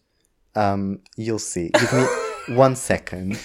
um, 0.55 1.01
you'll 1.17 1.39
see. 1.39 1.71
Give 1.71 1.93
me 1.93 2.07
one 2.57 2.77
second. 2.77 3.39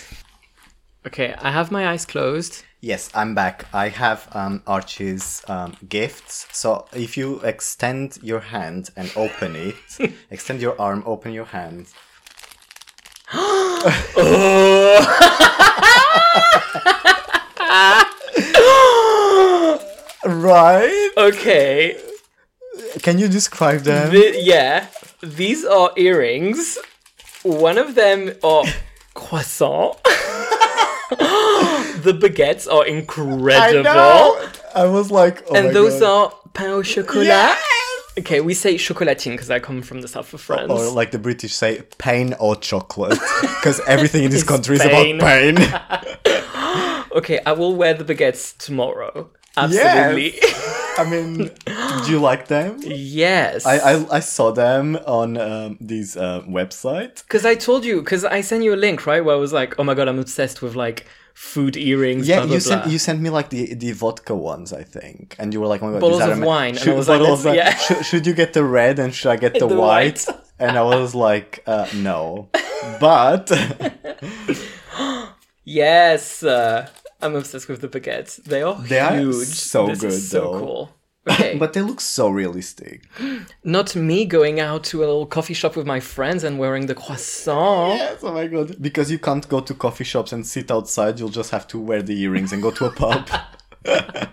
Okay 1.08 1.34
i 1.42 1.52
have 1.52 1.72
my 1.72 1.88
eyes 1.92 2.06
closed 2.06 2.64
Yes, 2.80 3.10
I'm 3.16 3.34
back. 3.34 3.66
I 3.74 3.90
have 3.90 4.28
um, 4.34 4.62
Archie's 4.68 5.42
um, 5.48 5.76
gifts. 5.90 6.46
So 6.52 6.86
if 6.94 7.18
you 7.18 7.40
extend 7.42 8.20
your 8.22 8.40
hand 8.40 8.92
and 8.96 9.12
open 9.16 9.56
it, 9.56 9.76
extend 10.30 10.62
your 10.62 10.80
arm, 10.80 11.02
open 11.08 11.34
your 11.34 11.46
hand. 11.46 11.88
right? 20.28 21.10
okay 21.18 21.98
Can 23.02 23.18
you 23.18 23.28
describe 23.28 23.82
them? 23.82 24.12
Th- 24.12 24.36
yeah 24.46 24.88
these 25.22 25.66
are 25.66 25.92
earrings 25.98 26.78
one 27.44 27.78
of 27.78 27.96
them 27.96 28.34
are 28.44 28.66
croissant 29.14 29.98
the 32.08 32.14
baguettes 32.14 32.72
are 32.72 32.86
incredible 32.86 33.52
I 33.56 33.82
know. 33.82 34.50
I 34.74 34.86
was 34.86 35.12
like, 35.12 35.44
oh 35.50 35.56
and 35.56 35.68
my 35.68 35.74
those 35.74 36.00
God. 36.00 36.32
are 36.32 36.52
pain 36.54 36.70
au 36.70 36.82
chocolat 36.82 37.26
Yes! 37.26 37.58
okay 38.20 38.40
we 38.42 38.54
say 38.54 38.76
chocolatine 38.76 39.34
because 39.34 39.52
i 39.52 39.60
come 39.60 39.82
from 39.82 40.02
the 40.02 40.08
south 40.08 40.34
of 40.34 40.42
france 40.42 40.72
Or 40.72 40.90
like 40.90 41.12
the 41.12 41.20
British 41.20 41.54
say, 41.54 41.84
pain 41.98 42.34
or 42.40 42.56
chocolate. 42.56 43.20
Because 43.42 43.80
everything 43.88 44.24
in 44.24 44.32
this 44.32 44.44
country 44.44 44.78
pain. 44.80 45.18
is 45.18 45.22
about 45.22 45.30
pain. 45.30 47.04
okay 47.18 47.40
i 47.46 47.52
will 47.52 47.76
wear 47.76 47.94
the 47.94 48.06
baguettes 48.06 48.58
tomorrow 48.58 49.30
absolutely 49.58 50.40
I 51.00 51.08
mean, 51.08 51.52
do 52.06 52.12
you 52.12 52.20
like 52.20 52.48
them? 52.48 52.80
Yes. 52.84 53.68
I, 53.68 53.78
I, 53.78 54.16
I 54.18 54.20
saw 54.20 54.52
them 54.52 54.96
on 55.06 55.38
um, 55.38 55.78
these 55.80 56.18
uh, 56.18 56.42
website. 56.48 57.22
Because 57.22 57.46
I 57.46 57.54
told 57.54 57.86
you, 57.86 58.02
because 58.02 58.26
I 58.26 58.42
sent 58.42 58.64
you 58.64 58.74
a 58.74 58.82
link, 58.88 59.06
right? 59.06 59.24
Where 59.24 59.36
I 59.36 59.38
was 59.38 59.54
like, 59.54 59.76
oh 59.78 59.84
my 59.84 59.94
god, 59.94 60.08
I'm 60.08 60.18
obsessed 60.18 60.64
with 60.64 60.76
like 60.76 61.06
food 61.38 61.78
earrings. 61.78 62.28
Yeah, 62.28 62.38
blah, 62.38 62.46
blah, 62.48 62.54
you 62.56 62.60
sent 62.60 62.84
blah. 62.84 62.92
you 62.94 62.98
sent 63.00 63.20
me 63.22 63.30
like 63.30 63.50
the 63.56 63.74
the 63.76 63.92
vodka 63.92 64.36
ones, 64.36 64.74
I 64.74 64.84
think, 64.84 65.36
and 65.40 65.54
you 65.54 65.60
were 65.62 65.68
like, 65.74 65.82
"Oh 65.84 65.88
my 65.88 65.92
god, 65.94 66.02
Bottles 66.02 66.24
of 66.38 66.42
wine, 66.42 66.70
and 66.70 66.80
I 66.80 66.84
Should, 66.84 66.98
was 66.98 67.08
like, 67.08 67.20
bottles 67.22 67.46
yeah. 67.46 67.76
should, 67.78 68.06
should 68.06 68.26
you 68.28 68.34
get 68.34 68.54
the 68.54 68.64
red 68.64 68.98
and 69.00 69.14
should 69.14 69.30
I 69.32 69.38
get 69.46 69.54
the, 69.62 69.68
The 69.68 69.76
white? 69.78 70.26
white. 70.28 70.40
and 70.60 70.74
I 70.78 70.82
was 70.84 71.14
like, 71.14 71.52
uh, 71.68 71.86
no, 71.94 72.50
but 73.00 73.52
Yes, 75.64 76.44
uh, 76.44 76.88
I'm 77.22 77.36
obsessed 77.36 77.68
with 77.70 77.82
the 77.82 77.90
baguettes. 77.90 78.38
They 78.44 78.62
are 78.64 78.76
They 78.82 79.00
are 79.00 79.16
huge. 79.18 79.48
so 79.48 79.88
this 79.88 80.00
good, 80.02 80.12
so 80.14 80.40
though. 80.42 80.60
cool. 80.60 80.97
Okay, 81.30 81.58
but 81.60 81.74
they 81.74 81.82
look 81.82 82.00
so 82.02 82.30
realistic. 82.30 83.04
not 83.64 83.96
me 83.96 84.26
going 84.26 84.60
out 84.60 84.84
to 84.86 85.00
a 85.00 85.06
little 85.06 85.26
coffee 85.26 85.54
shop 85.54 85.76
with 85.76 85.86
my 85.86 86.00
friends 86.00 86.44
and 86.44 86.58
wearing 86.60 86.86
the 86.88 86.96
croissant. 86.96 87.98
Yes, 88.00 88.20
oh 88.24 88.34
my 88.34 88.48
god, 88.48 88.82
because 88.82 89.12
you 89.12 89.20
can't 89.20 89.48
go 89.50 89.60
to 89.60 89.74
coffee 89.74 90.04
shops 90.04 90.32
and 90.34 90.46
sit 90.46 90.72
outside. 90.72 91.20
You'll 91.20 91.30
just 91.30 91.52
have 91.52 91.68
to 91.70 91.80
wear 91.80 92.02
the 92.02 92.20
earrings 92.22 92.54
and 92.54 92.62
go 92.62 92.72
to 92.72 92.86
a 92.86 92.92
pub. 92.92 93.30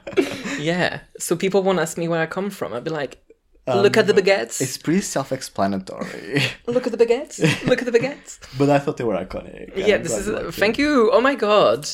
Yeah. 0.58 1.00
So 1.18 1.36
people 1.36 1.62
won't 1.62 1.78
ask 1.78 1.98
me 1.98 2.08
where 2.08 2.22
I 2.22 2.26
come 2.26 2.48
from. 2.50 2.72
I'd 2.72 2.84
be 2.84 2.90
like, 2.90 3.18
um, 3.66 3.80
look 3.80 3.96
at 3.96 4.06
the 4.06 4.12
baguettes. 4.14 4.60
it's 4.60 4.76
pretty 4.78 5.00
self-explanatory, 5.00 6.42
Look 6.66 6.86
at 6.86 6.92
the 6.96 6.98
baguettes. 7.04 7.66
look 7.66 7.80
at 7.82 7.90
the 7.90 7.98
baguettes. 7.98 8.38
but 8.58 8.68
I 8.70 8.78
thought 8.78 8.96
they 8.98 9.04
were 9.04 9.16
iconic. 9.16 9.72
yeah, 9.76 9.98
this 9.98 10.12
is. 10.12 10.54
thank 10.56 10.78
you. 10.78 11.10
Oh 11.12 11.20
my 11.20 11.34
god. 11.34 11.88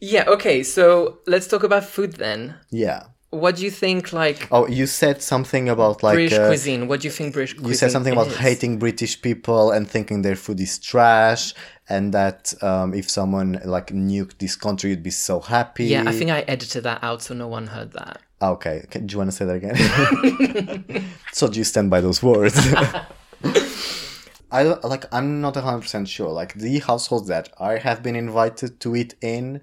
Yeah. 0.00 0.24
Okay. 0.28 0.62
So 0.62 1.18
let's 1.26 1.46
talk 1.46 1.62
about 1.62 1.84
food 1.84 2.14
then. 2.14 2.56
Yeah. 2.70 3.04
What 3.34 3.56
do 3.56 3.64
you 3.64 3.70
think? 3.70 4.12
Like 4.12 4.48
Oh, 4.50 4.66
you 4.66 4.86
said 4.86 5.22
something 5.22 5.68
about 5.68 6.02
like 6.02 6.14
British 6.14 6.38
uh, 6.38 6.46
cuisine. 6.48 6.88
What 6.88 7.00
do 7.00 7.08
you 7.08 7.12
think 7.12 7.32
British 7.32 7.54
cuisine 7.54 7.68
you 7.68 7.74
said 7.74 7.90
something 7.90 8.12
about 8.12 8.28
is? 8.28 8.36
hating 8.36 8.78
British 8.78 9.20
people 9.20 9.70
and 9.70 9.88
thinking 9.88 10.22
their 10.22 10.36
food 10.36 10.60
is 10.60 10.78
trash, 10.78 11.54
and 11.88 12.14
that 12.14 12.54
um, 12.62 12.94
if 12.94 13.10
someone 13.10 13.60
like 13.64 13.88
nuked 13.88 14.38
this 14.38 14.56
country, 14.56 14.90
you'd 14.90 15.02
be 15.02 15.10
so 15.10 15.40
happy. 15.40 15.86
Yeah, 15.86 16.04
I 16.06 16.12
think 16.12 16.30
I 16.30 16.40
edited 16.42 16.84
that 16.84 17.02
out 17.02 17.22
so 17.22 17.34
no 17.34 17.48
one 17.48 17.66
heard 17.66 17.92
that. 17.92 18.20
Okay, 18.40 18.82
okay. 18.84 19.00
do 19.00 19.12
you 19.12 19.18
want 19.18 19.30
to 19.30 19.36
say 19.36 19.44
that 19.46 19.56
again? 19.56 21.08
so 21.32 21.48
do 21.48 21.58
you 21.58 21.64
stand 21.64 21.90
by 21.90 22.00
those 22.00 22.22
words? 22.22 22.56
I 24.54 24.62
like. 24.62 25.06
I'm 25.12 25.40
not 25.40 25.56
hundred 25.56 25.80
percent 25.80 26.08
sure. 26.08 26.30
Like 26.30 26.54
the 26.54 26.78
households 26.78 27.26
that 27.28 27.48
I 27.58 27.78
have 27.78 28.02
been 28.02 28.14
invited 28.14 28.78
to 28.80 28.94
eat 28.94 29.14
in, 29.20 29.62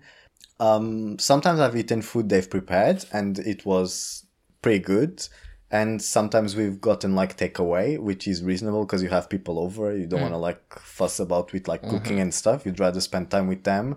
um, 0.61 1.17
sometimes 1.17 1.59
I've 1.59 1.75
eaten 1.75 2.01
food 2.03 2.29
they've 2.29 2.49
prepared 2.49 3.03
and 3.11 3.39
it 3.39 3.65
was 3.65 4.25
pretty 4.61 4.79
good. 4.79 5.27
And 5.71 6.01
sometimes 6.01 6.55
we've 6.55 6.79
gotten 6.79 7.15
like 7.15 7.37
takeaway, 7.37 7.97
which 7.97 8.27
is 8.27 8.43
reasonable 8.43 8.85
because 8.85 9.01
you 9.01 9.09
have 9.09 9.29
people 9.29 9.57
over. 9.57 9.95
You 9.95 10.05
don't 10.05 10.21
want 10.21 10.33
to 10.33 10.37
like 10.37 10.61
fuss 10.79 11.19
about 11.19 11.51
with 11.53 11.67
like 11.67 11.81
cooking 11.81 12.19
and 12.19 12.33
stuff. 12.33 12.65
You'd 12.65 12.79
rather 12.79 13.01
spend 13.01 13.31
time 13.31 13.47
with 13.47 13.63
them. 13.63 13.95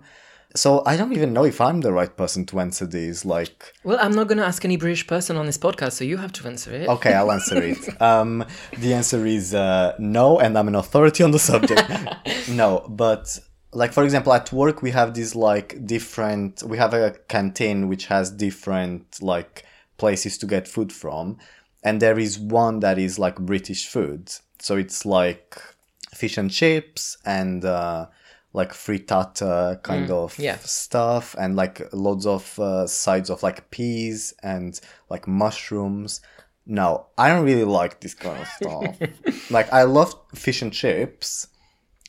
So 0.56 0.84
I 0.86 0.96
don't 0.96 1.12
even 1.12 1.32
know 1.32 1.44
if 1.44 1.60
I'm 1.60 1.80
the 1.80 1.92
right 1.92 2.16
person 2.16 2.46
to 2.46 2.60
answer 2.60 2.86
these. 2.86 3.24
Like, 3.24 3.74
Well, 3.82 3.98
I'm 4.00 4.12
not 4.12 4.28
going 4.28 4.38
to 4.38 4.44
ask 4.46 4.64
any 4.64 4.76
British 4.76 5.04
person 5.04 5.36
on 5.36 5.46
this 5.46 5.58
podcast, 5.58 5.94
so 5.94 6.04
you 6.04 6.16
have 6.16 6.32
to 6.34 6.46
answer 6.46 6.72
it. 6.72 6.88
Okay, 6.88 7.12
I'll 7.12 7.32
answer 7.32 7.60
it. 7.60 7.78
Um, 8.00 8.44
the 8.78 8.94
answer 8.94 9.26
is 9.26 9.52
uh, 9.52 9.96
no, 9.98 10.38
and 10.38 10.56
I'm 10.56 10.68
an 10.68 10.76
authority 10.76 11.24
on 11.24 11.32
the 11.32 11.40
subject. 11.40 11.82
no, 12.48 12.86
but 12.88 13.40
like 13.74 13.92
for 13.92 14.04
example, 14.04 14.32
at 14.32 14.52
work 14.52 14.82
we 14.82 14.90
have 14.92 15.14
these 15.14 15.34
like 15.34 15.84
different. 15.86 16.62
We 16.62 16.78
have 16.78 16.94
a 16.94 17.16
canteen 17.28 17.88
which 17.88 18.06
has 18.06 18.30
different 18.30 19.22
like 19.22 19.64
places 19.96 20.38
to 20.38 20.46
get 20.46 20.68
food 20.68 20.92
from, 20.92 21.38
and 21.82 22.00
there 22.00 22.18
is 22.18 22.38
one 22.38 22.80
that 22.80 22.98
is 22.98 23.18
like 23.18 23.36
British 23.38 23.86
food. 23.88 24.30
So 24.60 24.76
it's 24.76 25.04
like 25.04 25.60
fish 26.14 26.38
and 26.38 26.50
chips 26.50 27.18
and. 27.24 27.64
Uh, 27.64 28.06
like 28.56 28.72
frittata 28.72 29.82
kind 29.82 30.12
of 30.12 30.38
yeah. 30.38 30.56
stuff 30.58 31.34
and 31.40 31.56
like 31.56 31.92
loads 31.92 32.24
of 32.24 32.56
uh, 32.60 32.86
sides 32.86 33.28
of 33.28 33.42
like 33.42 33.68
peas 33.72 34.32
and 34.44 34.80
like 35.10 35.26
mushrooms 35.26 36.20
no 36.64 37.04
i 37.18 37.28
don't 37.28 37.44
really 37.44 37.64
like 37.64 38.00
this 38.00 38.14
kind 38.14 38.40
of 38.40 38.46
stuff 38.46 39.50
like 39.50 39.70
i 39.72 39.82
love 39.82 40.14
fish 40.36 40.62
and 40.62 40.72
chips 40.72 41.48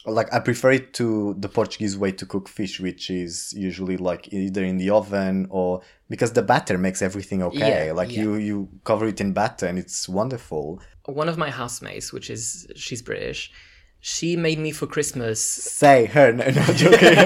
like 0.05 0.31
i 0.33 0.39
prefer 0.39 0.71
it 0.71 0.93
to 0.93 1.33
the 1.39 1.49
portuguese 1.49 1.97
way 1.97 2.11
to 2.11 2.25
cook 2.25 2.47
fish 2.47 2.79
which 2.79 3.09
is 3.09 3.53
usually 3.57 3.97
like 3.97 4.31
either 4.33 4.63
in 4.63 4.77
the 4.77 4.89
oven 4.89 5.47
or 5.49 5.81
because 6.09 6.33
the 6.33 6.41
batter 6.43 6.77
makes 6.77 7.01
everything 7.01 7.41
okay 7.43 7.87
Yeah, 7.87 7.93
like 7.93 8.11
yeah. 8.11 8.21
you 8.21 8.35
you 8.35 8.69
cover 8.83 9.07
it 9.07 9.19
in 9.19 9.33
batter 9.33 9.65
and 9.65 9.77
it's 9.79 10.07
wonderful 10.07 10.79
One 11.05 11.29
of 11.29 11.37
my 11.37 11.51
housemates, 11.51 12.11
which 12.11 12.29
is 12.29 12.67
she's 12.75 13.01
British, 13.03 13.51
she 13.99 14.35
made 14.35 14.59
me 14.59 14.71
for 14.71 14.87
Christmas 14.87 15.39
say 15.79 16.05
her 16.05 16.31
no, 16.31 16.45
no 16.49 16.65
joking 16.81 17.17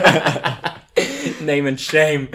name 1.45 1.65
and 1.67 1.79
shame. 1.79 2.27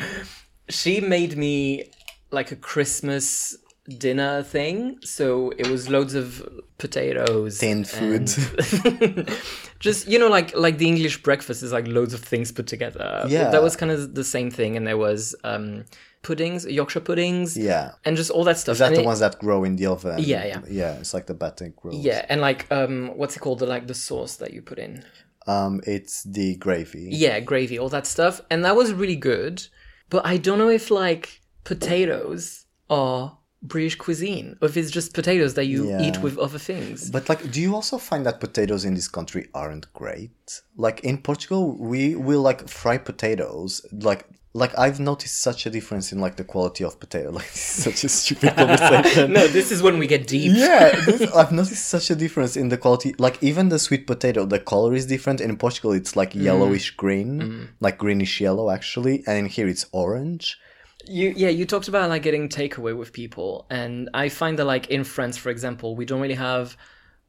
She 0.68 1.00
made 1.00 1.36
me 1.36 1.90
like 2.30 2.50
a 2.52 2.56
Christmas 2.56 3.56
dinner 3.88 4.42
thing. 4.42 4.98
So 5.02 5.50
it 5.58 5.68
was 5.68 5.88
loads 5.88 6.14
of 6.14 6.46
potatoes, 6.78 7.58
Tinned 7.58 7.88
food. 7.88 8.28
just 9.78 10.06
you 10.08 10.18
know, 10.18 10.28
like 10.28 10.54
like 10.56 10.78
the 10.78 10.86
English 10.88 11.22
breakfast 11.22 11.62
is 11.62 11.72
like 11.72 11.86
loads 11.86 12.14
of 12.14 12.20
things 12.20 12.52
put 12.52 12.66
together. 12.66 13.24
Yeah. 13.28 13.50
that 13.50 13.62
was 13.62 13.76
kind 13.76 13.92
of 13.92 14.14
the 14.14 14.24
same 14.24 14.50
thing. 14.50 14.76
And 14.76 14.86
there 14.86 14.96
was 14.98 15.34
um 15.44 15.84
puddings, 16.22 16.64
Yorkshire 16.66 17.00
puddings, 17.00 17.56
yeah 17.56 17.92
and 18.04 18.16
just 18.16 18.30
all 18.30 18.44
that 18.44 18.56
stuff. 18.58 18.74
Is 18.74 18.78
that 18.78 18.88
And 18.88 18.96
the 18.96 19.00
it- 19.02 19.06
ones 19.06 19.20
that 19.20 19.38
grow 19.38 19.64
in 19.64 19.76
the 19.76 19.86
oven? 19.86 20.16
Yeah, 20.18 20.44
yeah. 20.46 20.60
Yeah, 20.68 20.92
it's 20.94 21.12
like 21.14 21.26
the 21.26 21.34
batter 21.34 21.68
grows. 21.76 21.96
Yeah, 21.96 22.24
and 22.28 22.40
like 22.40 22.70
um, 22.72 23.12
what's 23.16 23.36
it 23.36 23.40
called? 23.40 23.58
The 23.58 23.66
like 23.66 23.86
the 23.86 23.94
sauce 23.94 24.36
that 24.36 24.52
you 24.54 24.62
put 24.62 24.78
in. 24.78 25.04
Um, 25.46 25.82
it's 25.86 26.22
the 26.22 26.56
gravy. 26.56 27.08
Yeah, 27.10 27.38
gravy, 27.40 27.78
all 27.78 27.90
that 27.90 28.06
stuff, 28.06 28.40
and 28.50 28.64
that 28.64 28.76
was 28.76 28.94
really 28.94 29.16
good. 29.16 29.62
But 30.08 30.24
I 30.24 30.38
don't 30.38 30.56
know 30.58 30.70
if 30.70 30.90
like 30.90 31.42
potatoes 31.64 32.64
are 32.88 33.36
British 33.64 33.96
cuisine, 33.96 34.56
or 34.60 34.68
if 34.68 34.76
it's 34.76 34.90
just 34.90 35.14
potatoes 35.14 35.54
that 35.54 35.64
you 35.64 35.88
Yeah. 35.88 36.02
eat 36.02 36.18
with 36.22 36.36
other 36.38 36.58
things. 36.58 37.10
But 37.10 37.28
like, 37.30 37.50
do 37.50 37.60
you 37.60 37.74
also 37.74 37.96
find 37.98 38.24
that 38.26 38.38
potatoes 38.38 38.84
in 38.84 38.94
this 38.94 39.08
country 39.08 39.48
aren't 39.54 39.92
great? 39.94 40.60
Like 40.76 41.00
in 41.00 41.16
Portugal, 41.18 41.62
we 41.78 42.14
will 42.14 42.42
like 42.42 42.68
fry 42.68 42.98
potatoes. 42.98 43.70
Like, 43.90 44.26
like 44.56 44.78
I've 44.78 45.00
noticed 45.00 45.40
such 45.40 45.66
a 45.66 45.70
difference 45.70 46.12
in 46.12 46.20
like 46.20 46.36
the 46.36 46.44
quality 46.44 46.84
of 46.84 47.00
potato. 47.00 47.30
Like, 47.38 47.50
this 47.52 47.78
is 47.78 47.84
such 47.84 48.04
a 48.04 48.08
stupid 48.08 48.54
conversation. 48.60 49.32
no, 49.32 49.48
this 49.48 49.72
is 49.72 49.82
when 49.82 49.98
we 49.98 50.06
get 50.06 50.26
deep. 50.26 50.52
yeah, 50.54 50.90
this, 51.06 51.22
I've 51.34 51.50
noticed 51.50 51.86
such 51.88 52.10
a 52.10 52.14
difference 52.14 52.56
in 52.56 52.68
the 52.68 52.76
quality. 52.76 53.14
Like 53.18 53.42
even 53.42 53.70
the 53.70 53.78
sweet 53.78 54.06
potato, 54.06 54.44
the 54.44 54.60
color 54.60 54.94
is 54.94 55.06
different. 55.06 55.40
In 55.40 55.56
Portugal, 55.56 55.92
it's 55.92 56.14
like 56.16 56.34
mm. 56.34 56.42
yellowish 56.42 56.90
green, 57.02 57.40
mm. 57.40 57.68
like 57.80 57.96
greenish 57.98 58.40
yellow 58.40 58.70
actually, 58.70 59.24
and 59.26 59.38
in 59.38 59.46
here 59.46 59.66
it's 59.68 59.86
orange. 59.90 60.58
You 61.06 61.32
yeah, 61.36 61.48
you 61.48 61.64
talked 61.64 61.88
about 61.88 62.08
like 62.08 62.22
getting 62.22 62.48
takeaway 62.48 62.96
with 62.96 63.12
people, 63.12 63.66
and 63.70 64.08
I 64.14 64.28
find 64.28 64.58
that 64.58 64.64
like 64.64 64.88
in 64.88 65.04
France, 65.04 65.36
for 65.36 65.50
example, 65.50 65.96
we 65.96 66.04
don't 66.04 66.20
really 66.20 66.34
have 66.34 66.76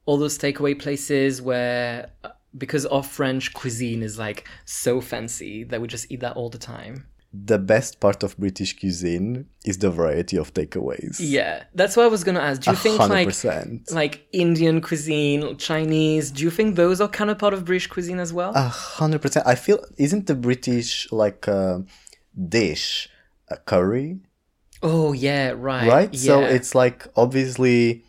all 0.06 0.16
those 0.16 0.38
takeaway 0.38 0.78
places 0.78 1.42
where 1.42 2.10
uh, 2.24 2.30
because 2.56 2.86
our 2.86 3.02
French 3.02 3.52
cuisine 3.52 4.02
is 4.02 4.18
like 4.18 4.48
so 4.64 5.00
fancy 5.00 5.64
that 5.64 5.80
we 5.80 5.88
just 5.88 6.10
eat 6.10 6.20
that 6.20 6.36
all 6.36 6.48
the 6.48 6.58
time. 6.58 7.06
The 7.32 7.58
best 7.58 8.00
part 8.00 8.22
of 8.22 8.38
British 8.38 8.78
cuisine 8.78 9.46
is 9.66 9.78
the 9.78 9.90
variety 9.90 10.38
of 10.38 10.54
takeaways. 10.54 11.16
Yeah, 11.18 11.64
that's 11.74 11.96
what 11.96 12.04
I 12.04 12.08
was 12.08 12.24
gonna 12.24 12.40
ask. 12.40 12.62
Do 12.62 12.70
you 12.70 12.76
think 12.76 12.98
like 12.98 13.30
like 13.90 14.26
Indian 14.32 14.80
cuisine, 14.80 15.56
Chinese? 15.58 16.30
Do 16.30 16.44
you 16.44 16.50
think 16.50 16.76
those 16.76 17.00
are 17.00 17.08
kind 17.08 17.28
of 17.28 17.38
part 17.38 17.52
of 17.52 17.64
British 17.66 17.88
cuisine 17.88 18.20
as 18.20 18.32
well? 18.32 18.52
A 18.54 18.68
hundred 18.68 19.20
percent. 19.20 19.46
I 19.46 19.54
feel 19.54 19.84
isn't 19.98 20.26
the 20.28 20.34
British 20.34 21.10
like 21.12 21.46
uh, 21.46 21.80
dish 22.48 23.10
a 23.48 23.56
curry, 23.56 24.20
oh 24.82 25.12
yeah, 25.12 25.50
right. 25.56 25.88
right? 25.88 26.16
So 26.16 26.42
it's 26.42 26.74
like 26.74 27.06
obviously. 27.16 28.04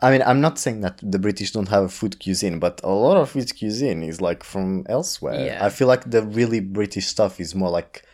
I 0.00 0.12
mean, 0.12 0.22
I'm 0.22 0.40
not 0.40 0.60
saying 0.60 0.82
that 0.82 1.00
the 1.02 1.18
British 1.18 1.50
don't 1.50 1.70
have 1.70 1.82
a 1.82 1.88
food 1.88 2.22
cuisine, 2.22 2.60
but 2.60 2.80
a 2.84 2.88
lot 2.88 3.16
of 3.16 3.34
its 3.34 3.50
cuisine 3.50 4.04
is 4.04 4.20
like 4.20 4.44
from 4.44 4.86
elsewhere. 4.88 5.46
Yeah. 5.46 5.66
I 5.66 5.70
feel 5.70 5.88
like 5.88 6.08
the 6.08 6.22
really 6.22 6.60
British 6.60 7.08
stuff 7.08 7.40
is 7.40 7.52
more 7.52 7.68
like 7.68 8.04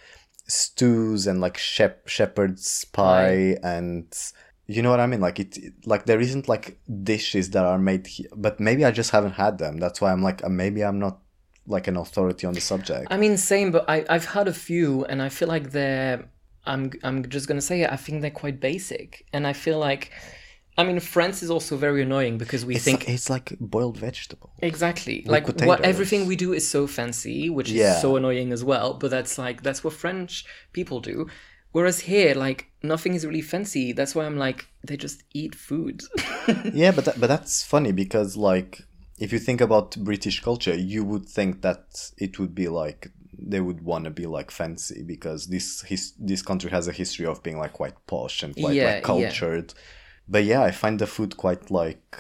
stews 0.47 1.27
and 1.27 1.43
like 1.43 1.59
shep- 1.59 2.09
shepherd's 2.09 2.87
pie 2.87 3.59
and 3.63 4.07
you 4.67 4.83
know 4.83 4.91
what 4.91 5.01
I 5.01 5.07
mean. 5.07 5.21
Like 5.21 5.41
it, 5.41 5.59
like 5.85 6.07
there 6.07 6.21
isn't 6.21 6.49
like 6.49 6.79
dishes 7.03 7.51
that 7.51 7.65
are 7.65 7.79
made 7.79 8.07
here, 8.07 8.29
but 8.35 8.61
maybe 8.61 8.85
I 8.85 8.91
just 8.91 9.11
haven't 9.11 9.33
had 9.33 9.59
them. 9.59 9.79
That's 9.79 10.01
why 10.01 10.13
I'm 10.13 10.23
like 10.23 10.43
uh, 10.43 10.49
maybe 10.49 10.83
I'm 10.83 10.99
not 10.99 11.19
like 11.67 11.87
an 11.87 11.97
authority 11.97 12.47
on 12.47 12.55
the 12.55 12.61
subject. 12.61 13.09
I 13.11 13.17
mean, 13.17 13.37
same, 13.37 13.73
but 13.73 13.85
I 13.89 14.05
I've 14.09 14.27
had 14.27 14.49
a 14.49 14.55
few, 14.55 15.05
and 15.05 15.23
I 15.23 15.29
feel 15.29 15.49
like 15.49 15.73
they're. 15.73 16.29
I'm 16.67 16.93
I'm 17.03 17.29
just 17.29 17.47
gonna 17.49 17.61
say 17.61 17.83
it. 17.83 17.91
I 17.93 17.97
think 17.97 18.23
they're 18.23 18.31
quite 18.31 18.61
basic, 18.61 19.27
and 19.33 19.47
I 19.47 19.53
feel 19.53 19.79
like, 19.79 20.11
I 20.79 20.85
mean, 20.85 20.99
France 21.01 21.43
is 21.43 21.51
also 21.51 21.77
very 21.77 22.03
annoying 22.03 22.39
because 22.39 22.65
we 22.65 22.75
It's 22.77 22.85
think 22.85 23.01
like, 23.01 23.09
it's 23.11 23.31
like 23.31 23.53
boiled 23.61 23.99
vegetable. 23.99 24.51
exactly 24.63 25.23
like 25.27 25.47
what 25.63 25.81
everything 25.83 26.27
we 26.27 26.37
do 26.37 26.53
is 26.53 26.69
so 26.69 26.87
fancy, 26.87 27.51
which 27.51 27.69
is 27.69 27.75
Yeah. 27.77 28.01
so 28.01 28.17
annoying 28.17 28.53
as 28.53 28.63
well. 28.65 28.95
But 28.95 29.11
that's 29.11 29.39
like 29.39 29.63
that's 29.63 29.85
what 29.85 29.93
French 29.93 30.45
people 30.73 31.01
do. 31.01 31.27
Whereas 31.73 32.01
here, 32.01 32.35
like 32.35 32.71
nothing 32.83 33.15
is 33.15 33.27
really 33.27 33.43
fancy. 33.43 33.93
That's 33.93 34.15
why 34.15 34.25
I'm 34.27 34.39
like, 34.39 34.67
they 34.87 34.97
just 34.97 35.23
eat 35.33 35.55
food. 35.55 36.03
yeah, 36.73 36.93
but 36.93 37.05
that, 37.07 37.21
but 37.21 37.27
that's 37.27 37.65
funny 37.65 37.93
because 37.93 38.37
like 38.37 38.83
if 39.19 39.33
you 39.33 39.39
think 39.41 39.61
about 39.61 39.97
British 39.97 40.41
culture, 40.41 40.75
you 40.75 41.05
would 41.05 41.27
think 41.29 41.63
that 41.63 42.11
it 42.17 42.39
would 42.39 42.55
be 42.55 42.69
like 42.69 43.11
they 43.47 43.61
would 43.61 43.81
want 43.83 44.05
to 44.05 44.11
be 44.11 44.27
like 44.27 44.51
fancy 44.51 45.03
because 45.03 45.47
this 45.49 45.83
his 45.83 46.13
this 46.19 46.43
country 46.43 46.71
has 46.71 46.89
a 46.89 46.93
history 46.93 47.27
of 47.27 47.43
being 47.43 47.59
like 47.59 47.73
quite 47.75 47.95
posh 48.07 48.43
and 48.43 48.55
quite 48.57 48.75
Yeah, 48.75 48.85
like 48.87 48.95
yeah. 48.97 49.01
cultured. 49.01 49.75
But 50.29 50.45
yeah, 50.45 50.63
I 50.63 50.71
find 50.71 50.99
the 50.99 51.07
food 51.07 51.37
quite 51.37 51.71
like 51.71 52.17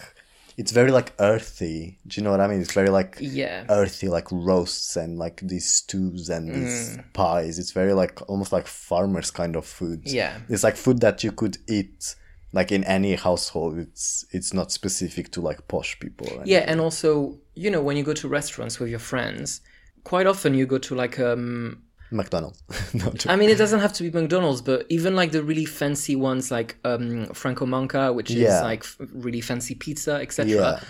it's 0.57 0.71
very 0.71 0.93
like 0.93 1.13
earthy. 1.19 1.99
Do 2.07 2.21
you 2.21 2.25
know 2.25 2.31
what 2.31 2.41
I 2.41 2.47
mean? 2.47 2.61
It's 2.61 2.75
very 2.75 2.91
like 2.91 3.17
yeah. 3.21 3.65
earthy, 3.69 4.09
like 4.09 4.29
roasts 4.31 4.97
and 4.97 5.19
like 5.19 5.41
these 5.43 5.69
stews 5.69 6.29
and 6.29 6.49
these 6.55 6.97
Mm. 6.97 7.13
pies. 7.13 7.59
It's 7.59 7.73
very 7.73 7.93
like 7.93 8.21
almost 8.29 8.53
like 8.53 8.67
farmers 8.69 9.31
kind 9.33 9.57
of 9.57 9.65
food. 9.67 10.03
Yeah. 10.05 10.39
It's 10.49 10.63
like 10.63 10.77
food 10.77 11.01
that 11.01 11.25
you 11.25 11.33
could 11.33 11.59
eat 11.69 12.15
like 12.53 12.71
in 12.71 12.85
any 12.85 13.17
household. 13.17 13.79
It's 13.79 14.25
it's 14.31 14.53
not 14.55 14.71
specific 14.71 15.33
to 15.33 15.41
like 15.41 15.67
posh 15.67 15.99
people. 15.99 16.29
Yeah, 16.45 16.65
and 16.71 16.81
also, 16.81 17.39
you 17.55 17.71
know, 17.73 17.83
when 17.83 17.97
you 17.97 18.05
go 18.05 18.13
to 18.15 18.29
restaurants 18.29 18.79
with 18.79 18.91
your 18.91 19.01
friends, 19.13 19.61
quite 20.05 20.27
often 20.27 20.55
you 20.55 20.67
go 20.67 20.79
to 20.79 20.95
like 20.95 21.19
um 21.19 21.83
McDonald's. 22.11 22.63
no. 22.95 23.13
I 23.27 23.37
mean 23.37 23.51
it 23.51 23.59
doesn't 23.59 23.81
have 23.81 23.93
to 23.95 24.03
be 24.03 24.11
McDonald's, 24.11 24.63
but 24.63 24.87
even 24.89 25.17
like 25.17 25.33
the 25.33 25.43
really 25.43 25.65
fancy 25.65 26.15
ones 26.17 26.51
like 26.51 26.77
um 26.85 27.27
Franco 27.35 27.67
Manca, 27.67 28.13
which 28.13 28.31
is 28.31 28.37
Yeah. 28.37 28.63
like 28.63 28.81
f- 28.85 28.97
really 29.13 29.41
fancy 29.41 29.75
pizza, 29.75 30.15
etc. 30.15 30.47
Yeah. 30.51 30.81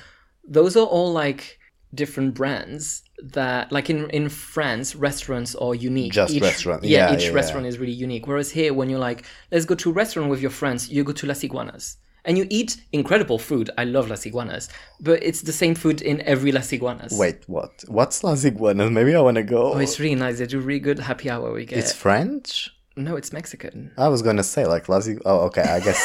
Those 0.47 0.77
are 0.77 0.87
all 0.87 1.13
like 1.13 1.59
different 1.95 2.35
brands 2.35 3.03
that 3.23 3.71
like 3.71 3.89
in 3.89 4.11
in 4.11 4.29
France 4.29 4.95
restaurants 4.97 5.55
are 5.55 5.75
unique. 5.75 6.13
Just 6.13 6.35
each, 6.35 6.43
restaurant. 6.43 6.83
Yeah, 6.85 7.11
Yeah, 7.13 7.17
each 7.17 7.31
restaurant 7.33 7.67
is 7.67 7.79
really 7.79 7.93
unique. 7.93 8.27
Whereas 8.27 8.51
here 8.51 8.75
when 8.75 8.91
you're 8.91 8.99
like, 9.11 9.25
let's 9.53 9.65
go 9.65 9.75
to 9.77 9.91
a 9.91 9.93
restaurant 9.93 10.29
with 10.31 10.41
your 10.43 10.51
friends, 10.51 10.91
you 10.91 11.05
go 11.05 11.13
to 11.13 11.27
Las 11.27 11.43
Iguanas. 11.45 11.97
And 12.27 12.39
you 12.39 12.47
eat 12.49 12.77
incredible 12.93 13.39
food. 13.39 13.71
I 13.77 13.85
love 13.85 14.09
Las 14.09 14.25
Iguanas. 14.25 14.69
But 15.01 15.23
it's 15.23 15.43
the 15.43 15.53
same 15.53 15.75
food 15.75 16.01
in 16.01 16.23
every 16.23 16.53
Las 16.53 16.73
Iguanas. 16.73 17.13
Wait, 17.19 17.43
what? 17.49 17.85
What's 17.89 18.25
Las 18.25 18.45
Iguanas? 18.45 18.91
Maybe 18.91 19.15
I 19.15 19.21
want 19.21 19.37
to 19.37 19.43
go. 19.43 19.75
Oh, 19.75 19.79
it's 19.79 20.01
really 20.01 20.15
nice. 20.15 20.39
They 20.39 20.47
do 20.47 20.59
really 20.61 20.81
good 20.81 20.99
happy 20.99 21.29
hour 21.29 21.53
we 21.53 21.67
get. 21.67 21.79
It's 21.79 21.93
French. 21.93 22.71
No, 22.97 23.17
it's 23.17 23.33
Mexican. 23.33 23.91
I 23.99 24.09
was 24.09 24.23
gonna 24.23 24.45
say 24.45 24.67
like 24.67 24.89
Las. 24.89 25.07
Ig- 25.09 25.21
Oh, 25.25 25.41
okay. 25.47 25.63
I 25.63 25.81
guess. 25.81 26.01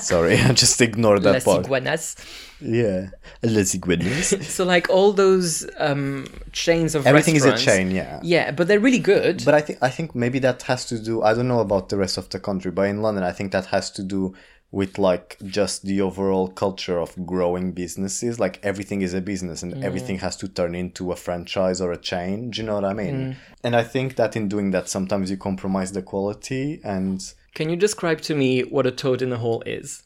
Sorry, 0.00 0.36
I 0.38 0.52
just 0.52 0.80
ignored 0.80 1.22
that 1.22 1.32
Las 1.32 1.44
part. 1.44 1.64
Iguanas. 1.64 2.16
Yeah, 2.60 3.08
Las 3.42 3.74
Iguanas. 3.74 4.34
So 4.42 4.64
like 4.64 4.90
all 4.90 5.12
those 5.12 5.66
um, 5.78 6.26
chains 6.52 6.94
of 6.94 7.06
Everything 7.06 7.36
is 7.36 7.44
a 7.44 7.56
chain. 7.56 7.90
Yeah. 7.90 8.20
Yeah, 8.22 8.50
but 8.50 8.68
they're 8.68 8.80
really 8.80 8.98
good. 8.98 9.44
But 9.44 9.54
I 9.54 9.60
think 9.60 9.78
I 9.80 9.88
think 9.88 10.14
maybe 10.14 10.38
that 10.40 10.62
has 10.62 10.84
to 10.86 10.98
do. 10.98 11.22
I 11.22 11.32
don't 11.34 11.48
know 11.48 11.60
about 11.60 11.88
the 11.88 11.96
rest 11.96 12.18
of 12.18 12.28
the 12.28 12.38
country, 12.40 12.70
but 12.70 12.82
in 12.82 13.00
London, 13.00 13.24
I 13.24 13.32
think 13.32 13.52
that 13.52 13.66
has 13.66 13.90
to 13.92 14.02
do 14.02 14.34
with 14.70 14.98
like 14.98 15.38
just 15.46 15.84
the 15.84 16.00
overall 16.00 16.48
culture 16.48 16.98
of 16.98 17.14
growing 17.26 17.72
businesses. 17.72 18.38
Like 18.38 18.60
everything 18.62 19.00
is 19.02 19.14
a 19.14 19.20
business, 19.20 19.62
and 19.62 19.82
everything 19.82 20.18
has 20.18 20.36
to 20.36 20.48
turn 20.48 20.74
into 20.74 21.10
a 21.12 21.16
franchise 21.16 21.80
or 21.80 21.92
a 21.92 21.96
chain. 21.96 22.50
Do 22.50 22.60
you 22.60 22.66
know 22.66 22.74
what 22.74 22.84
I 22.84 22.92
mean? 22.92 23.36
And 23.64 23.74
I 23.74 23.82
think 23.82 24.16
that 24.16 24.36
in 24.36 24.48
doing 24.48 24.70
that, 24.72 24.88
sometimes 24.88 25.30
you 25.30 25.36
compromise 25.36 25.92
the 25.92 26.02
quality. 26.02 26.80
And 26.84 27.22
Can 27.54 27.70
you 27.70 27.76
describe 27.76 28.20
to 28.22 28.34
me 28.34 28.60
what 28.62 28.86
a 28.86 28.90
toad 28.90 29.22
in 29.22 29.30
the 29.30 29.38
hole 29.38 29.62
is? 29.66 30.02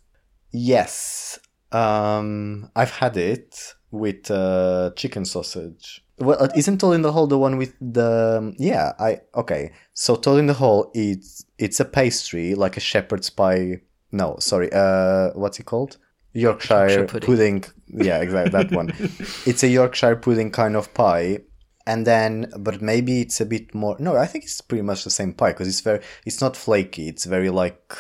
yes, 0.53 1.39
um, 1.73 2.71
I've 2.77 2.91
had 2.91 3.17
it 3.17 3.75
with 3.91 4.31
uh, 4.31 4.91
chicken 4.97 5.25
sausage. 5.25 6.05
Well, 6.19 6.37
uh, 6.41 6.49
isn't 6.55 6.79
Toad 6.81 6.95
in 6.95 7.03
the 7.03 7.11
Hole 7.13 7.27
the 7.27 7.39
one 7.39 7.57
with 7.57 7.75
the? 7.81 8.55
Yeah, 8.59 8.93
I 8.99 9.21
okay. 9.35 9.73
So 9.95 10.15
Toad 10.17 10.39
in 10.39 10.47
the 10.47 10.55
Hole, 10.55 10.91
it's 10.95 11.45
it's 11.59 11.81
a 11.81 11.85
pastry 11.85 12.55
like 12.55 12.77
a 12.77 12.81
shepherd's 12.81 13.31
pie. 13.31 13.81
No, 14.13 14.37
sorry. 14.39 14.71
Uh, 14.73 15.31
what's 15.35 15.59
it 15.59 15.65
called? 15.65 15.97
Yorkshire, 16.35 16.75
Yorkshire 16.75 17.07
pudding. 17.07 17.27
pudding. 17.27 17.65
Yeah, 17.89 18.19
exactly 18.19 18.51
that 18.51 18.71
one. 18.73 18.89
it's 19.47 19.63
a 19.63 19.69
Yorkshire 19.69 20.17
pudding 20.17 20.51
kind 20.51 20.77
of 20.77 20.93
pie, 20.95 21.41
and 21.87 22.07
then 22.07 22.53
but 22.59 22.81
maybe 22.81 23.21
it's 23.21 23.41
a 23.41 23.47
bit 23.47 23.75
more. 23.75 23.97
No, 23.99 24.17
I 24.17 24.27
think 24.27 24.45
it's 24.45 24.61
pretty 24.61 24.83
much 24.83 25.05
the 25.05 25.11
same 25.11 25.33
pie 25.33 25.51
because 25.53 25.69
it's 25.69 25.81
very. 25.81 26.01
It's 26.25 26.41
not 26.41 26.57
flaky. 26.57 27.09
It's 27.09 27.25
very 27.25 27.51
like 27.51 27.95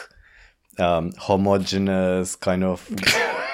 um 0.78 1.12
homogeneous 1.18 2.36
kind 2.36 2.64
of. 2.64 2.88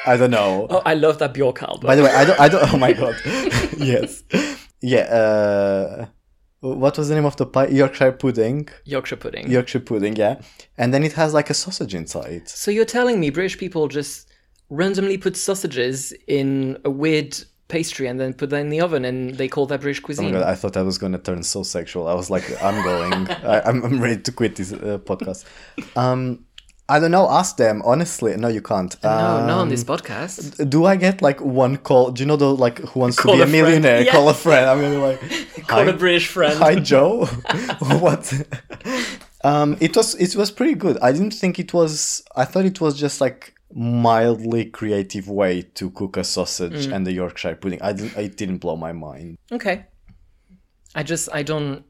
I 0.06 0.16
don't 0.16 0.30
know. 0.30 0.66
Oh, 0.70 0.82
I 0.86 0.94
love 0.94 1.18
that 1.18 1.34
Bjork 1.34 1.62
album. 1.62 1.86
By 1.86 1.96
the 1.96 2.02
way, 2.02 2.10
I 2.10 2.24
don't. 2.24 2.40
I 2.40 2.48
don't. 2.48 2.72
Oh 2.72 2.78
my 2.78 2.92
god. 2.92 3.16
yes. 3.78 4.22
Yeah. 4.80 5.00
Uh, 5.00 6.06
what 6.60 6.98
was 6.98 7.08
the 7.08 7.14
name 7.14 7.24
of 7.24 7.36
the 7.36 7.46
pie? 7.46 7.68
Yorkshire 7.68 8.12
pudding. 8.12 8.68
Yorkshire 8.84 9.16
pudding. 9.16 9.50
Yorkshire 9.50 9.80
pudding. 9.80 10.16
Yeah. 10.16 10.40
And 10.76 10.92
then 10.92 11.02
it 11.04 11.12
has 11.12 11.32
like 11.34 11.50
a 11.50 11.54
sausage 11.54 11.94
inside. 11.94 12.48
so 12.48 12.70
you're 12.70 12.84
telling 12.84 13.20
me 13.20 13.30
British 13.30 13.56
people 13.58 13.88
just 13.88 14.28
randomly 14.70 15.16
put 15.18 15.36
sausages 15.36 16.12
in 16.26 16.78
a 16.84 16.90
weird 16.90 17.36
pastry 17.68 18.06
and 18.06 18.18
then 18.18 18.32
put 18.32 18.48
that 18.50 18.60
in 18.60 18.70
the 18.70 18.80
oven 18.80 19.04
and 19.04 19.34
they 19.36 19.46
call 19.46 19.66
that 19.66 19.80
British 19.80 20.00
Oh 20.02 20.06
cuisine? 20.06 20.26
my 20.32 20.38
god! 20.40 20.48
I 20.48 20.54
thought 20.54 20.76
I 20.76 20.82
was 20.82 20.98
gonna 20.98 21.18
turn 21.18 21.42
so 21.42 21.62
sexual. 21.62 22.08
I 22.08 22.14
was 22.14 22.30
like, 22.30 22.44
I'm 22.62 22.82
going. 22.82 23.28
I, 23.44 23.60
I'm, 23.60 23.84
I'm 23.84 24.00
ready 24.00 24.20
to 24.22 24.32
quit 24.32 24.56
this 24.56 24.72
uh, 24.72 24.98
podcast. 25.04 25.44
Um, 25.96 26.44
I 26.90 26.98
don't 27.00 27.10
know. 27.10 27.28
Ask 27.28 27.56
them 27.58 27.82
honestly. 27.84 28.34
No, 28.36 28.48
you 28.48 28.62
can't. 28.62 28.96
no, 29.02 29.10
not 29.10 29.50
on 29.50 29.50
Um, 29.50 29.68
this 29.68 29.84
podcast. 29.84 30.68
Do 30.70 30.86
I 30.86 30.96
get 30.96 31.20
like 31.20 31.40
one 31.40 31.76
call? 31.76 32.10
Do 32.12 32.22
you 32.22 32.26
know 32.26 32.36
the 32.36 32.54
like 32.54 32.78
who 32.78 33.00
wants 33.00 33.18
Call 33.18 33.32
to 33.32 33.38
be 33.38 33.42
a 33.42 33.44
a 33.44 33.48
millionaire? 33.48 34.02
Yeah. 34.02 34.12
Call 34.12 34.28
a 34.28 34.34
friend. 34.34 34.64
I'm 34.70 34.80
gonna 34.80 34.94
be 34.94 35.02
like, 35.10 35.66
Call 35.66 35.88
a 35.88 35.92
British 35.92 36.28
friend. 36.28 36.56
Hi 36.58 36.76
Joe. 36.76 37.26
what? 37.80 38.32
um, 39.44 39.76
it 39.80 39.94
was 39.96 40.14
it 40.14 40.34
was 40.34 40.50
pretty 40.50 40.74
good. 40.74 40.96
I 41.02 41.12
didn't 41.12 41.32
think 41.34 41.58
it 41.58 41.74
was. 41.74 42.22
I 42.34 42.44
thought 42.46 42.64
it 42.64 42.80
was 42.80 42.98
just 42.98 43.20
like 43.20 43.54
mildly 43.74 44.64
creative 44.64 45.28
way 45.28 45.60
to 45.74 45.90
cook 45.90 46.16
a 46.16 46.24
sausage 46.24 46.86
Mm. 46.86 46.94
and 46.94 47.06
the 47.06 47.12
Yorkshire 47.12 47.56
pudding. 47.56 47.82
I 47.82 47.92
didn't. 47.92 48.16
It 48.16 48.36
didn't 48.38 48.58
blow 48.58 48.76
my 48.76 48.92
mind. 48.92 49.36
Okay. 49.52 49.84
I 50.94 51.02
just 51.02 51.28
I 51.34 51.42
don't 51.42 51.84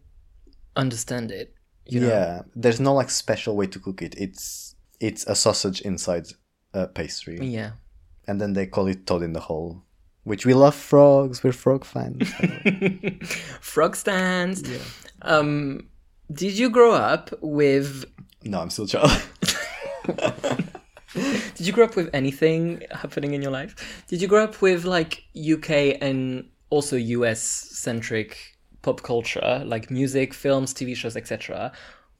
understand 0.75 1.31
it. 1.31 1.55
You 1.87 2.01
know? 2.01 2.09
Yeah, 2.09 2.43
there's 2.57 2.81
no 2.81 2.93
like 2.95 3.11
special 3.11 3.57
way 3.57 3.67
to 3.69 3.79
cook 3.79 4.03
it. 4.03 4.15
It's 4.19 4.68
it's 5.01 5.25
a 5.27 5.35
sausage 5.35 5.81
inside 5.83 6.27
a 6.75 6.87
pastry, 6.87 7.39
Yeah. 7.41 7.73
and 8.27 8.41
then 8.41 8.53
they 8.53 8.67
call 8.67 8.87
it 8.89 9.07
toad 9.07 9.23
in 9.23 9.33
the 9.33 9.41
hole. 9.41 9.83
Which 10.25 10.45
we 10.45 10.53
love 10.55 10.75
frogs. 10.75 11.43
We're 11.43 11.53
frog 11.53 11.85
fans. 11.87 12.29
Frog 13.61 13.97
stands. 13.97 14.63
Um 15.23 15.89
did 16.31 16.59
you 16.59 16.69
grow 16.69 16.93
up 16.93 17.31
with 17.41 18.05
no, 18.45 18.61
I'm 18.61 18.71
still 18.71 18.87
child. 18.87 19.11
Did 21.15 21.67
you 21.67 21.73
grow 21.73 21.87
up 21.87 21.97
with 21.97 22.11
anything 22.13 22.83
happening 22.93 23.33
in 23.35 23.43
your 23.43 23.51
life? 23.51 24.05
Did 24.09 24.21
you 24.23 24.29
grow 24.29 24.45
up 24.45 24.61
with 24.63 24.85
like 24.85 25.25
UK 25.35 25.97
and 26.01 26.49
also 26.71 26.97
US 26.97 27.41
centric 27.41 28.37
pop 28.83 29.03
culture, 29.03 29.63
like 29.65 29.91
music, 29.91 30.35
films, 30.35 30.73
TV 30.75 30.95
shows, 30.95 31.17
etc.? 31.17 31.73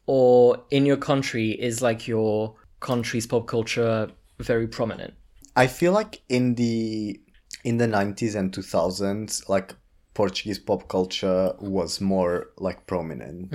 Or 0.07 0.65
in 0.71 0.87
your 0.87 0.97
country 0.97 1.51
is 1.51 1.83
like 1.83 2.09
your 2.09 2.55
country's 2.81 3.27
pop 3.27 3.47
culture 3.47 4.11
very 4.39 4.67
prominent? 4.69 5.15
I 5.57 5.67
feel 5.67 5.93
like 5.93 6.21
in 6.29 6.55
the 6.55 7.21
in 7.65 7.79
the 7.79 7.87
90s 7.87 8.35
and 8.37 8.53
2000s, 8.53 9.49
like 9.49 9.75
Portuguese 10.15 10.59
pop 10.59 10.89
culture 10.89 11.53
was 11.61 12.01
more 12.01 12.49
like 12.59 12.87
prominent. 12.87 13.53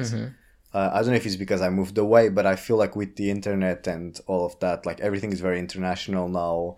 Uh, 0.73 0.89
I 0.93 1.01
don't 1.01 1.09
know 1.09 1.15
if 1.15 1.25
it's 1.25 1.35
because 1.35 1.61
I 1.61 1.69
moved 1.69 1.97
away, 1.97 2.29
but 2.29 2.45
I 2.45 2.55
feel 2.55 2.77
like 2.77 2.95
with 2.95 3.15
the 3.15 3.29
internet 3.29 3.85
and 3.85 4.19
all 4.27 4.45
of 4.45 4.59
that, 4.59 4.85
like 4.85 4.99
everything 5.01 5.31
is 5.31 5.39
very 5.39 5.59
international 5.59 6.27
now. 6.27 6.77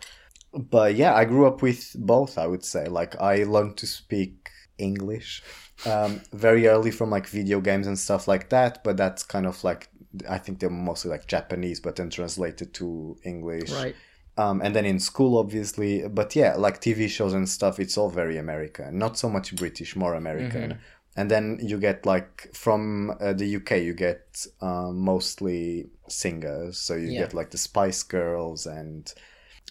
But 0.54 0.96
yeah, 0.96 1.14
I 1.14 1.26
grew 1.26 1.48
up 1.48 1.62
with 1.62 1.96
both. 1.98 2.38
I 2.38 2.48
would 2.48 2.64
say, 2.64 2.88
like 2.88 3.20
I 3.22 3.44
learned 3.44 3.78
to 3.78 3.88
speak 3.88 4.50
English 4.78 5.44
um, 5.86 6.22
very 6.34 6.68
early 6.68 6.92
from 6.92 7.10
like 7.10 7.28
video 7.28 7.62
games 7.62 7.88
and 7.88 7.98
stuff 7.98 8.28
like 8.28 8.50
that. 8.50 8.84
But 8.84 8.98
that's 8.98 9.24
kind 9.24 9.46
of 9.46 9.64
like 9.64 9.90
I 10.30 10.38
think 10.38 10.60
they're 10.60 10.70
mostly 10.70 11.12
like 11.12 11.28
Japanese, 11.28 11.80
but 11.80 11.96
then 11.96 12.10
translated 12.10 12.74
to 12.76 13.18
English. 13.24 13.72
Right. 13.72 13.96
um, 14.38 14.62
and 14.62 14.76
then 14.76 14.86
in 14.86 15.00
school 15.00 15.38
obviously. 15.38 16.08
But 16.08 16.36
yeah 16.36 16.56
like 16.66 16.82
tv 16.82 17.08
shows 17.10 17.34
and 17.34 17.48
stuff 17.48 17.80
it's 17.80 17.98
all 17.98 18.10
very 18.10 18.38
american. 18.38 18.98
Not 18.98 19.18
so 19.18 19.30
much 19.30 19.56
british 19.56 19.96
more 19.96 20.14
american. 20.14 20.80
And 21.18 21.32
then 21.32 21.60
you 21.64 21.78
get 21.80 22.06
like 22.06 22.50
from 22.54 23.12
uh, 23.22 23.32
the 23.32 23.56
uk 23.56 23.72
you 23.72 23.94
get 23.94 24.46
um, 24.62 25.00
mostly 25.00 25.88
singers. 26.10 26.78
So 26.78 26.96
you 26.96 27.12
Yeah. 27.12 27.22
get 27.22 27.34
like 27.34 27.52
the 27.52 27.58
spice 27.58 28.04
girls 28.04 28.66
and 28.66 29.12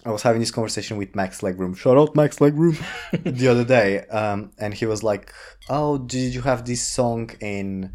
I 0.07 0.11
was 0.11 0.23
having 0.23 0.41
this 0.41 0.51
conversation 0.51 0.97
with 0.99 1.15
Max 1.15 1.41
Legroom. 1.41 1.77
Shout 1.77 1.97
out 1.97 2.17
Max 2.17 2.39
Legroom. 2.39 2.77
The 3.41 3.49
other 3.49 3.65
day, 3.65 4.01
um, 4.21 4.51
and 4.59 4.75
he 4.75 4.87
was 4.87 5.03
like, 5.03 5.33
"Oh, 5.69 5.97
did 5.99 6.35
you 6.35 6.43
have 6.43 6.65
this 6.65 6.83
song 6.99 7.31
in 7.41 7.93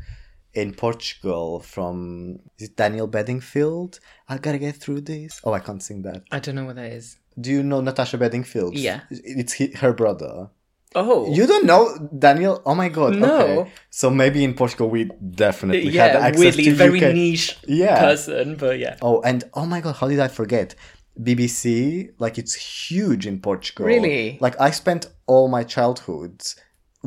in 0.54 0.74
Portugal 0.74 1.60
from 1.60 2.40
is 2.58 2.70
it 2.70 2.76
Daniel 2.76 3.08
Bedingfield? 3.08 4.00
I 4.28 4.38
gotta 4.38 4.58
get 4.58 4.76
through 4.76 5.02
this. 5.02 5.40
Oh, 5.44 5.54
I 5.54 5.60
can't 5.60 5.82
sing 5.84 6.02
that. 6.04 6.24
I 6.32 6.40
don't 6.40 6.56
know 6.56 6.66
what 6.66 6.76
that 6.78 6.92
is. 6.92 7.18
Do 7.40 7.52
you 7.52 7.64
know 7.64 7.82
Natasha 7.82 8.18
Bedingfield? 8.18 8.76
Yeah. 8.76 9.02
it's 9.10 9.54
he, 9.54 9.72
her 9.74 9.94
brother. 9.94 10.50
Oh, 10.96 11.32
You 11.32 11.46
don't 11.46 11.66
know 11.68 12.10
Daniel? 12.18 12.62
Oh 12.66 12.74
my 12.74 12.90
god. 12.90 13.16
No. 13.16 13.42
Okay. 13.62 13.72
So 13.92 14.10
maybe 14.10 14.44
in 14.44 14.56
Portugal 14.56 14.90
we 14.90 15.06
definitely 15.36 15.86
had 15.86 16.14
yeah, 16.16 16.20
access 16.20 16.40
weirdly, 16.40 16.64
to 16.66 16.74
very 16.74 16.98
UK. 17.06 17.14
niche 17.14 17.58
Yeah. 17.68 18.00
person, 18.00 18.56
but 18.56 18.80
yeah. 18.80 18.98
Oh, 19.02 19.22
and 19.22 19.44
oh 19.54 19.68
my 19.68 19.82
god, 19.82 19.96
how 19.98 20.08
did 20.08 20.20
I 20.20 20.28
forget? 20.28 20.74
BBC, 21.22 22.10
like 22.18 22.38
it's 22.38 22.56
huge 22.56 23.28
in 23.28 23.40
Portugal. 23.40 23.86
Really? 23.86 24.38
Like 24.42 24.60
I 24.60 24.72
spent 24.72 25.08
all 25.28 25.48
my 25.48 25.64
childhood 25.64 26.42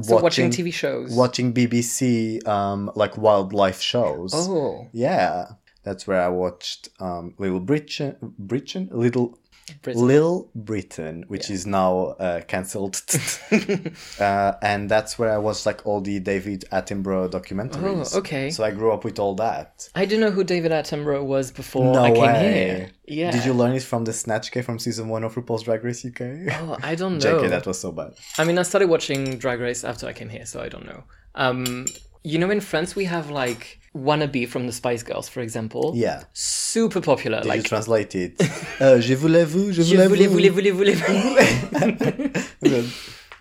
So 0.00 0.20
watching, 0.20 0.50
TV 0.50 0.72
shows. 0.72 1.12
watching 1.14 1.52
BBC 1.52 2.46
um 2.48 2.90
like 2.94 3.18
wildlife 3.18 3.80
shows. 3.80 4.32
Oh, 4.34 4.88
Yeah. 4.92 5.52
That's 5.84 6.06
where 6.06 6.22
I 6.22 6.28
watched 6.28 6.88
um 7.00 7.34
Little 7.38 7.60
Britain 7.60 8.16
Britain 8.38 8.88
Little 8.92 9.38
Britain. 9.82 10.06
Little 10.06 10.50
Britain, 10.54 11.24
which 11.28 11.50
is 11.50 11.66
now 11.66 12.14
uh, 12.18 12.40
cancelled. 12.42 13.00
uh, 14.20 14.52
and 14.62 14.90
that's 14.90 15.18
where 15.18 15.32
I 15.32 15.38
watched 15.38 15.66
like 15.66 15.86
all 15.86 16.00
the 16.00 16.20
David 16.20 16.64
Attenborough 16.72 17.30
documentaries. 17.30 18.14
Oh, 18.14 18.18
okay. 18.18 18.50
So 18.50 18.64
I 18.64 18.70
grew 18.70 18.92
up 18.92 19.04
with 19.04 19.18
all 19.18 19.34
that. 19.36 19.88
I 19.94 20.04
didn't 20.04 20.20
know 20.20 20.30
who 20.30 20.44
David 20.44 20.72
Attenborough 20.72 21.24
was 21.24 21.50
before 21.50 21.92
no 21.92 22.02
I 22.02 22.10
came 22.10 22.22
way. 22.22 22.52
here. 22.52 22.90
Yeah. 23.06 23.30
Did 23.30 23.44
you 23.44 23.52
learn 23.52 23.72
it 23.72 23.82
from 23.82 24.04
the 24.04 24.12
Snatch 24.12 24.50
Game 24.52 24.62
from 24.62 24.78
season 24.78 25.08
one 25.08 25.24
of 25.24 25.34
RuPaul's 25.34 25.62
Drag 25.62 25.84
Race 25.84 26.04
UK? 26.04 26.20
Oh, 26.60 26.76
I 26.82 26.94
don't 26.94 27.18
know. 27.22 27.40
JK, 27.40 27.50
that 27.50 27.66
was 27.66 27.80
so 27.80 27.92
bad. 27.92 28.14
I 28.38 28.44
mean, 28.44 28.58
I 28.58 28.62
started 28.62 28.88
watching 28.88 29.38
Drag 29.38 29.60
Race 29.60 29.84
after 29.84 30.06
I 30.06 30.12
came 30.12 30.28
here, 30.28 30.46
so 30.46 30.60
I 30.60 30.68
don't 30.68 30.86
know. 30.86 31.04
Um, 31.34 31.86
you 32.24 32.38
know, 32.38 32.50
in 32.50 32.60
France 32.60 32.94
we 32.94 33.04
have 33.06 33.30
like 33.30 33.80
Wannabe 33.94 34.48
from 34.48 34.66
the 34.66 34.72
Spice 34.72 35.02
Girls, 35.02 35.28
for 35.28 35.40
example. 35.40 35.92
Yeah. 35.94 36.24
Super 36.32 37.00
popular. 37.00 37.38
Did 37.38 37.46
you 37.46 37.50
like, 37.52 37.64
translate 37.64 38.14
it? 38.14 38.40
uh, 38.80 38.98
je 39.00 39.14
voulais 39.14 39.44
vous, 39.44 39.72
je 39.72 39.82
Je 39.82 39.94
voulais 39.96 40.26
vous. 40.26 40.32
voulais, 40.34 40.48
voulais, 40.50 40.70
voulez, 40.72 40.94
voulez. 40.94 42.32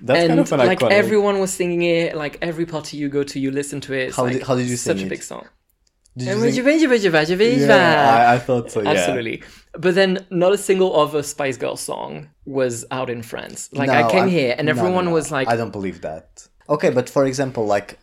That's 0.04 0.20
and 0.20 0.30
kind 0.30 0.40
of 0.40 0.52
an 0.52 0.58
like 0.60 0.80
iconic. 0.80 0.92
everyone 0.92 1.40
was 1.40 1.54
singing 1.54 1.84
it. 1.84 2.16
Like 2.16 2.40
every 2.42 2.66
party 2.66 2.98
you 2.98 3.08
go 3.08 3.24
to, 3.24 3.40
you 3.40 3.52
listen 3.52 3.80
to 3.82 3.94
it. 3.94 4.08
It's 4.10 4.16
How 4.18 4.24
like 4.24 4.34
did- 4.34 4.44
how 4.48 4.56
did 4.56 4.68
you 4.68 4.76
such 4.78 4.98
sing 4.98 5.06
a 5.06 5.10
big 5.10 5.22
song. 5.22 5.48
Did 6.18 6.28
And 6.28 6.40
you 6.42 6.48
you 6.48 6.64
you 6.64 6.90
you 6.94 7.00
you 7.00 7.36
you 7.38 7.66
yeah, 7.68 8.28
I, 8.32 8.34
I 8.36 8.40
thought 8.40 8.72
so. 8.72 8.82
Yeah. 8.82 8.90
Absolutely. 8.90 9.44
But 9.78 9.94
then 9.96 10.26
not 10.30 10.52
a 10.54 10.58
single 10.58 11.00
other 11.00 11.24
Spice 11.24 11.56
Girl 11.56 11.78
song 11.78 12.30
was 12.46 12.84
out 12.92 13.10
in 13.10 13.22
France. 13.22 13.70
Like 13.74 13.90
I 13.90 14.10
came 14.10 14.22
I'm- 14.24 14.30
here 14.30 14.56
and 14.58 14.66
no, 14.66 14.74
no, 14.74 14.80
everyone 14.82 15.06
no. 15.06 15.12
was 15.12 15.32
like 15.32 15.48
I 15.48 15.56
don't 15.56 15.72
believe 15.72 16.02
that. 16.02 16.48
Okay, 16.68 16.90
but 16.90 17.08
for 17.10 17.26
example, 17.26 17.66
like 17.66 17.98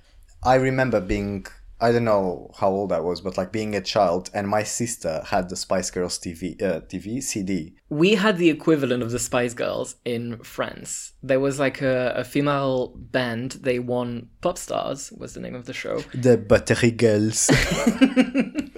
I 0.44 0.54
remember 0.54 1.00
being 1.00 1.46
I 1.80 1.92
don't 1.92 2.04
know 2.04 2.50
how 2.58 2.70
old 2.70 2.92
I 2.92 2.98
was, 3.00 3.20
but 3.20 3.36
like 3.38 3.52
being 3.52 3.76
a 3.76 3.80
child, 3.80 4.30
and 4.34 4.48
my 4.48 4.64
sister 4.64 5.22
had 5.26 5.48
the 5.48 5.54
Spice 5.56 5.90
Girls 5.90 6.18
TV 6.18 6.60
uh, 6.60 6.80
TV 6.80 7.22
CD. 7.22 7.74
we 7.88 8.14
had 8.16 8.36
the 8.38 8.50
equivalent 8.50 9.02
of 9.02 9.10
the 9.12 9.18
Spice 9.20 9.54
Girls 9.54 9.94
in 10.04 10.38
France. 10.42 11.12
There 11.22 11.38
was 11.40 11.58
like 11.60 11.80
a, 11.80 12.12
a 12.16 12.24
female 12.24 12.94
band. 12.96 13.52
They 13.62 13.78
won 13.78 14.28
Pop 14.40 14.58
Stars 14.58 15.12
was 15.12 15.34
the 15.34 15.40
name 15.40 15.54
of 15.54 15.66
the 15.66 15.72
show, 15.72 16.00
The 16.14 16.36
Battery 16.36 16.90
Girls. 16.90 17.48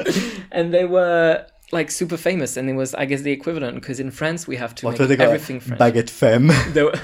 and 0.50 0.72
they 0.72 0.84
were 0.84 1.46
like 1.72 1.90
super 1.90 2.16
famous. 2.16 2.56
And 2.56 2.68
it 2.70 2.74
was, 2.74 2.94
I 2.94 3.04
guess, 3.04 3.22
the 3.22 3.32
equivalent 3.32 3.74
because 3.74 4.00
in 4.00 4.10
France 4.10 4.46
we 4.46 4.56
have 4.56 4.74
to 4.76 4.86
what 4.86 4.98
make 4.98 5.20
everything 5.20 5.60
French. 5.60 5.80
Baguette 5.80 6.10
Femme. 6.10 6.50
They 6.72 6.82
were- 6.88 6.98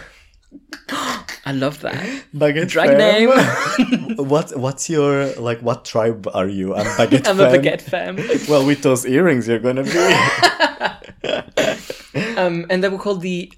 I 1.46 1.52
love 1.52 1.80
that. 1.82 1.94
Baguette 2.34 2.68
Drag 2.68 2.88
Femme. 2.88 2.98
name. 2.98 4.16
what 4.16 4.50
What's 4.58 4.90
your 4.90 5.32
like? 5.36 5.60
What 5.60 5.84
tribe 5.84 6.26
are 6.34 6.48
you? 6.48 6.74
I'm 6.74 6.86
Baguette 6.98 7.28
I'm 7.28 7.38
a 7.38 7.44
baguette 7.44 7.82
fam. 7.82 8.16
Well, 8.48 8.66
with 8.66 8.82
those 8.82 9.06
earrings, 9.06 9.46
you're 9.46 9.60
gonna 9.60 9.84
be. 9.84 9.92
Um, 12.38 12.66
and 12.70 12.82
they 12.82 12.88
were 12.88 12.98
called 12.98 13.20
the 13.20 13.52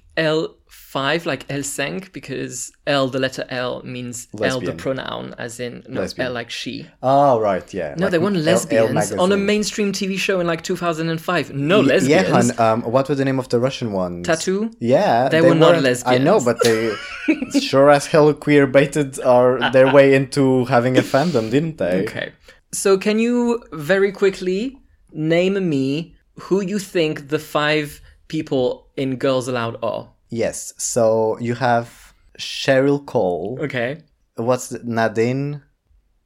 L5, 0.93 1.25
like 1.25 1.47
L5, 1.47 2.11
because 2.11 2.71
L, 2.87 3.07
the 3.07 3.19
letter 3.19 3.45
L, 3.49 3.81
means 3.83 4.27
L, 4.41 4.59
the 4.59 4.73
pronoun, 4.73 5.35
as 5.37 5.59
in 5.59 5.83
no, 5.87 6.01
Lesbian. 6.01 6.27
L 6.27 6.33
like 6.33 6.49
she. 6.49 6.87
oh 7.03 7.39
right, 7.39 7.71
yeah. 7.73 7.95
No, 7.97 8.05
Like 8.05 8.11
they 8.11 8.17
weren't 8.19 8.37
lesbians 8.37 9.11
on 9.13 9.31
a 9.31 9.37
mainstream 9.37 9.91
TV 9.91 10.17
show 10.17 10.39
in 10.39 10.47
like 10.47 10.63
2005. 10.63 11.53
No 11.53 11.79
Y- 11.79 11.85
lesbians. 11.85 12.09
Yeah, 12.09 12.23
hun, 12.31 12.59
um, 12.59 12.91
what 12.91 13.07
was 13.09 13.17
the 13.17 13.25
name 13.25 13.39
of 13.39 13.49
the 13.49 13.59
Russian 13.59 13.91
one? 13.91 14.23
Tattoo? 14.23 14.71
Yeah, 14.79 15.29
They 15.29 15.41
were 15.41 15.55
not 15.55 15.81
weren't- 15.83 16.03
I 16.07 16.17
know, 16.17 16.39
but 16.43 16.57
they 16.63 16.93
sure 17.59 17.89
as 17.89 18.07
hell 18.07 18.33
queer 18.33 18.65
baited 18.67 19.19
our 19.21 19.71
their 19.71 19.93
way 19.93 20.15
into 20.15 20.65
having 20.65 20.97
a 20.97 21.01
fandom, 21.01 21.51
didn't 21.51 21.77
they? 21.77 22.03
Okay. 22.03 22.31
So 22.71 22.97
can 22.97 23.19
you 23.19 23.63
very 23.71 24.11
quickly 24.11 24.77
name 25.11 25.55
me 25.69 26.15
who 26.39 26.61
you 26.61 26.79
think 26.79 27.29
the 27.29 27.39
five 27.39 28.01
people 28.27 28.87
in 28.95 29.17
Girls 29.17 29.47
Aloud 29.47 29.77
are? 29.83 30.09
Yes. 30.29 30.73
So 30.77 31.37
you 31.39 31.55
have 31.55 32.13
Cheryl 32.37 33.05
Cole. 33.05 33.57
Okay. 33.61 34.01
What's 34.35 34.69
the, 34.69 34.79
Nadine? 34.83 35.61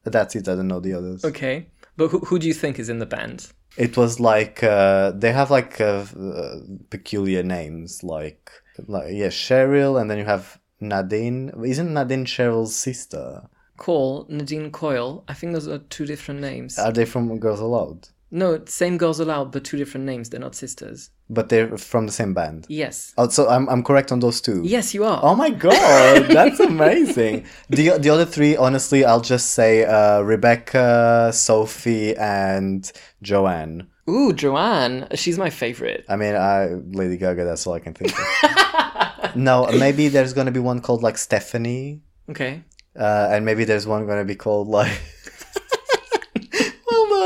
That's 0.03 0.35
it. 0.35 0.47
I 0.47 0.55
don't 0.55 0.67
know 0.67 0.79
the 0.79 0.93
others. 0.93 1.23
Okay. 1.23 1.67
But 1.95 2.09
who, 2.09 2.19
who 2.19 2.39
do 2.39 2.47
you 2.47 2.53
think 2.53 2.79
is 2.79 2.89
in 2.89 2.99
the 2.99 3.05
band? 3.05 3.51
It 3.77 3.97
was 3.97 4.19
like 4.19 4.63
uh, 4.63 5.11
they 5.11 5.31
have 5.31 5.49
like 5.49 5.81
uh, 5.81 6.05
uh, 6.19 6.55
peculiar 6.89 7.41
names, 7.41 8.03
like 8.03 8.51
like 8.87 9.13
yeah, 9.13 9.27
Cheryl, 9.27 9.99
and 9.99 10.09
then 10.09 10.19
you 10.19 10.25
have 10.25 10.59
Nadine. 10.79 11.51
Isn't 11.65 11.93
Nadine 11.93 12.25
Cheryl's 12.25 12.75
sister? 12.75 13.49
Cole, 13.77 14.27
Nadine 14.29 14.71
Coyle. 14.71 15.23
I 15.27 15.33
think 15.33 15.53
those 15.53 15.67
are 15.67 15.79
two 15.79 16.05
different 16.05 16.41
names. 16.41 16.77
Are 16.77 16.91
they 16.91 17.05
from 17.05 17.39
Girls 17.39 17.59
Aloud? 17.59 18.09
No, 18.35 18.59
same 18.65 18.97
Girls 18.97 19.19
Aloud, 19.19 19.51
but 19.51 19.63
two 19.63 19.77
different 19.77 20.07
names. 20.07 20.29
They're 20.31 20.39
not 20.39 20.55
sisters. 20.55 21.11
But 21.29 21.49
they're 21.49 21.77
from 21.77 22.07
the 22.07 22.11
same 22.11 22.33
band. 22.33 22.65
Yes. 22.67 23.13
Oh, 23.15 23.29
so 23.29 23.47
I'm 23.47 23.69
I'm 23.69 23.83
correct 23.83 24.11
on 24.11 24.19
those 24.21 24.41
two. 24.41 24.63
Yes, 24.65 24.91
you 24.95 25.03
are. 25.05 25.19
Oh 25.21 25.35
my 25.35 25.51
god, 25.51 26.27
that's 26.37 26.59
amazing. 26.59 27.45
the 27.69 27.97
The 27.99 28.09
other 28.09 28.25
three, 28.25 28.55
honestly, 28.57 29.05
I'll 29.05 29.21
just 29.21 29.51
say 29.51 29.85
uh, 29.85 30.21
Rebecca, 30.21 31.29
Sophie, 31.31 32.15
and 32.17 32.91
Joanne. 33.21 33.87
Ooh, 34.09 34.33
Joanne. 34.33 35.07
She's 35.13 35.37
my 35.37 35.51
favorite. 35.51 36.03
I 36.09 36.15
mean, 36.15 36.35
I 36.35 36.69
Lady 36.91 37.17
Gaga. 37.17 37.45
That's 37.45 37.67
all 37.67 37.73
I 37.75 37.79
can 37.79 37.93
think 37.93 38.13
of. 38.17 39.35
no, 39.35 39.69
maybe 39.71 40.07
there's 40.07 40.33
gonna 40.33 40.51
be 40.51 40.59
one 40.59 40.81
called 40.81 41.03
like 41.03 41.19
Stephanie, 41.19 42.01
Okay. 42.29 42.63
uh, 42.99 43.27
and 43.31 43.45
maybe 43.45 43.63
there's 43.63 43.85
one 43.85 44.07
gonna 44.07 44.25
be 44.25 44.35
called 44.35 44.67
like. 44.67 44.99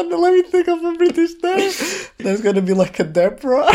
Let 0.04 0.34
me 0.34 0.42
think 0.44 0.68
of 0.68 0.84
a 0.84 0.94
British 0.94 1.32
name. 1.44 1.72
There's 2.18 2.42
gonna 2.42 2.62
be 2.62 2.74
like 2.74 3.00
a 3.00 3.04
Deborah. 3.04 3.68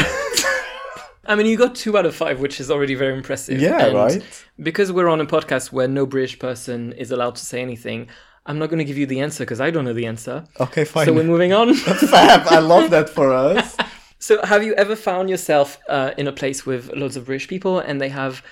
I 1.24 1.36
mean, 1.36 1.46
you 1.46 1.56
got 1.56 1.74
two 1.76 1.96
out 1.96 2.04
of 2.04 2.14
five, 2.16 2.40
which 2.40 2.58
is 2.60 2.70
already 2.70 2.94
very 2.94 3.14
impressive. 3.16 3.60
Yeah, 3.60 3.86
And 3.86 3.94
right? 3.94 4.44
Because 4.60 4.90
we're 4.90 5.08
on 5.08 5.20
a 5.20 5.26
podcast 5.26 5.70
where 5.70 5.86
no 5.86 6.04
British 6.04 6.38
person 6.38 6.92
is 6.94 7.12
allowed 7.12 7.36
to 7.36 7.44
say 7.44 7.62
anything, 7.62 8.08
I'm 8.44 8.58
not 8.58 8.70
going 8.70 8.78
to 8.78 8.84
give 8.84 8.98
you 8.98 9.06
the 9.06 9.20
answer 9.20 9.44
because 9.44 9.60
I 9.60 9.70
don't 9.70 9.84
know 9.84 9.92
the 9.92 10.06
answer. 10.06 10.44
okay, 10.58 10.84
fine. 10.84 11.06
So 11.06 11.12
we're 11.12 11.22
moving 11.22 11.52
on. 11.52 11.74
Fab, 12.12 12.46
I 12.48 12.58
love 12.58 12.90
that 12.90 13.08
for 13.08 13.32
us. 13.32 13.76
so, 14.18 14.44
have 14.44 14.64
you 14.64 14.74
ever 14.74 14.96
found 14.96 15.30
yourself 15.30 15.78
uh, 15.88 16.10
in 16.18 16.26
a 16.26 16.32
place 16.32 16.66
with 16.66 16.92
loads 16.92 17.16
of 17.16 17.26
British 17.26 17.46
people 17.46 17.78
and 17.78 18.00
they 18.00 18.08
have 18.08 18.42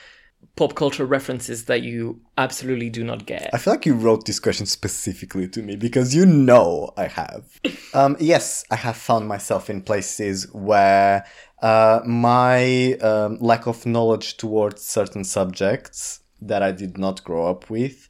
pop 0.61 0.75
culture 0.75 1.07
references 1.07 1.65
that 1.65 1.81
you 1.81 2.21
absolutely 2.37 2.91
do 2.91 3.03
not 3.03 3.25
get? 3.25 3.49
I 3.55 3.57
feel 3.57 3.73
like 3.73 3.87
you 3.87 3.95
wrote 3.95 4.27
this 4.27 4.39
question 4.39 4.67
specifically 4.67 5.49
to 5.49 5.63
me 5.63 5.75
because 5.75 6.15
you 6.15 6.27
know 6.27 6.93
I 6.99 7.07
have. 7.07 7.59
Um, 7.93 8.17
yes, 8.21 8.65
I 8.71 8.77
have 8.77 8.97
found 8.97 9.27
myself 9.27 9.69
in 9.69 9.83
places 9.83 10.47
where 10.53 11.27
uh, 11.61 11.99
my 12.07 12.93
um, 12.99 13.37
lack 13.41 13.67
of 13.67 13.85
knowledge 13.85 14.37
towards 14.37 14.83
certain 14.83 15.25
subjects 15.25 16.21
that 16.41 16.63
I 16.63 16.71
did 16.71 16.97
not 16.97 17.25
grow 17.25 17.51
up 17.51 17.69
with 17.69 18.09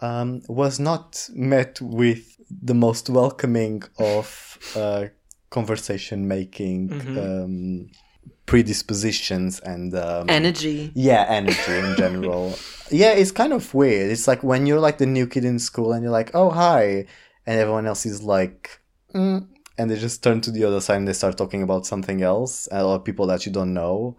um, 0.00 0.42
was 0.48 0.80
not 0.80 1.28
met 1.32 1.80
with 1.80 2.36
the 2.50 2.74
most 2.74 3.08
welcoming 3.10 3.84
of 3.96 4.58
uh, 4.74 5.06
conversation 5.50 6.26
making 6.26 6.90
um, 7.16 7.88
predispositions 8.46 9.60
and 9.60 9.94
um, 9.94 10.28
Energy. 10.28 10.92
yeah, 10.94 11.24
energy 11.28 11.72
in 11.72 11.96
general. 11.96 12.58
yeah, 12.90 13.12
it's 13.12 13.30
kind 13.30 13.52
of 13.52 13.72
weird. 13.74 14.10
It's 14.10 14.26
like 14.28 14.42
when 14.42 14.66
you're 14.66 14.80
like 14.80 14.98
the 14.98 15.06
new 15.06 15.26
kid 15.26 15.44
in 15.44 15.58
school 15.58 15.92
and 15.92 16.02
you're 16.02 16.12
like, 16.12 16.30
oh, 16.34 16.50
hi. 16.50 17.06
And 17.46 17.58
everyone 17.60 17.86
else 17.86 18.06
is 18.06 18.22
like, 18.22 18.80
mm, 19.14 19.46
and 19.78 19.90
they 19.90 19.98
just 19.98 20.22
turn 20.22 20.40
to 20.42 20.50
the 20.50 20.64
other 20.64 20.80
side 20.80 20.96
and 20.96 21.08
they 21.08 21.12
start 21.12 21.36
talking 21.36 21.62
about 21.62 21.86
something 21.86 22.22
else, 22.22 22.68
or 22.68 22.98
people 23.00 23.26
that 23.26 23.46
you 23.46 23.52
don't 23.52 23.72
know. 23.72 24.16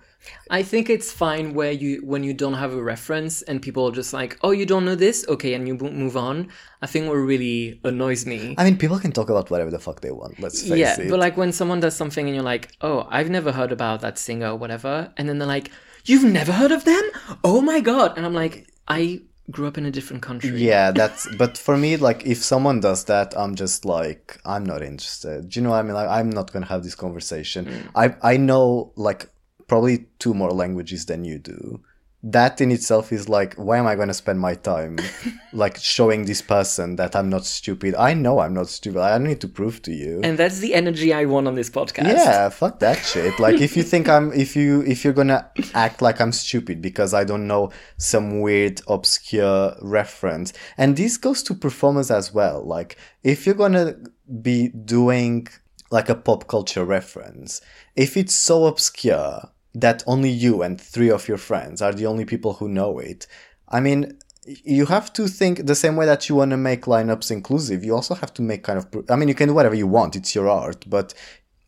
I 0.49 0.63
think 0.63 0.89
it's 0.89 1.11
fine 1.11 1.53
where 1.53 1.71
you 1.71 2.01
when 2.03 2.23
you 2.23 2.33
don't 2.33 2.53
have 2.53 2.73
a 2.73 2.81
reference 2.81 3.41
and 3.41 3.61
people 3.61 3.87
are 3.87 3.91
just 3.91 4.13
like, 4.13 4.37
"Oh, 4.41 4.51
you 4.51 4.65
don't 4.65 4.85
know 4.85 4.95
this? 4.95 5.25
Okay," 5.27 5.53
and 5.53 5.67
you 5.67 5.75
move 5.75 6.15
on. 6.15 6.47
I 6.81 6.87
think 6.87 7.07
what 7.07 7.15
really 7.15 7.79
annoys 7.83 8.25
me. 8.25 8.55
I 8.57 8.63
mean, 8.63 8.77
people 8.77 8.99
can 8.99 9.11
talk 9.11 9.29
about 9.29 9.51
whatever 9.51 9.71
the 9.71 9.79
fuck 9.79 10.01
they 10.01 10.11
want, 10.11 10.39
let's 10.39 10.61
face 10.61 10.77
yeah, 10.77 10.99
it. 10.99 11.09
but 11.09 11.19
like 11.19 11.37
when 11.37 11.51
someone 11.51 11.79
does 11.79 11.95
something 11.95 12.25
and 12.25 12.35
you're 12.35 12.43
like, 12.43 12.69
"Oh, 12.81 13.07
I've 13.09 13.29
never 13.29 13.51
heard 13.51 13.71
about 13.71 14.01
that 14.01 14.17
singer 14.17 14.51
or 14.51 14.55
whatever," 14.55 15.11
and 15.17 15.27
then 15.27 15.39
they're 15.39 15.47
like, 15.47 15.71
"You've 16.05 16.23
never 16.23 16.53
heard 16.53 16.71
of 16.71 16.85
them? 16.85 17.03
Oh 17.43 17.61
my 17.61 17.79
god!" 17.81 18.17
And 18.17 18.25
I'm 18.25 18.33
like, 18.33 18.67
"I 18.87 19.21
grew 19.51 19.67
up 19.67 19.77
in 19.77 19.85
a 19.85 19.91
different 19.91 20.21
country." 20.21 20.51
yeah, 20.61 20.91
that's. 20.91 21.27
But 21.37 21.57
for 21.57 21.77
me, 21.77 21.97
like, 21.97 22.25
if 22.25 22.43
someone 22.43 22.79
does 22.79 23.05
that, 23.05 23.33
I'm 23.37 23.55
just 23.55 23.85
like, 23.85 24.39
I'm 24.45 24.65
not 24.65 24.81
interested. 24.81 25.49
Do 25.49 25.59
you 25.59 25.63
know 25.63 25.71
what 25.71 25.79
I 25.79 25.83
mean? 25.83 25.93
Like, 25.93 26.09
I'm 26.09 26.29
not 26.29 26.51
gonna 26.51 26.65
have 26.67 26.83
this 26.83 26.95
conversation. 26.95 27.65
Mm. 27.65 27.89
I 27.95 28.33
I 28.33 28.37
know 28.37 28.91
like 28.95 29.29
probably 29.67 30.05
two 30.19 30.33
more 30.33 30.51
languages 30.51 31.05
than 31.05 31.25
you 31.25 31.39
do. 31.39 31.81
That 32.25 32.61
in 32.61 32.71
itself 32.71 33.11
is 33.11 33.27
like, 33.27 33.53
why 33.55 33.77
am 33.77 33.85
I 33.85 33.95
going 33.95 34.07
to 34.07 34.13
spend 34.13 34.39
my 34.39 34.55
time 34.55 34.97
like 35.53 35.77
showing 35.77 36.23
this 36.23 36.41
person 36.41 36.95
that 36.95 37.17
I'm 37.17 37.29
not 37.29 37.45
stupid? 37.45 37.95
I 37.95 38.13
know 38.13 38.39
I'm 38.39 38.53
not 38.53 38.69
stupid. 38.69 39.01
I 39.01 39.17
don't 39.17 39.27
need 39.27 39.41
to 39.41 39.49
prove 39.49 39.81
to 39.83 39.91
you. 39.91 40.21
And 40.23 40.39
that's 40.39 40.59
the 40.59 40.73
energy 40.73 41.13
I 41.13 41.25
want 41.25 41.47
on 41.47 41.55
this 41.55 41.69
podcast. 41.69 42.07
Yeah, 42.07 42.47
fuck 42.47 42.79
that 42.79 42.99
shit. 42.99 43.39
Like 43.39 43.59
if 43.59 43.75
you 43.75 43.83
think 43.83 44.07
I'm 44.07 44.31
if 44.31 44.55
you 44.55 44.81
if 44.83 45.03
you're 45.03 45.13
gonna 45.13 45.49
act 45.73 46.01
like 46.01 46.21
I'm 46.21 46.31
stupid 46.31 46.81
because 46.81 47.13
I 47.13 47.25
don't 47.25 47.45
know 47.45 47.71
some 47.97 48.39
weird 48.39 48.81
obscure 48.87 49.75
reference. 49.81 50.53
And 50.77 50.95
this 50.95 51.17
goes 51.17 51.43
to 51.43 51.53
performance 51.53 52.09
as 52.09 52.33
well. 52.33 52.63
Like 52.63 52.97
if 53.21 53.45
you're 53.45 53.55
gonna 53.55 53.95
be 54.41 54.69
doing 54.69 55.47
like 55.91 56.07
a 56.07 56.15
pop 56.15 56.47
culture 56.47 56.85
reference, 56.85 57.59
if 57.97 58.15
it's 58.15 58.33
so 58.33 58.65
obscure 58.65 59.49
that 59.73 60.03
only 60.05 60.29
you 60.29 60.61
and 60.61 60.79
three 60.79 61.09
of 61.09 61.27
your 61.27 61.37
friends 61.37 61.81
are 61.81 61.93
the 61.93 62.05
only 62.05 62.25
people 62.25 62.53
who 62.53 62.67
know 62.67 62.99
it, 62.99 63.27
I 63.69 63.79
mean, 63.79 64.19
you 64.45 64.85
have 64.87 65.11
to 65.13 65.27
think 65.27 65.65
the 65.65 65.75
same 65.75 65.95
way 65.95 66.05
that 66.05 66.29
you 66.29 66.35
want 66.35 66.51
to 66.51 66.57
make 66.57 66.83
lineups 66.83 67.31
inclusive. 67.31 67.83
You 67.83 67.95
also 67.95 68.13
have 68.15 68.33
to 68.35 68.41
make 68.41 68.63
kind 68.63 68.77
of, 68.77 68.87
I 69.09 69.15
mean, 69.15 69.29
you 69.29 69.35
can 69.35 69.49
do 69.49 69.53
whatever 69.53 69.75
you 69.75 69.87
want, 69.87 70.15
it's 70.15 70.35
your 70.35 70.49
art, 70.49 70.85
but 70.87 71.13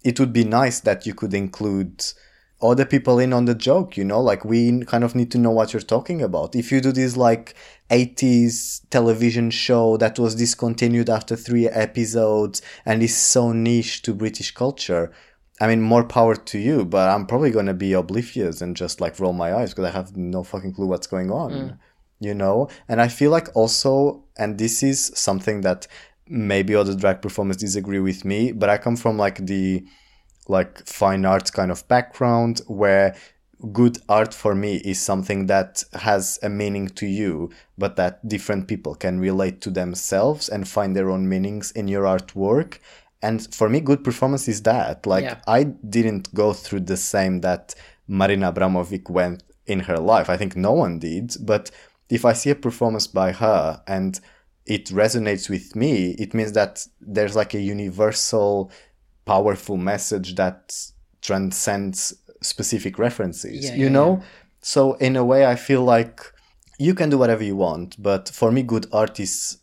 it 0.04 0.20
would 0.20 0.34
be 0.34 0.44
nice 0.44 0.82
that 0.82 1.06
you 1.06 1.14
could 1.14 1.34
include 1.34 2.06
other 2.62 2.86
people 2.86 3.20
in 3.20 3.34
on 3.34 3.46
the 3.46 3.56
joke, 3.56 3.98
you 3.98 4.04
know, 4.04 4.22
like 4.22 4.46
we 4.46 4.84
kind 4.86 5.04
of 5.04 5.16
need 5.16 5.32
to 5.32 5.38
know 5.38 5.52
what 5.52 5.74
you're 5.74 5.82
talking 5.82 6.22
about. 6.22 6.56
If 6.56 6.72
you 6.72 6.80
do 6.82 6.92
this 6.92 7.18
like 7.18 7.56
80s 7.90 8.82
television 8.90 9.52
show 9.52 9.98
that 9.98 10.18
was 10.18 10.36
discontinued 10.36 11.10
after 11.10 11.36
three 11.36 11.68
episodes 11.68 12.62
and 12.86 13.04
is 13.04 13.16
so 13.16 13.52
niche 13.52 14.02
to 14.04 14.14
British 14.14 14.52
culture, 14.52 15.12
I 15.62 15.68
mean, 15.68 15.82
more 15.82 16.04
power 16.04 16.36
to 16.36 16.60
you, 16.60 16.84
but 16.84 17.10
I'm 17.10 17.26
probably 17.26 17.52
going 17.52 17.68
to 17.68 17.74
be 17.74 17.94
oblivious 17.94 18.62
and 18.62 18.76
just 18.76 19.00
like 19.00 19.20
roll 19.20 19.34
my 19.34 19.54
eyes 19.54 19.72
because 19.72 19.86
I 19.86 19.92
have 19.92 20.18
no 20.18 20.44
fucking 20.44 20.74
clue 20.74 20.88
what's 20.88 21.08
going 21.08 21.32
on, 21.32 21.52
mm. 21.52 21.78
you 22.20 22.34
know? 22.34 22.68
And 22.90 23.02
I 23.02 23.08
feel 23.08 23.32
like 23.32 23.56
also, 23.56 24.26
and 24.38 24.58
this 24.58 24.84
is 24.84 25.12
something 25.16 25.62
that 25.62 25.88
maybe 26.28 26.76
other 26.76 26.96
drag 26.96 27.22
performers 27.22 27.58
disagree 27.58 28.00
with 28.00 28.26
me, 28.26 28.52
but 28.52 28.70
I 28.70 28.78
come 28.78 28.98
from 28.98 29.18
like 29.18 29.46
the 29.46 29.86
like 30.48 30.86
fine 30.86 31.26
arts 31.26 31.52
kind 31.52 31.72
of 31.72 31.88
background 31.88 32.62
where 32.68 33.16
good 33.72 33.98
art 34.10 34.34
for 34.34 34.54
me 34.54 34.76
is 34.78 35.02
something 35.02 35.48
that 35.48 35.84
has 35.94 36.38
a 36.44 36.50
meaning 36.50 36.88
to 36.90 37.08
you, 37.08 37.50
but 37.78 37.96
that 37.96 38.28
different 38.28 38.68
people 38.68 38.94
can 38.94 39.20
relate 39.20 39.62
to 39.62 39.70
themselves 39.70 40.50
and 40.50 40.68
find 40.68 40.96
their 40.96 41.10
own 41.10 41.28
meanings 41.28 41.72
in 41.72 41.88
your 41.88 42.04
artwork 42.04 42.80
and 43.26 43.54
for 43.54 43.68
me 43.70 43.80
good 43.80 44.04
performance 44.04 44.48
is 44.48 44.62
that. 44.64 45.06
Like 45.06 45.24
yeah. 45.24 45.42
i 45.48 45.64
didn't 45.64 46.34
go 46.34 46.54
through 46.54 46.82
the 46.82 46.98
same 46.98 47.42
that 47.42 47.76
marina 48.08 48.54
abramovic 48.54 49.10
went 49.10 49.44
in 49.66 49.80
her 49.82 49.98
life. 49.98 50.30
I 50.30 50.38
think 50.38 50.56
no 50.56 50.74
one 50.74 51.00
did 51.00 51.36
but 51.40 51.72
if 52.10 52.24
i 52.24 52.34
see 52.34 52.52
a 52.52 52.56
performance 52.56 53.08
by 53.08 53.32
her 53.32 53.82
and 53.88 54.20
it 54.66 54.86
resonates 54.86 55.50
with 55.50 55.76
me 55.76 56.12
it 56.20 56.34
means 56.34 56.52
that 56.54 56.86
there's 57.02 57.36
like 57.36 57.54
a 57.54 57.60
universal 57.60 58.72
powerful 59.26 59.78
message 59.78 60.36
that 60.36 60.76
transcends 61.22 62.14
specific 62.42 63.00
references 63.00 63.66
yeah, 63.66 63.76
you 63.76 63.86
yeah, 63.86 63.92
know? 63.92 64.22
so 64.62 64.94
in 64.94 65.16
a 65.16 65.26
way 65.26 65.46
i 65.46 65.56
feel 65.56 65.84
like 65.84 66.22
you 66.78 66.94
can 66.94 67.10
do 67.10 67.18
whatever 67.18 67.44
you 67.44 67.56
want 67.56 68.02
but 68.02 68.30
for 68.30 68.52
me 68.52 68.62
good 68.62 68.86
art 68.92 69.20
is 69.20 69.58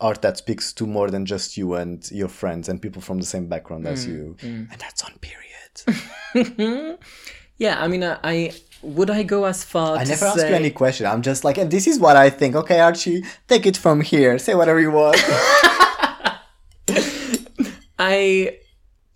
art 0.00 0.22
that 0.22 0.36
speaks 0.36 0.72
to 0.74 0.86
more 0.86 1.10
than 1.10 1.24
just 1.24 1.56
you 1.56 1.74
and 1.74 2.10
your 2.10 2.28
friends 2.28 2.68
and 2.68 2.80
people 2.82 3.00
from 3.00 3.18
the 3.18 3.26
same 3.26 3.46
background 3.46 3.84
mm, 3.84 3.90
as 3.90 4.06
you. 4.06 4.36
mm. 4.40 4.70
and 4.70 4.80
that's 4.80 5.02
on 5.02 5.12
period. 5.20 6.98
Yeah 7.58 7.82
i 7.82 7.88
mean 7.88 8.04
I, 8.04 8.18
I, 8.22 8.52
would 8.82 9.08
i 9.08 9.22
go 9.22 9.46
as 9.46 9.64
far 9.64 9.96
i 9.96 10.04
never 10.04 10.16
say... 10.16 10.26
ask 10.26 10.38
you 10.48 10.54
any 10.54 10.70
question. 10.70 11.06
I'm 11.06 11.22
just 11.22 11.42
like 11.44 11.56
and 11.58 11.70
this 11.70 11.86
is 11.86 11.98
what 11.98 12.16
i 12.16 12.28
think 12.28 12.54
okay 12.54 12.80
archie? 12.80 13.24
Take 13.48 13.66
it 13.66 13.76
from 13.76 14.00
here. 14.02 14.38
Say 14.38 14.54
whatever 14.54 14.80
you 14.80 14.90
want. 14.90 15.16
I 17.98 18.58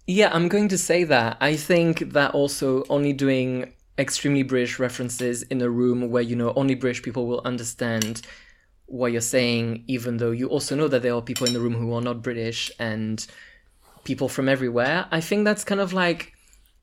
yeah 0.07 0.31
i'm 0.33 0.49
going 0.49 0.69
to 0.69 0.79
say 0.79 1.05
that. 1.05 1.37
I 1.41 1.57
think 1.57 2.13
that 2.13 2.33
also 2.33 2.85
only 2.89 3.13
doing 3.13 3.75
extremely 3.99 4.43
british 4.43 4.79
references 4.79 5.43
in 5.43 5.61
a 5.61 5.69
room 5.69 6.11
where 6.11 6.23
you 6.23 6.35
know 6.35 6.55
only 6.57 6.75
british 6.75 7.03
people 7.03 7.27
will 7.27 7.43
understand 7.45 8.23
what 8.91 9.13
you're 9.13 9.21
saying, 9.21 9.85
even 9.87 10.17
though 10.17 10.33
you 10.33 10.49
also 10.49 10.75
know 10.75 10.89
that 10.89 11.03
there 11.03 11.15
are 11.15 11.23
people 11.23 11.47
in 11.47 11.53
the 11.53 11.61
room 11.61 11.75
who 11.75 11.95
are 11.95 12.01
not 12.01 12.23
British 12.23 12.73
and 12.79 13.25
people 14.03 14.29
from 14.29 14.49
everywhere. 14.49 15.07
I 15.13 15.21
think 15.21 15.45
that's 15.45 15.63
kind 15.63 15.81
of 15.81 15.93
like 15.93 16.33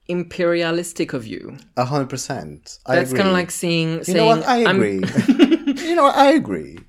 imperialistic 0.07 1.11
of 1.11 1.27
you. 1.27 1.57
A 1.75 1.83
hundred 1.83 2.09
percent. 2.09 2.79
That's 2.87 3.11
kind 3.11 3.27
of 3.27 3.33
like 3.33 3.51
seeing. 3.51 3.97
You 3.97 4.03
saying, 4.05 4.17
know 4.17 4.25
what? 4.25 4.47
I 4.47 4.57
agree. 4.57 5.01
you 5.83 5.95
know 5.95 6.03
what? 6.03 6.15
I 6.15 6.31
agree. 6.31 6.79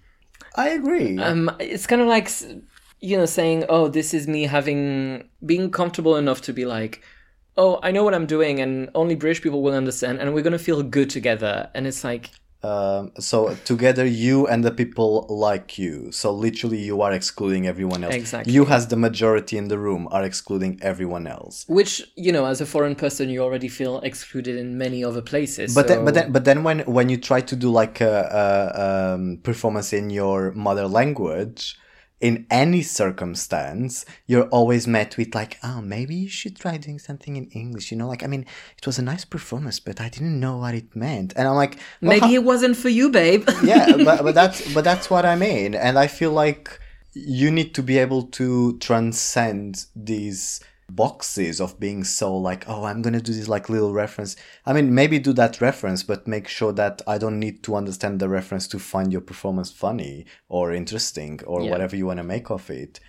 I 0.55 0.69
agree. 0.69 1.19
Um, 1.19 1.51
it's 1.59 1.87
kind 1.87 2.01
of 2.01 2.07
like 2.07 2.31
you 3.01 3.17
know 3.17 3.27
saying, 3.27 3.65
"Oh, 3.69 3.89
this 3.89 4.15
is 4.15 4.29
me 4.29 4.45
having 4.45 5.29
being 5.45 5.71
comfortable 5.71 6.17
enough 6.17 6.43
to 6.43 6.53
be 6.53 6.65
like." 6.65 7.03
Oh, 7.57 7.81
I 7.83 7.91
know 7.91 8.05
what 8.05 8.15
I'm 8.15 8.27
doing, 8.27 8.61
and 8.61 8.89
only 8.95 9.17
British 9.17 9.43
people 9.43 9.63
will 9.63 9.75
understand, 9.75 10.21
and 10.21 10.33
we're 10.33 10.45
gonna 10.45 10.61
feel 10.61 10.81
good 10.85 11.11
together. 11.11 11.69
And 11.75 11.89
it's 11.89 12.05
like, 12.05 12.31
um, 12.63 13.13
so 13.21 13.55
together 13.65 14.05
you 14.05 14.47
and 14.49 14.65
the 14.65 14.73
people 14.73 15.27
like 15.29 15.79
you. 15.79 16.11
So 16.11 16.33
literally 16.33 16.79
you 16.79 17.03
are 17.03 17.13
excluding 17.13 17.67
everyone 17.67 18.03
else. 18.03 18.15
Exactly. 18.15 18.53
You 18.53 18.67
as 18.67 18.89
the 18.89 18.97
majority 18.97 19.57
in 19.57 19.69
the 19.69 19.79
room 19.79 20.09
are 20.11 20.25
excluding 20.25 20.79
everyone 20.83 21.27
else. 21.27 21.65
Which 21.69 22.03
you 22.17 22.33
know 22.33 22.47
as 22.47 22.61
a 22.61 22.67
foreign 22.67 22.97
person 22.97 23.29
you 23.29 23.43
already 23.43 23.69
feel 23.69 24.01
excluded 24.01 24.57
in 24.57 24.77
many 24.77 25.05
other 25.05 25.23
places 25.23 25.75
but 25.75 25.89
so... 25.89 25.95
then 25.95 26.05
but 26.05 26.15
then 26.15 26.33
but 26.33 26.45
then 26.45 26.65
when 26.65 26.81
when 26.81 27.09
you 27.09 27.17
try 27.17 27.41
to 27.41 27.57
do 27.57 27.71
like 27.71 28.01
a, 28.01 28.17
a 28.43 29.15
um, 29.15 29.39
performance 29.43 29.93
in 29.93 30.11
your 30.11 30.53
mother 30.53 30.87
language 30.89 31.77
in 32.21 32.47
any 32.51 32.83
circumstance, 32.83 34.05
you're 34.27 34.49
always 34.49 34.87
met 34.89 35.17
with 35.17 35.35
like, 35.35 35.59
oh, 35.63 35.81
maybe 35.81 36.15
you 36.17 36.29
should 36.29 36.57
try 36.57 36.77
doing 36.77 36.99
something 36.99 37.37
in 37.37 37.47
English. 37.51 37.91
You 37.93 37.97
know, 37.99 38.09
like 38.09 38.23
I 38.25 38.27
mean, 38.27 38.45
it 38.77 38.87
was 38.87 38.99
a 38.99 39.03
nice 39.03 39.25
performance, 39.25 39.79
but 39.79 40.01
I 40.01 40.09
didn't 40.09 40.39
know 40.41 40.57
what 40.57 40.75
it 40.75 40.95
meant, 40.97 41.33
and 41.37 41.47
I'm 41.47 41.55
like, 41.55 41.77
well, 42.01 42.11
maybe 42.11 42.27
how- 42.27 42.33
it 42.33 42.45
wasn't 42.45 42.77
for 42.77 42.89
you, 42.89 43.11
babe. 43.11 43.49
yeah, 43.63 43.97
but 44.05 44.23
but 44.23 44.35
that's 44.35 44.73
but 44.75 44.85
that's 44.85 45.09
what 45.11 45.25
I 45.25 45.37
mean, 45.37 45.75
and 45.75 45.99
I 45.99 46.07
feel 46.09 46.33
like 46.33 46.81
you 47.15 47.51
need 47.51 47.75
to 47.75 47.83
be 47.83 47.99
able 47.99 48.23
to 48.25 48.79
transcend 48.79 49.87
these 49.97 50.61
boxes 50.91 51.61
of 51.61 51.79
being 51.79 52.03
so 52.03 52.35
like 52.35 52.65
oh 52.67 52.85
i'm 52.85 53.03
gonna 53.03 53.21
do 53.21 53.33
this 53.33 53.49
like 53.49 53.69
little 53.69 53.93
reference 53.93 54.37
i 54.65 54.73
mean 54.73 54.95
maybe 54.95 55.19
do 55.19 55.35
that 55.35 55.61
reference 55.61 56.03
but 56.03 56.27
make 56.27 56.49
sure 56.49 56.73
that 56.73 57.03
i 57.07 57.19
don't 57.19 57.39
need 57.39 57.63
to 57.63 57.75
understand 57.75 58.19
the 58.19 58.29
reference 58.29 58.67
to 58.67 58.79
find 58.79 59.13
your 59.13 59.21
performance 59.21 59.71
funny 59.71 60.25
or 60.49 60.73
interesting 60.73 61.39
or 61.47 61.63
yeah. 61.63 61.71
whatever 61.71 61.95
you 61.95 62.07
want 62.07 62.17
to 62.17 62.25
make 62.25 62.51
of 62.51 62.71
it 62.71 63.01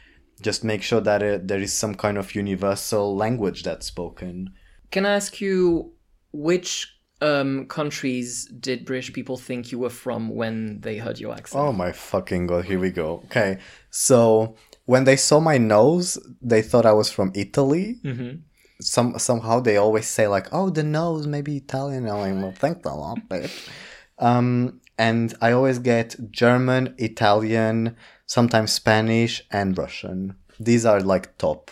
just 0.42 0.64
make 0.64 0.82
sure 0.82 1.02
that 1.02 1.24
it, 1.24 1.48
there 1.48 1.60
is 1.60 1.74
some 1.74 1.96
kind 1.96 2.18
of 2.18 2.36
universal 2.36 3.16
language 3.16 3.64
that's 3.64 3.86
spoken 3.86 4.50
can 4.92 5.06
i 5.06 5.16
ask 5.16 5.40
you 5.40 5.94
which 6.34 7.00
um, 7.22 7.66
countries 7.66 8.46
did 8.60 8.86
British 8.86 9.12
people 9.12 9.38
think 9.38 9.72
you 9.72 9.80
were 9.80 9.90
from 9.90 10.30
when 10.30 10.80
they 10.82 10.98
heard 10.98 11.20
your 11.20 11.34
accent? 11.34 11.62
Oh 11.62 11.72
my 11.74 11.92
fucking 11.92 12.48
god! 12.48 12.66
Here 12.66 12.80
we 12.80 12.92
go. 12.92 13.22
Okay, 13.26 13.60
so 13.90 14.56
when 14.90 15.04
they 15.04 15.16
saw 15.16 15.40
my 15.40 15.60
nose, 15.60 16.18
they 16.42 16.64
thought 16.64 16.84
I 16.84 16.94
was 16.94 17.12
from 17.12 17.32
Italy. 17.36 18.00
Mm-hmm. 18.04 18.32
Some 18.82 19.20
somehow 19.20 19.60
they 19.60 19.78
always 19.78 20.08
say 20.08 20.26
like, 20.28 20.48
"Oh, 20.52 20.72
the 20.72 20.82
nose, 20.82 21.28
maybe 21.28 21.58
Italian." 21.58 22.10
I'm 22.10 22.20
like, 22.26 22.44
"Well, 22.44 22.56
thanks 22.64 22.84
a 22.86 22.96
lot, 22.96 23.20
bitch." 23.30 23.56
Um, 24.18 24.82
and 24.98 25.28
I 25.42 25.52
always 25.52 25.78
get 25.78 26.08
German, 26.32 26.96
Italian, 26.98 27.98
sometimes 28.26 28.72
Spanish, 28.72 29.34
and 29.52 29.78
Russian. 29.78 30.36
These 30.60 30.88
are 30.88 31.02
like 31.02 31.38
top. 31.38 31.70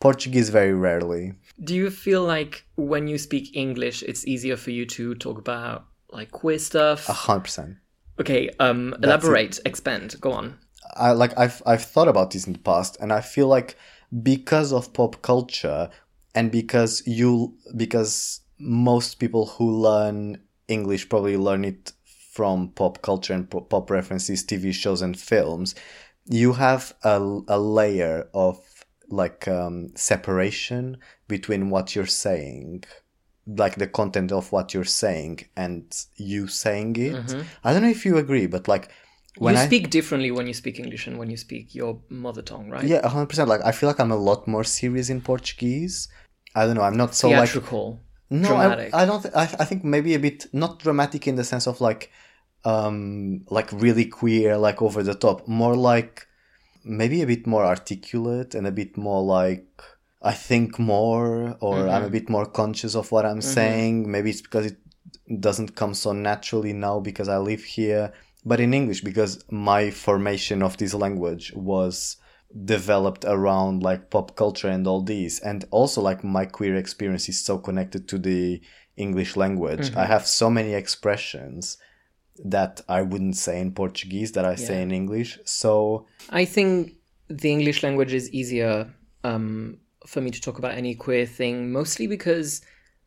Portuguese 0.00 0.50
very 0.50 0.74
rarely. 0.74 1.34
Do 1.62 1.74
you 1.82 1.88
feel 1.88 2.24
like 2.24 2.66
when 2.74 3.06
you 3.06 3.16
speak 3.16 3.44
English, 3.54 4.02
it's 4.02 4.26
easier 4.26 4.56
for 4.56 4.72
you 4.72 4.84
to 4.96 5.14
talk 5.14 5.38
about 5.38 5.84
like 6.10 6.32
queer 6.32 6.58
stuff? 6.58 7.08
A 7.08 7.12
hundred 7.12 7.44
percent. 7.44 7.76
Okay, 8.18 8.50
um, 8.58 8.94
elaborate, 9.04 9.60
expand, 9.64 10.16
go 10.20 10.32
on. 10.32 10.58
I 10.94 11.12
like 11.12 11.36
I've 11.38 11.62
I've 11.66 11.84
thought 11.84 12.08
about 12.08 12.30
this 12.30 12.46
in 12.46 12.52
the 12.52 12.58
past, 12.58 12.96
and 13.00 13.12
I 13.12 13.20
feel 13.20 13.48
like 13.48 13.76
because 14.22 14.72
of 14.72 14.92
pop 14.92 15.22
culture 15.22 15.90
and 16.34 16.50
because 16.50 17.02
you 17.06 17.56
because 17.76 18.40
most 18.58 19.14
people 19.16 19.46
who 19.46 19.70
learn 19.70 20.40
English 20.68 21.08
probably 21.08 21.36
learn 21.36 21.64
it 21.64 21.92
from 22.32 22.68
pop 22.70 23.02
culture 23.02 23.32
and 23.32 23.48
pop 23.50 23.90
references, 23.90 24.44
TV 24.44 24.72
shows 24.72 25.00
and 25.02 25.18
films, 25.18 25.74
you 26.26 26.52
have 26.52 26.94
a, 27.02 27.40
a 27.48 27.58
layer 27.58 28.28
of 28.34 28.60
like 29.08 29.48
um, 29.48 29.88
separation 29.94 30.98
between 31.28 31.70
what 31.70 31.94
you're 31.94 32.06
saying 32.06 32.84
like 33.46 33.76
the 33.76 33.86
content 33.86 34.32
of 34.32 34.50
what 34.50 34.74
you're 34.74 34.84
saying 34.84 35.40
and 35.56 35.84
you 36.16 36.48
saying 36.48 36.96
it. 36.96 37.14
Mm-hmm. 37.14 37.42
I 37.62 37.72
don't 37.72 37.82
know 37.82 37.88
if 37.88 38.04
you 38.04 38.16
agree, 38.18 38.46
but 38.46 38.66
like 38.66 38.90
when 39.38 39.54
you 39.54 39.60
speak 39.62 39.84
I, 39.84 39.88
differently 39.88 40.30
when 40.30 40.46
you 40.46 40.54
speak 40.54 40.78
English 40.78 41.06
and 41.06 41.18
when 41.18 41.30
you 41.30 41.36
speak 41.36 41.74
your 41.74 42.00
mother 42.08 42.42
tongue, 42.42 42.70
right? 42.70 42.84
Yeah, 42.84 43.06
hundred 43.06 43.28
percent. 43.28 43.48
Like 43.48 43.64
I 43.64 43.72
feel 43.72 43.88
like 43.88 44.00
I'm 44.00 44.12
a 44.12 44.16
lot 44.16 44.46
more 44.48 44.64
serious 44.64 45.10
in 45.10 45.20
Portuguese. 45.20 46.08
I 46.54 46.66
don't 46.66 46.76
know. 46.76 46.82
I'm 46.82 46.96
not 46.96 47.14
so 47.14 47.28
theatrical. 47.28 47.90
like 47.90 48.00
no, 48.30 48.48
dramatic. 48.48 48.94
I, 48.94 49.02
I 49.02 49.04
don't. 49.04 49.22
Th- 49.22 49.34
I, 49.34 49.42
I 49.42 49.64
think 49.64 49.84
maybe 49.84 50.14
a 50.14 50.18
bit 50.18 50.46
not 50.52 50.78
dramatic 50.78 51.28
in 51.28 51.36
the 51.36 51.44
sense 51.44 51.66
of 51.66 51.80
like, 51.80 52.10
um, 52.64 53.44
like 53.50 53.70
really 53.72 54.06
queer, 54.06 54.56
like 54.56 54.82
over 54.82 55.02
the 55.02 55.14
top. 55.14 55.46
More 55.46 55.76
like 55.76 56.26
maybe 56.84 57.22
a 57.22 57.26
bit 57.26 57.46
more 57.46 57.64
articulate 57.64 58.54
and 58.54 58.66
a 58.66 58.72
bit 58.72 58.96
more 58.96 59.22
like 59.22 59.82
I 60.22 60.32
think 60.32 60.78
more, 60.78 61.56
or 61.60 61.88
I'm 61.88 62.04
a 62.04 62.10
bit 62.10 62.28
more 62.28 62.46
conscious 62.46 62.96
of 62.96 63.12
what 63.12 63.26
I'm 63.26 63.42
saying. 63.42 64.10
Maybe 64.10 64.30
it's 64.30 64.40
because 64.40 64.66
it 64.66 65.40
doesn't 65.40 65.76
come 65.76 65.94
so 65.94 66.12
naturally 66.12 66.72
now 66.72 67.00
because 67.00 67.28
I 67.28 67.38
live 67.38 67.62
here. 67.62 68.12
But 68.46 68.60
in 68.60 68.72
English, 68.72 69.00
because 69.02 69.44
my 69.50 69.90
formation 69.90 70.62
of 70.62 70.76
this 70.76 70.94
language 70.94 71.52
was 71.54 72.16
developed 72.64 73.24
around 73.26 73.82
like 73.82 74.08
pop 74.08 74.36
culture 74.36 74.68
and 74.68 74.86
all 74.86 75.02
these. 75.02 75.40
And 75.40 75.64
also 75.70 76.00
like 76.00 76.22
my 76.22 76.46
queer 76.46 76.76
experience 76.76 77.28
is 77.28 77.44
so 77.44 77.58
connected 77.58 78.08
to 78.08 78.18
the 78.18 78.62
english 78.96 79.36
language. 79.36 79.94
I 79.94 80.06
have 80.06 80.26
so 80.26 80.48
many 80.48 80.72
expressions 80.72 81.76
that 82.44 82.82
i 82.88 83.00
wouldn't 83.00 83.34
say 83.34 83.58
in 83.58 83.72
portuguese 83.72 84.32
that 84.32 84.44
i 84.44 84.54
say 84.54 84.82
in 84.82 84.90
english. 84.90 85.38
So 85.44 86.06
I 86.30 86.44
think 86.44 86.96
the 87.28 87.50
English 87.50 87.82
language 87.82 88.12
is 88.12 88.30
easier 88.30 88.94
um, 89.24 89.78
for 90.06 90.20
me 90.20 90.30
to 90.30 90.40
talk 90.40 90.58
about 90.58 90.72
any 90.72 90.94
queer 90.94 91.26
thing, 91.26 91.72
mostly 91.72 92.06
because 92.06 92.62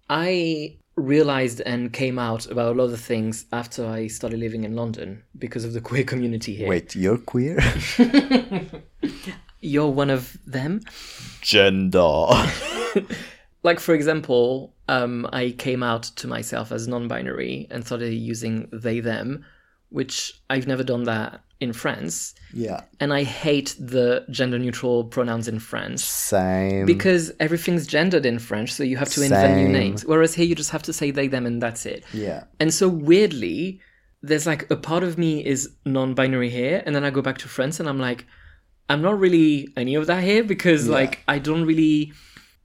I 0.09 0.77
realized 0.99 1.61
and 1.61 1.91
came 1.93 2.19
out 2.19 2.45
about 2.47 2.75
a 2.75 2.81
lot 2.81 2.91
of 2.91 2.99
things 2.99 3.45
after 3.51 3.85
I 3.85 4.07
started 4.07 4.39
living 4.39 4.63
in 4.63 4.75
London 4.75 5.23
because 5.37 5.65
of 5.65 5.73
the 5.73 5.81
queer 5.89 6.03
community 6.03 6.55
here. 6.55 6.67
wait 6.67 6.95
you're 6.95 7.17
queer 7.17 7.59
You're 9.61 9.89
one 9.89 10.09
of 10.09 10.37
them? 10.45 10.81
gender 11.41 12.25
Like, 13.61 13.79
for 13.81 13.93
example, 13.93 14.73
um, 14.87 15.27
I 15.33 15.51
came 15.51 15.83
out 15.83 16.03
to 16.03 16.27
myself 16.27 16.71
as 16.71 16.87
non 16.87 17.07
binary 17.09 17.67
and 17.69 17.85
started 17.85 18.13
using 18.13 18.69
they, 18.71 19.01
them, 19.01 19.43
which 19.89 20.41
I've 20.49 20.65
never 20.65 20.83
done 20.83 21.03
that 21.03 21.41
in 21.59 21.73
France. 21.73 22.33
yeah 22.53 22.81
And 23.01 23.11
I 23.13 23.23
hate 23.23 23.75
the 23.79 24.25
gender 24.29 24.57
neutral 24.59 25.03
pronouns 25.03 25.47
in 25.47 25.59
France. 25.59 26.03
same 26.05 26.85
because 26.85 27.31
everything's 27.39 27.85
gendered 27.87 28.25
in 28.25 28.39
French, 28.39 28.71
so 28.73 28.83
you 28.83 28.97
have 28.97 29.09
to 29.09 29.21
invent 29.21 29.55
new 29.57 29.63
Same. 29.65 29.71
names. 29.73 30.05
Whereas 30.05 30.33
here, 30.35 30.45
you 30.45 30.55
just 30.55 30.71
have 30.71 30.83
to 30.83 30.93
say 30.93 31.11
they, 31.11 31.27
them, 31.27 31.45
and 31.45 31.61
that's 31.61 31.85
it. 31.85 32.03
yeah 32.13 32.43
And 32.61 32.73
so 32.73 32.87
weirdly, 32.87 33.81
there's 34.21 34.47
like 34.47 34.69
a 34.71 34.75
part 34.89 35.03
of 35.03 35.17
me 35.17 35.45
is 35.45 35.69
non-binary 35.85 36.49
here, 36.49 36.81
and 36.85 36.95
then 36.95 37.03
I 37.03 37.09
go 37.09 37.21
back 37.21 37.37
to 37.39 37.47
France, 37.47 37.79
and 37.79 37.87
I'm 37.89 37.99
like, 37.99 38.25
I'm 38.91 39.01
not 39.01 39.19
really 39.19 39.67
any 39.77 39.95
of 39.95 40.07
that 40.07 40.23
here 40.23 40.43
because 40.43 40.87
like 40.87 41.13
I 41.27 41.37
don't 41.39 41.65
really 41.65 42.13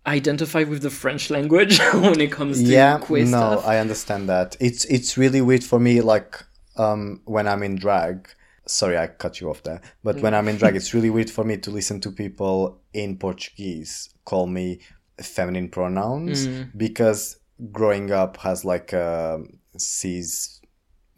identify 0.06 0.62
with 0.64 0.82
the 0.82 0.90
French 0.90 1.30
language 1.30 1.78
when 1.94 2.20
it 2.20 2.30
comes 2.32 2.58
to 2.62 2.64
yeah 2.66 2.98
queer 2.98 3.24
no 3.24 3.30
stuff. 3.30 3.66
i 3.66 3.78
understand 3.78 4.28
that 4.28 4.54
it's 4.60 4.84
it's 4.96 5.16
really 5.16 5.40
weird 5.40 5.64
for 5.64 5.78
me 5.80 6.00
like 6.02 6.44
um 6.76 7.20
when 7.24 7.46
i'm 7.48 7.62
in 7.62 7.74
drag 7.76 8.28
sorry 8.66 8.96
i 8.96 9.06
cut 9.06 9.40
you 9.40 9.50
off 9.50 9.62
there 9.62 9.80
but 10.02 10.20
when 10.20 10.34
i'm 10.34 10.48
in 10.48 10.56
drag 10.56 10.74
it's 10.76 10.94
really 10.96 11.10
weird 11.10 11.30
for 11.30 11.44
me 11.44 11.56
to 11.56 11.70
listen 11.70 12.00
to 12.00 12.10
people 12.10 12.80
in 12.92 13.16
portuguese 13.16 14.10
call 14.24 14.46
me 14.46 14.80
feminine 15.20 15.68
pronouns 15.68 16.46
mm. 16.48 16.70
because 16.76 17.36
growing 17.72 18.10
up 18.10 18.36
has 18.38 18.64
like 18.64 18.92
a 18.92 19.40
cis 19.76 20.60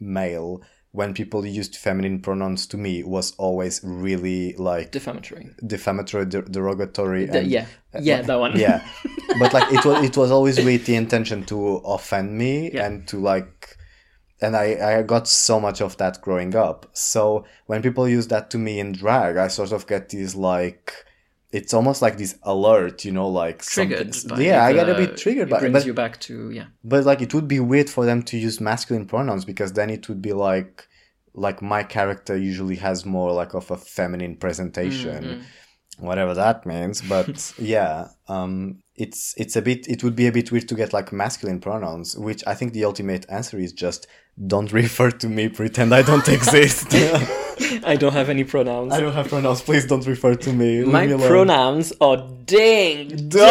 male 0.01 0.61
when 0.93 1.13
people 1.13 1.45
used 1.47 1.77
feminine 1.77 2.21
pronouns 2.21 2.67
to 2.67 2.77
me 2.77 3.03
was 3.03 3.33
always 3.37 3.81
really 3.85 4.55
like 4.57 4.93
Defamatory. 4.93 5.51
defamatory 5.67 6.25
der- 6.27 6.43
derogatory 6.43 7.29
and 7.29 7.47
yeah, 7.49 7.67
uh, 7.95 7.99
yeah, 8.03 8.23
that 8.23 8.41
one. 8.41 8.59
yeah 8.59 8.87
but 9.39 9.53
like 9.53 9.71
it 9.73 9.85
was 9.85 10.03
it 10.05 10.17
was 10.17 10.31
always 10.31 10.57
with 10.65 10.87
the 10.87 10.95
intention 10.97 11.45
to 11.45 11.77
offend 11.85 12.37
me 12.37 12.71
Yeah. 12.73 12.87
and 12.87 13.07
to 13.09 13.19
like 13.19 13.77
and 14.41 14.57
I, 14.57 14.99
I 14.99 15.03
got 15.03 15.27
so 15.27 15.59
much 15.59 15.81
of 15.81 15.97
that 15.97 16.21
growing 16.21 16.55
up 16.55 16.89
so 16.93 17.45
when 17.67 17.83
people 17.83 18.09
use 18.09 18.29
that 18.29 18.51
to 18.51 18.59
me 18.59 18.79
in 18.81 18.93
drag 18.93 19.37
i 19.37 19.49
sort 19.49 19.73
of 19.73 19.87
get 19.87 20.11
these 20.11 20.35
like 20.35 20.93
it's 21.53 21.73
almost 21.73 22.03
like 22.03 22.19
this 22.19 22.39
alert 22.43 23.05
you 23.05 23.13
know 23.13 23.29
like 23.29 23.63
Triggered. 23.63 24.15
yeah 24.37 24.65
i 24.65 24.73
get 24.73 24.89
a 24.89 24.95
bit 24.95 25.17
triggered 25.17 25.49
by 25.49 25.59
it 25.59 25.61
brings 25.61 25.73
but, 25.73 25.87
you 25.87 25.95
back 25.95 26.21
to 26.21 26.51
yeah. 26.51 26.67
but 26.85 27.05
like 27.05 27.23
it 27.23 27.33
would 27.33 27.49
be 27.49 27.61
weird 27.61 27.89
for 27.89 28.05
them 28.05 28.23
to 28.25 28.37
use 28.37 28.61
masculine 28.61 29.07
pronouns 29.07 29.45
because 29.45 29.73
then 29.73 29.91
it 29.91 30.09
would 30.09 30.21
be 30.21 30.33
like 30.33 30.87
like 31.35 31.63
my 31.63 31.83
character 31.83 32.37
usually 32.37 32.77
has 32.77 33.05
more 33.05 33.33
like 33.33 33.55
of 33.55 33.71
a 33.71 33.77
feminine 33.77 34.37
presentation 34.37 35.25
mm-hmm. 35.25 35.43
Whatever 35.99 36.35
that 36.35 36.67
means 36.67 37.01
but 37.03 37.53
yeah 37.59 38.09
um 38.29 38.79
it's 38.95 39.35
it's 39.37 39.57
a 39.57 39.63
bit 39.63 39.87
it 39.89 40.03
would 40.05 40.15
be 40.15 40.27
a 40.27 40.33
bit 40.33 40.53
weird 40.53 40.69
to 40.69 40.75
get 40.75 40.93
like 40.93 41.13
masculine 41.13 41.61
pronouns 41.61 42.17
which 42.19 42.43
i 42.47 42.55
think 42.55 42.73
the 42.73 42.85
ultimate 42.85 43.25
answer 43.29 43.59
is 43.59 43.73
just 43.73 44.07
don't 44.47 44.73
refer 44.83 45.11
to 45.11 45.29
me 45.29 45.49
pretend 45.49 45.95
i 45.95 46.03
don't 46.03 46.29
exist. 46.29 46.89
I 47.85 47.97
don't 47.97 48.13
have 48.13 48.29
any 48.29 48.45
pronouns. 48.45 48.93
i 48.93 49.01
don't 49.01 49.15
have 49.15 49.29
pronouns. 49.29 49.63
Please 49.63 49.87
don't 49.87 50.07
refer 50.07 50.35
to 50.35 50.53
me. 50.53 50.83
Leave 50.83 50.93
My 50.93 51.07
me 51.07 51.27
pronouns 51.27 51.91
are 52.03 52.19
ding 52.45 53.29
Dog! 53.29 53.47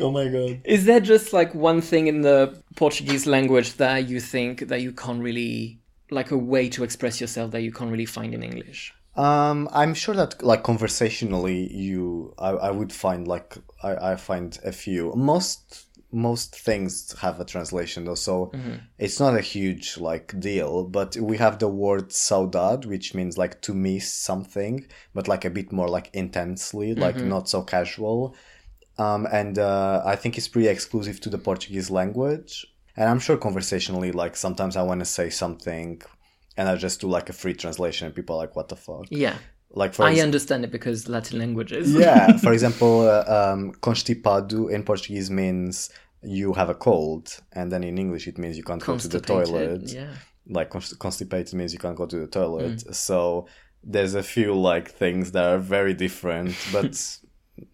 oh 0.00 0.10
my 0.12 0.28
god. 0.28 0.60
Is 0.64 0.84
there 0.84 1.00
just 1.00 1.32
like 1.32 1.52
one 1.54 1.80
thing 1.80 2.06
in 2.06 2.20
the 2.22 2.62
Portuguese 2.76 3.26
language 3.26 3.74
that 3.74 4.08
you 4.08 4.20
think 4.20 4.68
that 4.68 4.80
you 4.82 4.92
can't 4.92 5.20
really 5.20 5.81
like 6.12 6.30
a 6.30 6.36
way 6.36 6.68
to 6.70 6.84
express 6.84 7.20
yourself 7.20 7.50
that 7.52 7.62
you 7.62 7.72
can't 7.72 7.90
really 7.90 8.06
find 8.06 8.34
in 8.34 8.42
English? 8.42 8.94
Um, 9.16 9.68
I'm 9.72 9.94
sure 9.94 10.14
that 10.14 10.42
like 10.42 10.62
conversationally, 10.62 11.70
you 11.72 12.34
I, 12.38 12.50
I 12.50 12.70
would 12.70 12.92
find 12.92 13.28
like 13.28 13.56
I, 13.82 14.12
I 14.12 14.16
find 14.16 14.58
a 14.64 14.72
few 14.72 15.12
most 15.14 15.86
most 16.12 16.54
things 16.54 17.14
have 17.20 17.40
a 17.40 17.44
translation 17.44 18.04
though, 18.04 18.14
so 18.14 18.52
it's 18.98 19.18
not 19.18 19.34
a 19.34 19.40
huge 19.40 19.98
like 19.98 20.38
deal. 20.38 20.84
But 20.84 21.16
we 21.16 21.38
have 21.38 21.58
the 21.58 21.68
word 21.68 22.10
saudade, 22.10 22.86
which 22.86 23.14
means 23.14 23.38
like 23.38 23.60
to 23.62 23.74
miss 23.74 24.12
something, 24.12 24.86
but 25.14 25.28
like 25.28 25.44
a 25.44 25.50
bit 25.50 25.72
more 25.72 25.88
like 25.88 26.10
intensely, 26.12 26.94
like 26.94 27.16
not 27.16 27.48
so 27.48 27.62
casual. 27.62 28.34
Um, 28.98 29.26
and 29.32 29.58
uh, 29.58 30.02
I 30.04 30.16
think 30.16 30.36
it's 30.36 30.48
pretty 30.48 30.68
exclusive 30.68 31.20
to 31.20 31.30
the 31.30 31.38
Portuguese 31.38 31.90
language. 31.90 32.66
And 32.96 33.08
I'm 33.08 33.18
sure 33.20 33.36
conversationally, 33.36 34.12
like 34.12 34.36
sometimes 34.36 34.76
I 34.76 34.82
want 34.82 35.00
to 35.00 35.06
say 35.06 35.30
something, 35.30 36.02
and 36.56 36.68
I 36.68 36.76
just 36.76 37.00
do 37.00 37.08
like 37.08 37.28
a 37.30 37.32
free 37.32 37.54
translation, 37.54 38.06
and 38.06 38.14
people 38.14 38.36
are 38.36 38.38
like, 38.38 38.54
"What 38.56 38.68
the 38.68 38.76
fuck?" 38.76 39.06
Yeah. 39.10 39.36
Like 39.74 39.94
for 39.94 40.04
I 40.04 40.12
ex- 40.12 40.20
understand 40.20 40.64
it 40.64 40.70
because 40.70 41.08
Latin 41.08 41.38
languages. 41.38 41.92
yeah, 41.94 42.36
for 42.44 42.52
example, 42.52 43.08
uh, 43.08 43.24
um, 43.26 43.72
constipado 43.80 44.70
in 44.70 44.84
Portuguese 44.84 45.30
means 45.30 45.88
you 46.22 46.52
have 46.52 46.68
a 46.68 46.74
cold, 46.74 47.40
and 47.52 47.72
then 47.72 47.82
in 47.82 47.96
English 47.98 48.28
it 48.28 48.36
means 48.38 48.56
you 48.56 48.64
can't 48.64 48.84
go 48.84 48.98
to 48.98 49.08
the 49.08 49.20
toilet. 49.20 49.90
Yeah. 49.90 50.12
Like 50.46 50.70
const- 50.70 50.98
constipated 50.98 51.54
means 51.54 51.72
you 51.72 51.78
can't 51.78 51.96
go 51.96 52.06
to 52.06 52.18
the 52.18 52.26
toilet. 52.26 52.78
Mm. 52.78 52.94
So 52.94 53.46
there's 53.82 54.14
a 54.14 54.22
few 54.22 54.54
like 54.54 54.90
things 54.90 55.32
that 55.32 55.44
are 55.44 55.58
very 55.58 55.94
different, 55.94 56.54
but 56.70 57.18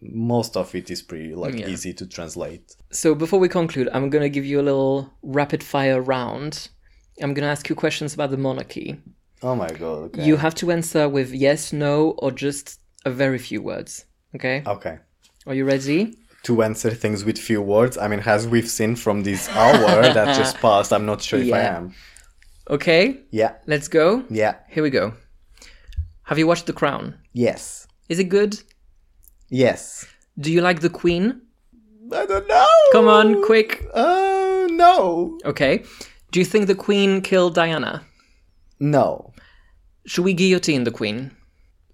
most 0.01 0.55
of 0.57 0.73
it 0.75 0.89
is 0.91 1.01
pretty 1.01 1.33
like 1.35 1.55
Yeah. 1.55 1.67
easy 1.67 1.93
to 1.93 2.05
translate. 2.05 2.75
So 2.91 3.15
before 3.15 3.39
we 3.39 3.49
conclude, 3.49 3.89
I'm 3.93 4.09
going 4.09 4.21
to 4.23 4.29
give 4.29 4.45
you 4.45 4.59
a 4.59 4.65
little 4.69 5.11
rapid 5.23 5.63
fire 5.63 6.01
round. 6.01 6.69
I'm 7.21 7.33
going 7.33 7.43
to 7.45 7.49
ask 7.51 7.69
you 7.69 7.75
questions 7.75 8.13
about 8.13 8.31
the 8.31 8.37
monarchy. 8.37 8.99
Oh 9.41 9.55
my 9.55 9.69
god. 9.69 9.97
Okay. 10.15 10.25
You 10.25 10.37
have 10.37 10.55
to 10.55 10.71
answer 10.71 11.07
with 11.07 11.31
yes, 11.33 11.71
no, 11.71 12.11
or 12.17 12.31
just 12.31 12.79
a 13.05 13.09
very 13.11 13.37
few 13.37 13.61
words. 13.61 14.05
Okay? 14.35 14.63
okay. 14.67 14.99
Are 15.47 15.53
you 15.55 15.65
ready? 15.65 16.15
To 16.43 16.61
answer 16.63 16.91
things 16.91 17.23
with 17.25 17.37
few 17.37 17.61
words, 17.61 17.97
I 17.97 18.07
mean, 18.07 18.21
as 18.25 18.47
we've 18.47 18.69
seen 18.69 18.95
from 18.95 19.23
this 19.23 19.49
hour 19.49 20.01
that 20.13 20.35
just 20.37 20.57
passed, 20.57 20.91
I'm 20.93 21.05
not 21.05 21.21
sure 21.21 21.39
if 21.39 21.53
I 21.53 21.61
am. 21.61 21.93
Okay, 22.69 23.21
Yeah. 23.31 23.53
let's 23.65 23.87
go. 23.87 24.23
Yeah. 24.29 24.55
Here 24.69 24.83
we 24.83 24.89
go. 24.89 25.13
Have 26.23 26.37
you 26.37 26.45
watched 26.47 26.67
The 26.67 26.73
Crown? 26.73 27.15
Yes. 27.33 27.87
Is 28.09 28.19
it 28.19 28.25
good? 28.25 28.61
Yes. 29.49 30.05
Do 30.37 30.51
you 30.51 30.61
like 30.61 30.81
the 30.81 30.89
Queen? 30.89 31.41
I 32.11 32.25
don't 32.25 32.47
know. 32.47 32.67
Come 32.91 33.07
on, 33.07 33.43
quick. 33.43 33.85
Uh, 33.93 34.67
no. 34.71 35.37
Okay. 35.45 35.83
Do 36.31 36.39
you 36.39 36.45
think 36.45 36.67
the 36.67 36.75
Queen 36.75 37.21
killed 37.21 37.55
Diana? 37.55 38.03
No. 38.79 39.33
Should 40.05 40.23
we 40.25 40.33
guillotine 40.33 40.83
the 40.85 40.91
Queen? 40.91 41.31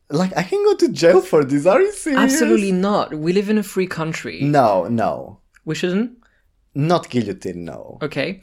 Like, 0.10 0.36
I 0.38 0.43
can 0.43 0.64
go 0.64 0.76
to 0.76 0.89
jail 0.89 1.22
for 1.22 1.43
this. 1.43 1.66
Are 1.66 1.82
you 1.82 1.91
serious? 1.91 2.22
Absolutely 2.22 2.72
not. 2.72 3.14
We 3.14 3.34
live 3.34 3.49
in 3.49 3.58
a 3.58 3.64
free 3.64 3.88
country. 3.88 4.41
No, 4.41 4.88
no. 4.88 5.39
We 5.66 5.74
shouldn't? 5.76 6.12
Not 6.76 7.10
guillotine, 7.10 7.66
no. 7.66 7.97
Okay. 8.01 8.41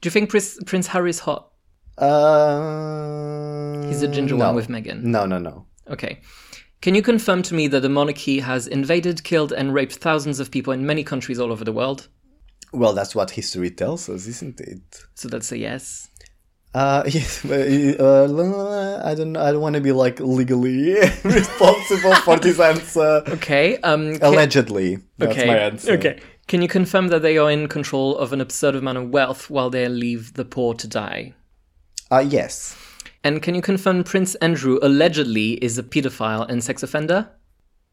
Do 0.00 0.06
you 0.06 0.10
think 0.10 0.30
Prince, 0.30 0.58
Prince 0.64 0.86
Harry 0.88 1.10
is 1.10 1.18
hot? 1.20 1.50
Uh, 1.98 3.86
He's 3.88 4.02
a 4.02 4.08
ginger 4.08 4.36
no. 4.36 4.46
one 4.46 4.54
with 4.54 4.68
Meghan. 4.68 5.02
No, 5.02 5.26
no, 5.26 5.38
no. 5.38 5.66
Okay. 5.90 6.20
Can 6.82 6.96
you 6.96 7.02
confirm 7.02 7.42
to 7.44 7.54
me 7.54 7.68
that 7.68 7.80
the 7.80 7.88
monarchy 7.88 8.40
has 8.40 8.66
invaded, 8.66 9.22
killed, 9.22 9.52
and 9.52 9.72
raped 9.72 9.94
thousands 9.94 10.40
of 10.40 10.50
people 10.50 10.72
in 10.72 10.84
many 10.84 11.04
countries 11.04 11.38
all 11.38 11.52
over 11.52 11.64
the 11.64 11.72
world? 11.72 12.08
Well, 12.72 12.92
that's 12.92 13.14
what 13.14 13.30
history 13.30 13.70
tells 13.70 14.08
us, 14.08 14.26
isn't 14.26 14.60
it? 14.60 15.04
So 15.14 15.28
that's 15.28 15.52
a 15.52 15.58
yes. 15.58 16.08
Uh, 16.74 17.04
yes, 17.08 17.42
but, 17.46 17.60
uh, 18.00 19.02
I 19.04 19.14
don't. 19.14 19.36
I 19.36 19.52
don't 19.52 19.60
want 19.60 19.76
to 19.76 19.80
be 19.80 19.92
like 19.92 20.18
legally 20.18 20.94
responsible 21.24 22.14
for 22.16 22.38
this 22.38 22.58
answer. 22.58 23.22
Okay. 23.28 23.76
Um, 23.78 24.18
ca- 24.18 24.28
Allegedly, 24.28 24.98
that's 25.18 25.38
okay. 25.38 25.46
my 25.46 25.58
answer. 25.58 25.92
Okay. 25.92 26.18
Can 26.48 26.62
you 26.62 26.68
confirm 26.68 27.08
that 27.08 27.22
they 27.22 27.38
are 27.38 27.50
in 27.50 27.68
control 27.68 28.18
of 28.18 28.32
an 28.32 28.40
absurd 28.40 28.74
amount 28.74 28.98
of 28.98 29.10
wealth 29.10 29.48
while 29.48 29.70
they 29.70 29.86
leave 29.88 30.34
the 30.34 30.44
poor 30.44 30.74
to 30.74 30.88
die? 30.88 31.34
Uh, 32.10 32.24
yes. 32.26 32.76
And 33.24 33.42
can 33.42 33.54
you 33.54 33.62
confirm 33.62 34.02
Prince 34.04 34.34
Andrew 34.36 34.78
allegedly 34.82 35.52
is 35.64 35.78
a 35.78 35.82
pedophile 35.82 36.48
and 36.48 36.62
sex 36.62 36.82
offender? 36.82 37.28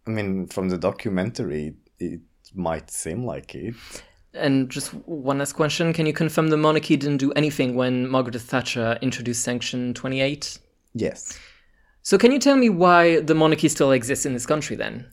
I 0.08 0.12
mean, 0.12 0.48
from 0.48 0.70
the 0.70 0.78
documentary, 0.78 1.76
it 2.00 2.22
might 2.56 2.90
seem 2.90 3.26
like 3.26 3.54
it. 3.54 3.76
And 4.34 4.70
just 4.70 4.94
one 4.94 5.40
last 5.40 5.54
question: 5.54 5.94
Can 5.94 6.06
you 6.06 6.14
confirm 6.14 6.50
the 6.50 6.58
monarchy 6.58 6.98
didn't 6.98 7.18
do 7.18 7.32
anything 7.34 7.76
when 7.76 8.08
Margaret 8.08 8.40
Thatcher 8.42 8.98
introduced 9.02 9.44
Section 9.44 9.94
28? 9.94 10.60
Yes. 10.94 11.38
So 12.02 12.18
can 12.18 12.32
you 12.32 12.40
tell 12.40 12.56
me 12.56 12.70
why 12.70 13.20
the 13.20 13.36
monarchy 13.36 13.70
still 13.70 13.92
exists 13.92 14.26
in 14.26 14.34
this 14.34 14.46
country 14.46 14.76
then? 14.76 15.08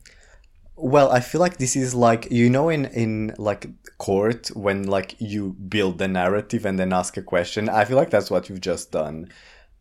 Well, 0.76 1.10
I 1.10 1.20
feel 1.20 1.40
like 1.40 1.56
this 1.56 1.76
is 1.76 1.94
like 1.94 2.30
you 2.30 2.50
know 2.50 2.68
in 2.68 2.86
in 2.86 3.34
like 3.38 3.66
court 3.98 4.48
when 4.48 4.84
like 4.84 5.16
you 5.18 5.56
build 5.68 5.98
the 5.98 6.08
narrative 6.08 6.66
and 6.66 6.78
then 6.78 6.92
ask 6.92 7.16
a 7.16 7.22
question. 7.22 7.68
I 7.68 7.84
feel 7.86 7.96
like 7.96 8.10
that's 8.10 8.30
what 8.30 8.48
you've 8.48 8.60
just 8.60 8.92
done. 8.92 9.30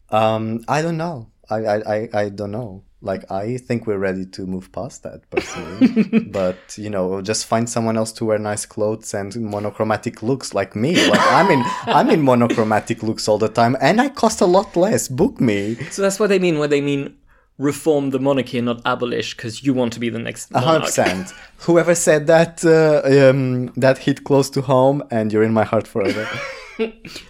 Um, 0.10 0.64
I 0.68 0.82
don't 0.82 0.98
know. 0.98 1.30
I 1.50 1.58
I 1.58 1.96
I, 1.96 2.10
I 2.14 2.30
don't 2.30 2.52
know. 2.52 2.84
Like 3.02 3.30
I 3.32 3.58
think 3.58 3.86
we're 3.86 4.00
ready 4.00 4.26
to 4.26 4.48
move 4.48 4.72
past 4.72 5.04
that 5.04 5.30
personally. 5.30 6.20
but 6.32 6.58
you 6.78 6.90
know, 6.90 7.22
just 7.22 7.46
find 7.46 7.70
someone 7.70 7.98
else 7.98 8.12
to 8.14 8.26
wear 8.26 8.40
nice 8.40 8.66
clothes 8.66 9.14
and 9.14 9.36
monochromatic 9.36 10.24
looks 10.24 10.54
like 10.54 10.76
me. 10.76 11.08
Like 11.08 11.22
I'm 11.22 11.52
in 11.52 11.64
I'm 11.86 12.10
in 12.10 12.24
monochromatic 12.24 13.04
looks 13.04 13.28
all 13.28 13.38
the 13.38 13.50
time, 13.50 13.78
and 13.80 14.02
I 14.02 14.10
cost 14.10 14.42
a 14.42 14.46
lot 14.46 14.76
less. 14.76 15.08
Book 15.08 15.40
me. 15.40 15.76
So 15.92 16.02
that's 16.02 16.20
what 16.20 16.28
they 16.28 16.40
mean 16.40 16.58
when 16.58 16.70
they 16.70 16.82
mean 16.82 17.18
reform 17.58 18.10
the 18.10 18.20
monarchy 18.20 18.58
and 18.58 18.66
not 18.66 18.82
abolish 18.86 19.36
because 19.36 19.64
you 19.64 19.74
want 19.74 19.94
to 19.94 20.00
be 20.00 20.10
the 20.10 20.20
next 20.20 20.52
A 20.52 20.56
100%. 20.56 21.34
Whoever 21.60 21.96
said 21.96 22.28
that, 22.28 22.66
uh, 22.66 23.30
um, 23.30 23.68
that 23.78 24.00
hit 24.00 24.26
close 24.26 24.50
to 24.52 24.62
home, 24.62 25.04
and 25.10 25.32
you're 25.32 25.44
in 25.44 25.54
my 25.54 25.64
heart 25.64 25.88
forever. 25.88 26.28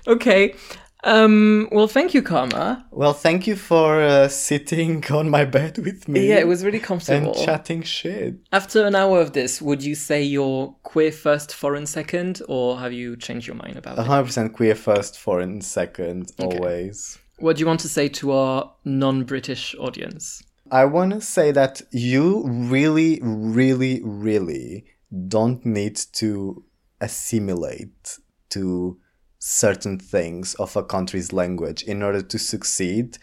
Okay. 0.08 0.56
Um, 1.06 1.70
well, 1.72 1.88
thank 1.88 2.14
you, 2.16 2.24
Karma. 2.24 2.86
well, 2.91 3.14
thank 3.14 3.45
you 3.45 3.56
for 3.56 4.01
uh, 4.01 4.28
sitting 4.28 5.06
on 5.12 5.30
my 5.30 5.45
bed 5.45 5.78
with 5.78 6.08
me. 6.08 6.28
Yeah, 6.30 6.38
it 6.39 6.47
was 6.47 6.66
really 6.66 6.80
comfortable. 6.80 7.34
and 7.36 7.45
chatting 7.45 7.84
shit. 7.84 8.36
After 8.51 8.86
an 8.86 8.95
hour 8.95 9.22
of 9.22 9.34
this, 9.34 9.62
would 9.62 9.84
you 9.84 9.93
say 9.93 10.24
you're 10.24 10.76
queer 10.82 11.12
first, 11.12 11.53
foreign 11.53 11.86
second, 11.86 12.41
or 12.47 12.80
have 12.80 12.91
you 12.91 13.16
changed 13.18 13.45
your 13.45 13.56
mind 13.56 13.78
about 13.78 13.97
A 13.99 14.01
it? 14.01 14.08
hundred 14.08 14.26
percent 14.26 14.53
queer 14.53 14.74
first, 14.76 15.20
foreign 15.20 15.62
second, 15.62 16.32
always. 16.39 17.20
What 17.38 17.58
do 17.58 17.60
you 17.60 17.68
want 17.68 17.82
to 17.82 17.89
say 17.89 18.08
to 18.10 18.32
our 18.32 18.74
non-British 18.86 19.76
audience? 19.80 20.41
I 20.72 20.86
want 20.86 21.12
to 21.14 21.22
say 21.22 21.51
that 21.51 21.82
you 21.91 22.43
really, 22.47 23.20
really, 23.22 24.01
really 24.03 24.86
don't 25.28 25.64
need 25.66 25.97
to 26.14 26.64
assimilate 27.01 28.18
to 28.49 28.97
certain 29.48 30.00
things 30.00 30.56
of 30.56 30.76
a 30.76 30.84
country's 30.84 31.32
language 31.32 31.84
in 31.84 32.02
order 32.02 32.20
to 32.20 32.39
succeed. 32.39 33.16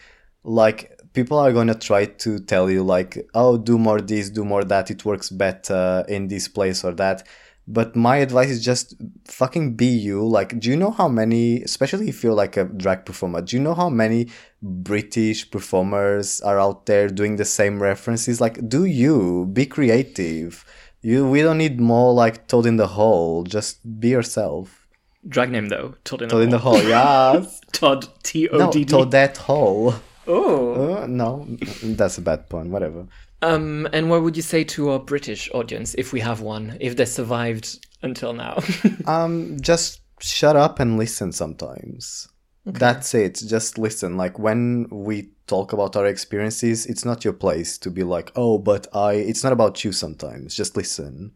Like, 0.45 1.01
people 1.15 1.37
are 1.37 1.53
going 1.53 1.67
to 1.67 1.75
try 1.75 2.05
to 2.05 2.39
tell 2.39 2.71
you, 2.71 2.85
like, 2.85 3.29
oh, 3.35 3.59
do 3.59 3.77
more 3.77 4.01
this, 4.01 4.31
do 4.31 4.45
more 4.45 4.63
that, 4.63 4.89
it 4.89 5.05
works 5.05 5.31
better 5.31 6.05
in 6.09 6.29
this 6.29 6.47
place 6.47 6.85
or 6.85 6.93
that. 6.93 7.27
But 7.67 7.97
my 7.97 8.19
advice 8.19 8.51
is 8.51 8.65
just 8.65 8.95
fucking 9.25 9.75
be 9.75 9.87
you. 9.87 10.25
Like, 10.25 10.61
do 10.61 10.71
you 10.71 10.77
know 10.77 10.93
how 10.93 11.09
many, 11.09 11.61
especially 11.63 12.09
if 12.09 12.23
you're 12.23 12.35
like 12.35 12.57
a 12.57 12.67
drag 12.67 13.05
performer, 13.05 13.43
do 13.43 13.57
you 13.57 13.63
know 13.63 13.75
how 13.75 13.89
many 13.89 14.29
British 14.63 15.51
performers 15.51 16.41
are 16.43 16.61
out 16.61 16.87
there 16.87 17.09
doing 17.09 17.35
the 17.35 17.45
same 17.45 17.83
references? 17.83 18.41
Like, 18.41 18.69
do 18.69 18.85
you 18.85 19.51
be 19.53 19.67
creative? 19.67 20.65
You, 21.01 21.29
we 21.29 21.43
don't 21.43 21.59
need 21.59 21.81
more 21.81 22.15
like 22.15 22.47
Toad 22.47 22.67
in 22.67 22.77
the 22.77 22.87
Hole. 22.87 23.43
Just 23.43 23.99
be 23.99 24.11
yourself. 24.11 24.82
Drag 25.29 25.51
name 25.51 25.69
though, 25.69 25.95
Todd 26.05 26.23
in 26.23 26.29
the 26.29 26.35
Toad 26.35 26.43
in 26.43 26.51
the 26.51 26.59
Hole. 26.59 26.83
Yes. 26.83 27.61
Todd 27.73 28.09
T 28.23 28.49
O 28.49 28.59
no, 28.59 28.73
D 28.73 28.85
D. 28.85 28.95
Hole. 29.39 29.95
Oh. 30.27 30.97
Uh, 31.03 31.07
no, 31.07 31.47
that's 31.83 32.19
a 32.19 32.23
bad 32.23 32.49
pun. 32.49 32.71
Whatever. 32.71 33.07
Um, 33.43 33.89
and 33.93 34.09
what 34.09 34.23
would 34.23 34.37
you 34.37 34.43
say 34.43 34.63
to 34.65 34.91
our 34.91 35.01
British 35.01 35.51
audience, 35.53 35.95
if 35.95 36.13
we 36.13 36.21
have 36.21 36.41
one, 36.41 36.77
if 36.81 36.97
they 36.97 37.05
survived 37.05 37.85
until 38.03 38.33
now? 38.33 38.59
Um, 39.07 39.59
just 39.61 40.01
shut 40.21 40.55
up 40.55 40.79
and 40.79 40.97
listen 40.97 41.33
sometimes. 41.33 42.29
That's 42.65 43.13
it. 43.15 43.43
Just 43.45 43.79
listen. 43.79 44.17
Like 44.17 44.39
when 44.39 44.87
we 44.91 45.31
talk 45.49 45.73
about 45.73 45.97
our 45.97 46.07
experiences, 46.07 46.87
it's 46.87 47.05
not 47.05 47.25
your 47.25 47.33
place 47.33 47.77
to 47.79 47.91
be 47.91 48.05
like, 48.05 48.31
"Oh, 48.37 48.59
but 48.59 48.87
I." 48.95 49.15
It's 49.15 49.43
not 49.43 49.53
about 49.53 49.83
you. 49.85 49.91
Sometimes, 49.91 50.55
just 50.55 50.77
listen. 50.77 51.33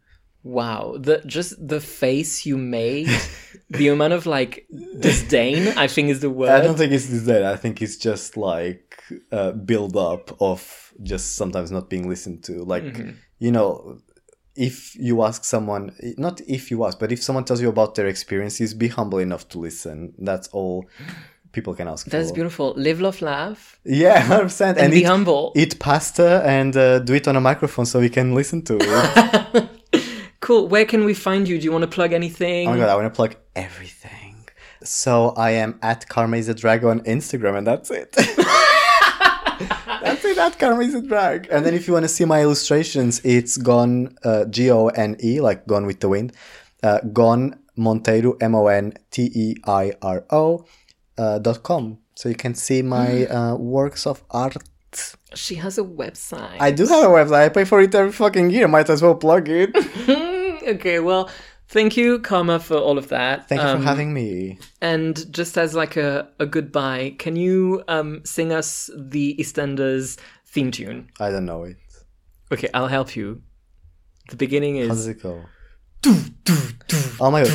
Wow, 0.46 0.96
the 0.98 1.16
just 1.26 1.50
the 1.72 1.80
face 1.80 2.46
you 2.46 2.56
made, 2.56 3.08
the 3.70 3.88
amount 3.88 4.12
of 4.12 4.26
like 4.26 4.66
disdain, 5.00 5.60
I 5.76 5.86
think 5.88 6.08
is 6.10 6.20
the 6.20 6.30
word. 6.30 6.50
I 6.50 6.60
don't 6.64 6.76
think 6.78 6.92
it's 6.92 7.08
that. 7.24 7.42
I 7.44 7.56
think 7.56 7.82
it's 7.82 7.96
just 7.96 8.36
like 8.36 8.96
uh, 9.32 9.52
build 9.52 9.96
up 9.96 10.24
of 10.40 10.92
just 11.02 11.36
sometimes 11.36 11.70
not 11.70 11.90
being 11.90 12.08
listened 12.08 12.44
to. 12.44 12.52
Like 12.64 12.84
you 13.38 13.52
know, 13.52 13.98
if 14.54 14.96
you 14.96 15.22
ask 15.22 15.44
someone, 15.44 15.94
not 16.16 16.40
if 16.46 16.70
you 16.70 16.84
ask, 16.86 16.98
but 16.98 17.10
if 17.12 17.22
someone 17.22 17.44
tells 17.44 17.60
you 17.60 17.68
about 17.68 17.94
their 17.96 18.06
experiences, 18.06 18.72
be 18.74 18.88
humble 18.88 19.18
enough 19.18 19.48
to 19.50 19.58
listen. 19.58 20.14
That's 20.18 20.48
all 20.48 20.86
people 21.52 21.74
can 21.74 21.88
ask 21.88 22.06
That's 22.06 22.28
for. 22.28 22.34
beautiful. 22.34 22.74
Live, 22.76 23.00
love, 23.00 23.22
laugh, 23.22 23.78
Yeah, 23.84 24.20
hundred 24.30 24.44
percent. 24.44 24.76
and, 24.78 24.84
And 24.86 24.92
be 24.92 25.00
eat, 25.00 25.04
humble. 25.06 25.52
eat 25.56 25.78
pasta 25.78 26.42
and 26.44 26.76
uh, 26.76 26.98
do 27.00 27.14
it 27.14 27.26
on 27.28 27.36
a 27.36 27.40
microphone 27.40 27.86
so 27.86 27.98
we 28.00 28.10
can 28.10 28.34
listen 28.34 28.62
to 28.62 28.76
it. 28.80 29.68
Cool. 30.46 30.68
Where 30.68 30.84
can 30.84 31.04
we 31.04 31.12
find 31.12 31.48
you? 31.48 31.58
Do 31.58 31.64
you 31.64 31.72
want 31.72 31.82
to 31.82 31.88
plug 31.88 32.12
anything? 32.12 32.68
oh 32.68 32.70
my 32.70 32.76
god, 32.76 32.88
I 32.88 32.94
want 32.94 33.12
to 33.12 33.16
plug 33.16 33.34
everything. 33.56 34.48
So 34.84 35.30
I 35.30 35.50
am 35.50 35.76
at 35.82 36.08
Karma 36.08 36.36
is 36.36 36.48
a 36.48 36.54
Drag 36.54 36.84
on 36.84 37.00
Instagram, 37.00 37.58
and 37.58 37.66
that's 37.66 37.90
it. 37.90 38.12
that's 40.02 40.24
it. 40.24 40.38
At 40.38 40.56
Karma 40.56 40.82
is 40.82 40.94
a 40.94 41.02
Drag. 41.02 41.48
And 41.50 41.66
then 41.66 41.74
if 41.74 41.88
you 41.88 41.94
want 41.94 42.04
to 42.04 42.08
see 42.08 42.24
my 42.24 42.42
illustrations, 42.42 43.20
it's 43.24 43.56
Gone 43.56 44.16
uh, 44.22 44.44
G 44.44 44.70
O 44.70 44.86
N 44.86 45.16
E 45.20 45.40
like 45.40 45.66
Gone 45.66 45.84
with 45.84 45.98
the 45.98 46.08
Wind. 46.08 46.32
Uh, 46.80 47.00
Gone 47.12 47.58
Monteiro 47.76 48.40
M 48.40 48.54
O 48.54 48.68
N 48.68 48.92
T 49.10 49.28
E 49.34 49.56
I 49.66 49.94
R 50.00 50.26
O 50.30 50.64
uh, 51.18 51.40
dot 51.40 51.64
com. 51.64 51.98
So 52.14 52.28
you 52.28 52.36
can 52.36 52.54
see 52.54 52.82
my 52.82 53.26
uh, 53.26 53.56
works 53.56 54.06
of 54.06 54.22
art. 54.30 54.56
She 55.34 55.56
has 55.56 55.76
a 55.76 55.82
website. 55.82 56.58
I 56.60 56.70
do 56.70 56.86
have 56.86 57.02
a 57.02 57.08
website. 57.08 57.46
I 57.46 57.48
pay 57.48 57.64
for 57.64 57.80
it 57.80 57.92
every 57.92 58.12
fucking 58.12 58.50
year. 58.50 58.68
Might 58.68 58.88
as 58.88 59.02
well 59.02 59.16
plug 59.16 59.48
it. 59.48 59.74
okay, 60.66 60.98
well, 61.00 61.30
thank 61.68 61.96
you, 61.96 62.18
Karma, 62.18 62.58
for 62.60 62.76
all 62.76 62.98
of 62.98 63.08
that. 63.08 63.48
Thank 63.48 63.60
you 63.60 63.66
Um, 63.68 63.78
for 63.80 63.84
having 63.84 64.12
me. 64.12 64.58
And 64.80 65.30
just 65.32 65.56
as 65.58 65.74
like 65.74 65.96
a, 65.96 66.28
a 66.38 66.46
goodbye, 66.46 67.14
can 67.18 67.36
you 67.36 67.82
um, 67.88 68.22
sing 68.24 68.52
us 68.52 68.90
the 68.96 69.36
EastEnders 69.38 70.18
theme 70.46 70.70
tune? 70.70 71.08
I 71.20 71.30
don't 71.30 71.44
know 71.46 71.64
it. 71.64 71.76
Okay, 72.52 72.68
I'll 72.74 72.88
help 72.88 73.16
you. 73.16 73.42
The 74.30 74.36
beginning 74.36 74.76
is. 74.76 74.88
How 74.88 74.94
does 74.94 75.06
it 75.08 75.22
go? 75.22 75.42
Oh 77.18 77.30
my 77.30 77.42
god. 77.42 77.50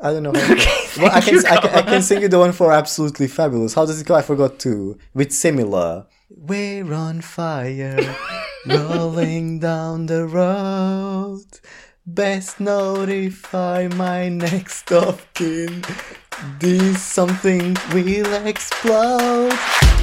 I 0.00 0.12
don't 0.12 0.22
know. 0.22 0.32
How 0.32 0.54
well, 1.02 1.10
I, 1.12 1.20
can, 1.20 1.46
I, 1.46 1.56
can, 1.56 1.70
I 1.70 1.82
can 1.82 2.02
sing 2.02 2.22
you 2.22 2.28
the 2.28 2.38
one 2.38 2.52
for 2.52 2.72
Absolutely 2.72 3.26
Fabulous. 3.26 3.74
How 3.74 3.86
does 3.86 4.00
it 4.00 4.06
go? 4.06 4.14
I 4.14 4.22
forgot 4.22 4.58
too. 4.58 4.98
With 5.14 5.32
similar. 5.32 6.06
We're 6.28 6.92
on 6.92 7.20
fire, 7.22 7.96
rolling 8.66 9.58
down 9.58 10.06
the 10.06 10.26
road. 10.26 11.44
Best 12.04 12.60
notify 12.60 13.88
my 13.88 14.28
next 14.28 14.92
of 14.92 15.26
kin. 15.34 15.84
This 16.60 17.02
something 17.02 17.76
will 17.92 18.46
explode. 18.46 19.95